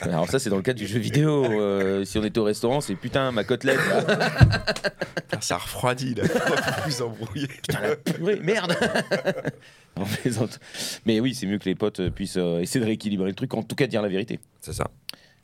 Alors, 0.00 0.28
ça, 0.30 0.38
c'est 0.38 0.50
dans 0.50 0.56
le 0.56 0.62
cadre 0.62 0.78
du 0.78 0.86
jeu 0.86 0.98
vidéo. 0.98 1.44
Euh, 1.44 2.04
si 2.04 2.18
on 2.18 2.24
était 2.24 2.38
au 2.38 2.44
restaurant, 2.44 2.80
c'est 2.80 2.94
putain, 2.94 3.30
ma 3.30 3.44
côtelette. 3.44 3.78
là. 3.88 4.30
Putain, 5.14 5.40
ça 5.40 5.58
refroidit, 5.58 6.14
là. 6.14 6.24
Vous 6.24 6.90
vous 6.90 7.02
embrouillez. 7.02 7.48
Putain, 7.48 7.80
la 7.80 7.96
purée, 7.96 8.40
merde 8.40 8.76
On 9.96 10.04
plaisante. 10.04 10.58
Mais 11.04 11.20
oui, 11.20 11.34
c'est 11.34 11.46
mieux 11.46 11.58
que 11.58 11.66
les 11.66 11.74
potes 11.74 12.00
euh, 12.00 12.10
puissent 12.10 12.36
euh, 12.36 12.60
essayer 12.60 12.80
de 12.80 12.86
rééquilibrer 12.86 13.28
le 13.28 13.34
truc, 13.34 13.52
en 13.54 13.62
tout 13.62 13.76
cas 13.76 13.86
dire 13.86 14.00
la 14.02 14.08
vérité. 14.08 14.40
C'est 14.60 14.72
ça. 14.72 14.88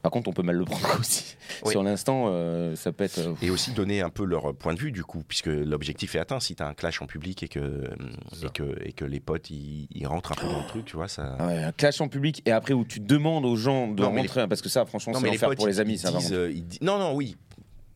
Par 0.05 0.11
contre, 0.13 0.29
on 0.29 0.35
peut 0.35 0.43
mal 0.43 0.57
le 0.57 0.67
prendre 0.67 0.87
aussi. 1.01 1.35
Oui. 1.65 1.71
Sur 1.71 1.83
l'instant, 1.83 2.27
euh, 2.29 2.77
ça 2.77 2.93
peut 2.93 3.05
être. 3.05 3.19
euh, 3.19 3.33
Et 3.41 3.49
aussi 3.49 3.71
donner 3.73 4.03
un 4.03 4.11
peu 4.11 4.25
leur 4.27 4.55
point 4.55 4.75
de 4.75 4.79
vue, 4.79 4.93
du 4.93 5.03
coup, 5.03 5.23
puisque 5.27 5.47
l'objectif 5.47 6.15
est 6.15 6.19
atteint. 6.19 6.41
Si 6.41 6.55
tu 6.55 6.63
as 6.63 6.67
un 6.67 6.75
clash 6.75 7.01
en 7.01 7.07
public 7.07 7.43
et 7.43 7.49
que, 7.49 7.89
C'est 8.33 8.41
ça. 8.43 8.47
et 8.49 8.51
que, 8.51 8.77
et 8.85 8.93
que 8.93 9.07
les 9.07 9.21
potes 9.21 9.49
ils, 9.49 9.89
ils 9.91 10.07
rentrent 10.07 10.33
un 10.33 10.35
peu 10.35 10.47
dans 10.47 10.59
le 10.61 10.67
truc, 10.67 10.85
tu 10.85 10.97
vois, 10.97 11.09
ça. 11.09 11.37
ah 11.39 11.47
ouais, 11.47 11.63
un 11.63 11.73
clash 11.73 12.03
en 12.03 12.09
public 12.09 12.43
et 12.45 12.53
après 12.53 12.75
où 12.75 12.85
tu 12.85 13.01
demandes 13.01 13.47
aux 13.47 13.57
gens 13.57 13.89
de 13.89 14.03
Non, 14.03 14.13
rentrer, 14.13 14.47
parce 14.47 14.61
que 14.61 14.69
ça, 14.69 14.85
franchement, 14.85 15.15
c'est 15.19 15.27
l'enfer 15.27 15.51
pour 15.57 15.67
les 15.67 15.81
amis. 15.81 15.95
ils 15.95 15.99
Ça, 15.99 16.13
disent, 16.13 16.35
euh, 16.35 16.53
ils 16.53 16.67
Non, 16.83 16.99
non, 16.99 17.15
oui. 17.15 17.37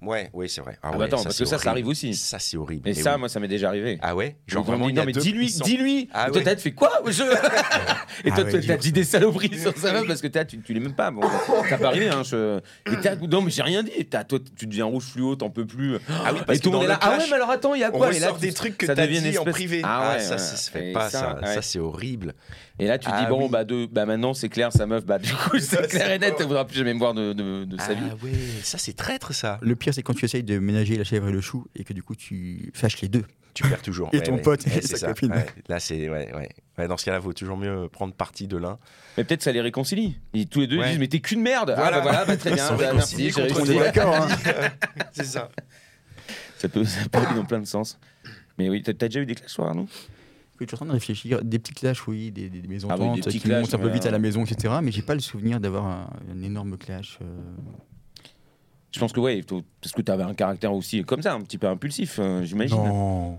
Ouais, 0.01 0.31
ouais, 0.33 0.47
c'est 0.47 0.61
vrai. 0.61 0.79
Ah 0.81 0.93
bah 0.93 0.99
ouais, 0.99 1.05
attends, 1.07 1.23
parce 1.25 1.37
que 1.37 1.45
ça, 1.45 1.59
ça 1.59 1.71
arrive 1.71 1.89
aussi. 1.89 2.15
Ça, 2.15 2.39
c'est 2.39 2.57
horrible. 2.57 2.89
Et 2.89 2.93
Mais 2.95 3.01
ça, 3.03 3.15
oui. 3.15 3.19
moi, 3.21 3.29
ça 3.29 3.41
m'est 3.41 3.49
déjà 3.49 3.69
arrivé. 3.69 3.99
Ah 4.01 4.15
ouais 4.15 4.37
Genre 4.47 4.63
vraiment, 4.65 4.87
a 4.87 4.93
non 4.93 5.05
mais 5.05 5.13
dis-lui, 5.13 5.53
dis-lui. 5.65 6.09
Ah 6.13 6.27
toi 6.29 6.37
ouais. 6.39 6.45
t'as 6.45 6.57
fait 6.57 6.71
quoi 6.73 7.03
jeu 7.09 7.25
Et 8.25 8.31
Ah 8.31 8.35
toi 8.37 8.45
ouais, 8.45 8.61
t'as 8.61 8.77
dit 8.77 8.93
des 8.93 9.03
saloperies 9.03 9.59
sur 9.59 9.77
ça 9.77 9.93
parce 10.07 10.21
que 10.21 10.29
t'as- 10.29 10.45
tu, 10.45 10.61
tu 10.61 10.73
même 10.79 10.95
pas. 10.95 11.11
Bon, 11.11 11.23
ça 11.69 11.79
peut 11.79 11.85
arriver. 11.87 12.09
Hein, 12.09 12.23
je... 12.25 12.61
Et 12.87 13.27
non 13.27 13.43
mais 13.43 13.51
j'ai 13.51 13.63
rien 13.63 13.83
dit. 13.83 13.91
T'as- 14.09 14.25
toi 14.25 14.39
tu 14.57 14.67
deviens 14.67 14.85
rouge 14.85 15.05
fluo, 15.05 15.35
t'en 15.35 15.51
peux 15.51 15.67
plus. 15.67 15.97
Ah 16.09 16.31
oui, 16.33 16.41
parce 16.47 16.59
et 16.59 16.61
que 16.61 16.67
le 16.67 16.73
dans 16.73 16.83
est 16.83 16.87
là. 16.87 16.95
le 16.95 16.99
Ah 17.03 17.19
ouais 17.19 17.25
mais 17.29 17.35
alors 17.35 17.51
attends, 17.51 17.75
il 17.75 17.81
y 17.81 17.85
a 17.85 17.91
quoi 17.91 18.13
Et 18.15 18.21
là, 18.21 18.33
des 18.39 18.53
trucs 18.53 18.79
que 18.79 18.87
t'as 18.87 19.07
dit 19.07 19.37
en 19.39 19.45
privé. 19.45 19.81
Ah 19.85 20.15
ouais, 20.15 20.21
ça, 20.21 20.39
ça 20.39 20.57
se 20.57 20.71
fait 20.71 20.93
pas, 20.93 21.11
ça, 21.11 21.39
ça. 21.43 21.63
c'est 21.63 21.79
horrible. 21.81 22.35
Et 22.79 22.87
là 22.87 22.99
tu 22.99 23.09
Ah 23.11 23.23
dis 23.23 23.29
bon 23.29 23.45
oui. 23.47 23.49
bah 23.51 23.65
bah 23.91 24.07
maintenant 24.07 24.35
c'est 24.35 24.49
clair 24.49 24.73
sa 24.73 24.87
meuf 24.87 25.05
bah 25.05 25.19
du 25.19 25.33
coup 25.33 25.59
c'est 25.59 25.89
clair 25.89 26.13
et 26.13 26.19
net 26.21 26.35
elle 26.39 26.47
voudra 26.47 26.65
plus 26.65 26.77
jamais 26.77 26.95
me 26.95 26.99
voir 27.01 27.13
de 27.13 27.77
sa 27.79 27.95
vie. 27.95 28.01
Ah 28.11 28.15
ouais, 28.25 28.31
ça, 28.63 28.79
c'est 28.79 28.93
traître, 28.93 29.35
ça. 29.35 29.59
Le 29.63 29.75
pire, 29.75 29.88
c'est 29.93 30.03
quand 30.03 30.15
tu 30.15 30.25
essayes 30.25 30.43
de 30.43 30.59
ménager 30.59 30.97
la 30.97 31.05
chèvre 31.05 31.29
et 31.29 31.33
le 31.33 31.41
chou 31.41 31.67
et 31.77 31.85
que 31.85 31.93
du 31.93 32.03
coup, 32.03 32.15
tu 32.15 32.71
fâches 32.75 33.01
les 33.01 33.09
deux. 33.09 33.25
Tu 33.55 33.63
perds 33.69 33.83
toujours. 33.83 34.09
Et 34.13 34.21
ton 34.23 34.39
pote 34.39 34.65
et 34.67 34.71
c'est 34.71 34.83
sa 34.87 34.97
ça. 34.99 35.07
copine. 35.09 35.33
Ouais, 35.33 35.47
Là, 35.69 35.81
c'est. 35.81 36.09
Ouais, 36.09 36.33
ouais. 36.33 36.49
Ouais, 36.77 36.87
dans 36.87 36.97
ce 36.97 37.05
cas-là, 37.07 37.17
il 37.19 37.23
vaut 37.25 37.33
toujours 37.33 37.57
mieux 37.57 37.89
prendre 37.89 38.15
parti 38.15 38.47
de 38.47 38.57
l'un. 38.57 38.79
Mais 39.17 39.25
peut-être 39.25 39.43
ça 39.43 39.51
les 39.51 39.61
réconcilie. 39.61 40.17
Et 40.33 40.47
tous 40.47 40.61
les 40.61 40.67
deux 40.69 40.81
disent 40.85 40.99
mais 40.99 41.09
t'es 41.09 41.19
qu'une 41.21 41.43
merde. 41.43 41.71
Ah 41.77 41.81
Voilà. 41.81 41.97
bah 41.99 42.03
voilà 42.03 42.25
bah, 42.25 42.37
très 42.37 42.53
bien. 42.55 42.71
Bah, 42.77 42.93
merci 42.95 43.31
j'ai 43.31 43.43
réussi. 43.43 43.75
D'accord, 43.75 44.15
hein. 44.15 44.29
c'est 45.13 45.25
ça. 45.25 45.51
Ça 46.59 46.69
peut 46.69 46.85
ça 46.85 47.01
peut 47.11 47.19
aller 47.19 47.35
dans 47.35 47.45
plein 47.45 47.59
de 47.61 47.67
sens. 47.67 47.99
Mais 48.59 48.69
oui 48.69 48.83
t'as 48.83 48.93
t'as 48.93 49.09
déjà 49.09 49.21
eu 49.21 49.27
des 49.27 49.35
clashs 49.35 49.55
toi 49.55 49.69
Arnaud? 49.71 49.89
Oui, 50.61 50.67
je 50.67 50.67
suis 50.67 50.75
en 50.75 50.79
train 50.79 50.87
de 50.87 50.93
réfléchir. 50.93 51.43
Des 51.45 51.59
petits 51.59 51.73
clashs, 51.75 52.07
oui, 52.09 52.31
des, 52.33 52.49
des, 52.51 52.61
des 52.61 52.69
mésententes 52.69 53.01
Ah 53.01 53.13
oui, 53.15 53.21
des 53.21 53.31
qui 53.31 53.39
montent 53.49 53.63
clashs, 53.69 53.75
un 53.75 53.79
peu 53.79 53.87
mais, 53.89 53.95
vite 53.95 54.07
à 54.07 54.11
la 54.11 54.19
maison, 54.19 54.45
etc. 54.45 54.75
Mais 54.83 54.91
j'ai 54.93 55.03
pas 55.03 55.15
le 55.15 55.21
souvenir 55.21 55.59
d'avoir 55.61 55.87
un, 55.87 56.11
un 56.33 56.43
énorme 56.43 56.77
clash. 56.77 57.19
euh. 57.23 57.27
Je 58.93 58.99
pense 59.01 59.13
que 59.13 59.21
ouais, 59.21 59.45
faut- 59.49 59.63
parce 59.81 59.93
que 59.93 60.03
tu 60.03 60.11
avais 60.11 60.23
un 60.23 60.35
caractère 60.35 60.73
aussi 60.73 61.03
comme 61.05 61.23
ça, 61.23 61.35
un 61.35 61.41
petit 61.43 61.59
peu 61.59 61.67
impulsif, 61.67 62.19
euh, 62.21 62.43
j'imagine. 62.45 62.77
Non. 62.77 63.39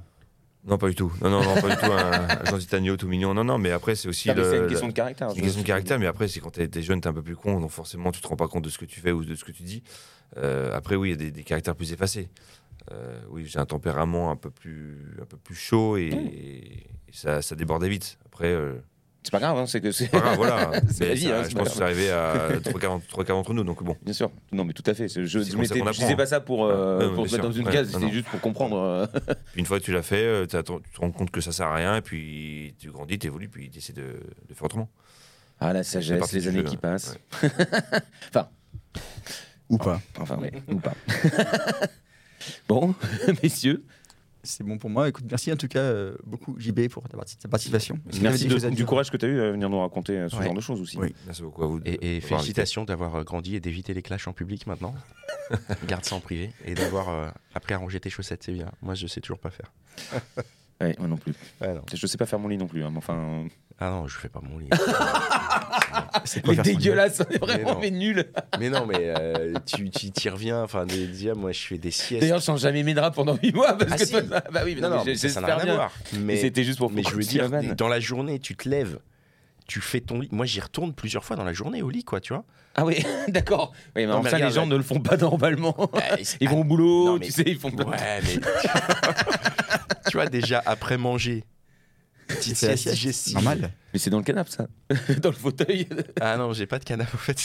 Non, 0.67 0.77
pas 0.77 0.89
du 0.89 0.95
tout. 0.95 1.11
Non, 1.21 1.29
non, 1.29 1.41
non, 1.41 1.55
pas 1.61 1.69
du 1.69 1.77
tout. 1.77 1.91
Un, 1.91 2.27
un 2.41 2.45
gentil 2.45 2.75
agneau 2.75 2.97
tout 2.97 3.07
mignon. 3.07 3.33
Non, 3.33 3.43
non, 3.45 3.57
mais 3.57 3.71
après, 3.71 3.95
c'est 3.95 4.09
aussi 4.09 4.27
le- 4.29 4.43
c'est 4.43 4.57
une 4.57 4.67
question 4.67 4.87
de 4.87 4.91
caractère. 4.93 5.29
C'est 5.31 5.37
une 5.37 5.41
question 5.43 5.61
de 5.61 5.65
caractère, 5.65 5.99
mais 5.99 6.05
après, 6.05 6.27
c'est 6.27 6.41
quand 6.41 6.51
t'es 6.51 6.67
t'es 6.67 6.81
jeune, 6.81 6.99
t'es 7.01 7.07
un 7.07 7.13
peu 7.13 7.23
plus 7.23 7.35
con, 7.37 7.59
donc 7.61 7.71
forcément, 7.71 8.11
tu 8.11 8.19
te 8.21 8.27
rends 8.27 8.35
pas 8.35 8.47
compte 8.49 8.65
de 8.65 8.69
ce 8.69 8.77
que 8.77 8.85
tu 8.85 8.99
fais 8.99 9.11
ou 9.13 9.23
de 9.23 9.35
ce 9.35 9.43
que 9.45 9.51
tu 9.53 9.63
dis. 9.63 9.81
Euh, 10.37 10.75
après, 10.75 10.95
oui, 10.95 11.09
il 11.09 11.11
y 11.11 11.13
a 11.13 11.17
des, 11.17 11.31
des 11.31 11.43
caractères 11.43 11.75
plus 11.75 11.93
effacés. 11.93 12.29
Euh, 12.91 13.19
oui, 13.29 13.45
j'ai 13.47 13.57
un 13.57 13.65
tempérament 13.65 14.31
un 14.31 14.35
peu 14.35 14.49
plus, 14.51 15.15
un 15.21 15.25
peu 15.25 15.37
plus 15.37 15.55
chaud 15.55 15.95
et, 15.97 16.07
et 16.09 16.83
ça, 17.13 17.41
ça 17.41 17.55
débordait 17.55 17.89
vite. 17.89 18.17
Après, 18.25 18.47
euh, 18.47 18.75
C'est 19.21 19.31
pas 19.31 19.39
grave, 19.39 19.57
hein, 19.57 19.65
c'est 19.67 19.81
que 19.81 19.91
c'est. 19.91 20.07
pas 20.07 20.21
grave, 20.21 20.37
voilà. 20.37 20.71
C'est 20.89 21.03
la 21.03 21.09
Mais 21.09 21.15
vie, 21.15 21.23
ça, 21.27 21.39
hein, 21.39 21.43
c'est 21.43 21.49
je 21.51 21.55
pense 21.57 21.69
que 21.69 21.75
c'est 21.75 21.83
arrivé 21.83 22.09
à 22.09 22.47
trois 23.09 23.25
quarts 23.25 23.35
d'entre 23.35 23.53
nous, 23.53 23.65
donc 23.65 23.83
bon. 23.83 23.95
Bien 24.01 24.13
sûr. 24.13 24.31
Non, 24.53 24.63
mais 24.63 24.71
tout 24.73 24.83
à 24.85 24.93
fait. 24.93 25.09
c'est- 25.09 25.25
Je, 25.25 25.39
C'est 25.39 25.55
apprend. 25.55 25.91
disais 25.91 26.15
pas 26.15 26.25
ça 26.25 26.39
pour, 26.39 26.65
euh, 26.65 27.13
pour 27.13 27.27
te 27.27 27.31
mettre 27.33 27.43
dans 27.43 27.51
une 27.51 27.65
Ouais, 27.67 27.73
case, 27.73 27.97
non. 27.99 28.09
juste 28.09 28.27
pour 28.29 28.39
comprendre. 28.39 28.77
euh. 28.77 29.05
Une 29.55 29.65
fois 29.65 29.77
que 29.79 29.83
tu 29.83 29.91
l'as 29.91 30.03
fait, 30.03 30.23
euh, 30.23 30.45
tu 30.45 30.55
te 30.63 30.71
rends 31.01 31.11
compte 31.11 31.31
que 31.31 31.41
ça 31.41 31.51
sert 31.51 31.67
à 31.67 31.75
rien, 31.75 31.97
et 31.97 32.01
puis 32.01 32.75
tu 32.79 32.89
grandis, 32.91 33.19
tu 33.19 33.27
évolues, 33.27 33.49
puis 33.49 33.69
tu 33.69 33.79
essaies 33.79 33.91
de, 33.93 34.21
de 34.47 34.53
faire 34.53 34.63
autrement. 34.63 34.89
Ah, 35.59 35.73
la 35.73 35.83
C'est 35.83 36.01
sagesse, 36.01 36.31
les 36.31 36.47
années 36.47 36.57
jeu, 36.59 36.63
qui 36.63 36.75
ouais. 36.75 36.77
passent. 36.81 37.17
Ou 39.69 39.77
pas. 39.77 39.99
Enfin, 40.19 40.37
ouais, 40.37 40.53
ou 40.69 40.77
pas. 40.79 40.93
bon, 42.67 42.95
messieurs, 43.43 43.83
C'est 44.43 44.63
bon 44.63 44.77
pour 44.77 44.89
moi. 44.89 45.09
Écoute, 45.09 45.25
merci 45.29 45.51
en 45.51 45.57
tout 45.57 45.67
cas 45.67 45.79
euh, 45.79 46.15
beaucoup, 46.25 46.55
JB, 46.59 46.87
pour 46.89 47.03
ta, 47.09 47.17
parti- 47.17 47.37
ta 47.37 47.47
participation. 47.49 47.99
Merci 48.21 48.47
de- 48.47 48.57
du 48.69 48.75
dire 48.75 48.85
courage 48.85 49.11
que 49.11 49.17
tu 49.17 49.25
as 49.25 49.29
eu 49.29 49.41
à 49.41 49.51
venir 49.51 49.69
nous 49.69 49.79
raconter 49.81 50.17
euh, 50.17 50.29
ce 50.29 50.37
Ouais. 50.37 50.45
genre 50.45 50.53
de 50.53 50.61
choses 50.61 50.79
aussi. 50.79 50.97
Oui. 50.97 51.13
Merci 51.25 51.41
beaucoup 51.41 51.63
à 51.63 51.67
vous. 51.67 51.79
de- 51.79 51.87
Et, 51.89 52.17
et 52.17 52.21
félicitations 52.21 52.85
d'avoir 52.85 53.15
euh, 53.15 53.23
grandi 53.23 53.55
et 53.55 53.59
d'éviter 53.59 53.93
les 53.93 54.01
clashs 54.01 54.27
en 54.27 54.33
public 54.33 54.65
maintenant. 54.67 54.95
Garde 55.87 56.05
ça 56.05 56.15
en 56.15 56.19
privé. 56.21 56.51
Et 56.65 56.73
d'avoir 56.73 57.09
euh, 57.09 57.29
appris 57.53 57.73
à 57.73 57.77
ranger 57.77 57.99
tes 57.99 58.09
chaussettes, 58.09 58.43
c'est 58.43 58.53
bien. 58.53 58.71
Moi, 58.81 58.95
je 58.95 59.07
sais 59.07 59.19
toujours 59.21 59.39
pas 59.39 59.49
faire. 59.51 59.71
Ouais, 60.81 60.95
moi 60.97 61.07
non 61.07 61.17
plus. 61.17 61.33
Ouais, 61.61 61.73
non. 61.73 61.81
Je 61.93 62.07
sais 62.07 62.17
pas 62.17 62.25
faire 62.25 62.39
mon 62.39 62.47
lit 62.47 62.57
non 62.57 62.67
plus. 62.67 62.83
hein, 62.83 62.89
mais 62.91 62.99
enfin, 62.99 63.45
Ah 63.79 63.89
non, 63.89 64.07
je 64.07 64.17
fais 64.17 64.29
pas 64.29 64.39
mon 64.41 64.59
lit. 64.59 64.69
C'est 66.25 66.41
quoi 66.43 66.55
dégueulasse, 66.55 67.21
on 67.21 67.33
est 67.33 67.37
vraiment 67.37 67.77
mais 67.79 67.91
nul. 67.91 68.25
mais 68.59 68.69
non, 68.69 68.85
mais 68.85 68.95
euh, 69.17 69.53
tu 69.65 69.89
tu 69.89 70.11
t'y 70.11 70.29
reviens. 70.29 70.63
Enfin, 70.63 70.85
des- 70.85 71.07
déjà, 71.07 71.33
moi, 71.33 71.51
je 71.51 71.59
fais 71.59 71.77
des 71.77 71.91
siestes. 71.91 72.21
D'ailleurs, 72.21 72.39
je 72.39 72.45
change 72.45 72.61
jamais 72.61 72.83
mes 72.83 72.93
draps 72.93 73.15
pendant 73.15 73.35
8 73.41 73.53
mois 73.53 73.73
parce 73.77 73.91
Ah 73.93 73.97
que 73.97 74.05
si. 74.05 74.11
toi, 74.11 74.21
bah 74.51 74.61
oui, 74.63 74.75
mais 74.75 74.81
non, 74.81 74.89
non, 74.89 74.97
mais 75.05 75.11
mais 75.11 75.15
ça, 75.15 75.41
n'a 75.41 75.47
rien 75.47 75.57
à 75.57 75.63
bien. 75.65 75.75
voir. 75.75 75.91
Mais 76.19 76.37
c'était 76.37 76.63
juste 76.63 76.77
pour 76.79 76.91
mais 76.91 77.03
je 77.03 77.13
veux 77.15 77.23
dire, 77.23 77.49
la 77.49 77.61
dans 77.73 77.87
la 77.87 77.99
journée, 77.99 78.39
tu 78.39 78.55
te 78.55 78.67
lèves, 78.69 78.99
tu 79.67 79.81
fais 79.81 79.99
ton 80.01 80.19
lit. 80.21 80.29
Moi, 80.31 80.45
j'y 80.45 80.59
retourne 80.61 80.93
plusieurs 80.93 81.23
fois 81.25 81.35
dans 81.35 81.43
la 81.43 81.53
journée 81.53 81.81
au 81.81 81.89
lit, 81.89 82.03
quoi, 82.03 82.19
tu 82.21 82.33
vois. 82.33 82.43
Ah 82.75 82.85
oui, 82.85 83.03
d'accord. 83.27 83.71
Oui, 83.95 84.03
mais 84.03 84.07
Non, 84.07 84.15
en 84.17 84.23
mais 84.23 84.29
ça, 84.29 84.37
les 84.39 84.51
gens 84.51 84.65
ne 84.65 84.75
le 84.77 84.83
font 84.83 84.99
pas 84.99 85.17
normalement. 85.17 85.75
c'est- 86.23 86.37
Ils 86.39 86.47
vont 86.49 86.61
au 86.61 86.63
boulot, 86.63 87.05
Non, 87.05 87.17
mais- 87.19 87.25
tu 87.25 87.31
sais, 87.31 87.43
ils 87.45 87.57
font 87.59 87.69
Ouais, 87.71 88.21
mais. 88.23 88.39
Tu 90.09 90.17
vois, 90.17 90.27
déjà, 90.27 90.61
après 90.65 90.97
manger, 90.97 91.43
petite 92.27 92.55
sieste 92.57 92.89
digestive. 92.89 93.33
Normal. 93.35 93.71
Mais 93.93 93.99
c'est 93.99 94.09
dans 94.09 94.17
le 94.19 94.23
canapé, 94.23 94.51
ça. 94.51 94.67
dans 95.21 95.29
le 95.29 95.35
fauteuil. 95.35 95.87
Ah 96.21 96.37
non, 96.37 96.53
j'ai 96.53 96.67
pas 96.67 96.77
de 96.79 96.83
canapé. 96.83 97.11
En 97.13 97.17
fait, 97.17 97.37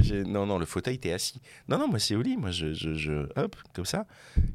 non, 0.26 0.46
non, 0.46 0.58
le 0.58 0.66
fauteuil, 0.66 0.98
t'es 0.98 1.12
assis. 1.12 1.40
Non, 1.68 1.78
non, 1.78 1.88
moi, 1.88 1.98
c'est 1.98 2.16
au 2.16 2.22
lit. 2.22 2.36
Moi, 2.36 2.50
je, 2.50 2.72
je, 2.72 2.94
je- 2.94 3.28
Hop, 3.36 3.56
comme 3.74 3.84
ça. 3.84 4.06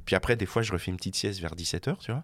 Puis 0.06 0.16
après, 0.16 0.36
des 0.36 0.46
fois, 0.46 0.62
je 0.62 0.72
refais 0.74 0.92
une 0.92 0.98
petite 0.98 1.16
sieste 1.16 1.40
vers 1.40 1.56
17h, 1.56 1.98
tu 2.00 2.12
vois. 2.12 2.24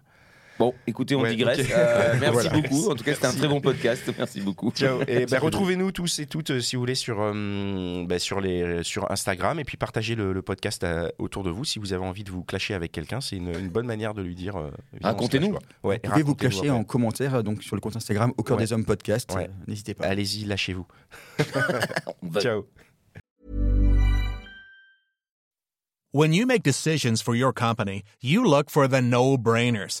Bon, 0.58 0.72
écoutez, 0.86 1.14
on 1.14 1.20
Ouais, 1.20 1.30
digresse. 1.36 1.58
Euh, 1.70 2.14
merci 2.20 2.32
Voilà. 2.48 2.50
beaucoup. 2.50 2.88
En 2.90 2.94
tout 2.94 3.04
cas, 3.04 3.14
c'était 3.14 3.26
un 3.26 3.32
très 3.34 3.46
bon 3.48 3.60
podcast. 3.60 4.10
Merci 4.16 4.40
beaucoup. 4.40 4.70
Ciao. 4.70 5.00
Et 5.06 5.26
ben, 5.26 5.38
retrouvez-nous 5.38 5.92
tous 5.92 6.18
et 6.18 6.26
toutes, 6.26 6.50
euh, 6.50 6.60
si 6.60 6.76
vous 6.76 6.80
voulez, 6.82 6.94
sur, 6.94 7.18
euh, 7.20 8.04
ben, 8.06 8.18
sur, 8.18 8.40
les, 8.40 8.82
sur 8.82 9.10
Instagram. 9.10 9.58
Et 9.60 9.64
puis, 9.64 9.76
partagez 9.76 10.14
le, 10.14 10.32
le 10.32 10.42
podcast 10.42 10.86
autour 11.18 11.42
de 11.44 11.50
vous. 11.50 11.64
Si 11.66 11.78
vous 11.78 11.92
avez 11.92 12.04
envie 12.04 12.24
de 12.24 12.30
vous 12.30 12.42
clasher 12.42 12.72
avec 12.72 12.90
quelqu'un, 12.92 13.20
c'est 13.20 13.36
une, 13.36 13.48
une 13.54 13.68
bonne 13.68 13.86
manière 13.86 14.14
de 14.14 14.22
lui 14.22 14.34
dire. 14.34 14.56
euh, 14.56 14.70
Racontez-nous. 15.02 15.58
Ouais, 15.82 16.00
Vous 16.02 16.10
pouvez 16.10 16.22
vous 16.22 16.34
clasher 16.34 16.70
en 16.70 16.84
commentaire 16.84 17.42
donc, 17.44 17.62
sur 17.62 17.76
le 17.76 17.80
compte 17.82 17.96
Instagram 17.96 18.32
au 18.38 18.42
cœur 18.42 18.56
Ouais. 18.56 18.62
des 18.64 18.72
hommes 18.72 18.84
podcast. 18.86 19.34
Ouais. 19.34 19.50
N'hésitez 19.66 19.92
pas. 19.92 20.06
Allez-y, 20.06 20.44
lâchez-vous. 20.46 20.86
Ciao. 22.40 22.64
When 26.14 26.32
you 26.32 26.46
make 26.46 26.62
decisions 26.62 27.16
for 27.22 27.34
your 27.36 27.52
company, 27.52 28.02
you 28.22 28.42
look 28.42 28.70
for 28.70 28.88
the 28.88 29.02
no 29.02 29.36
brainers. 29.36 30.00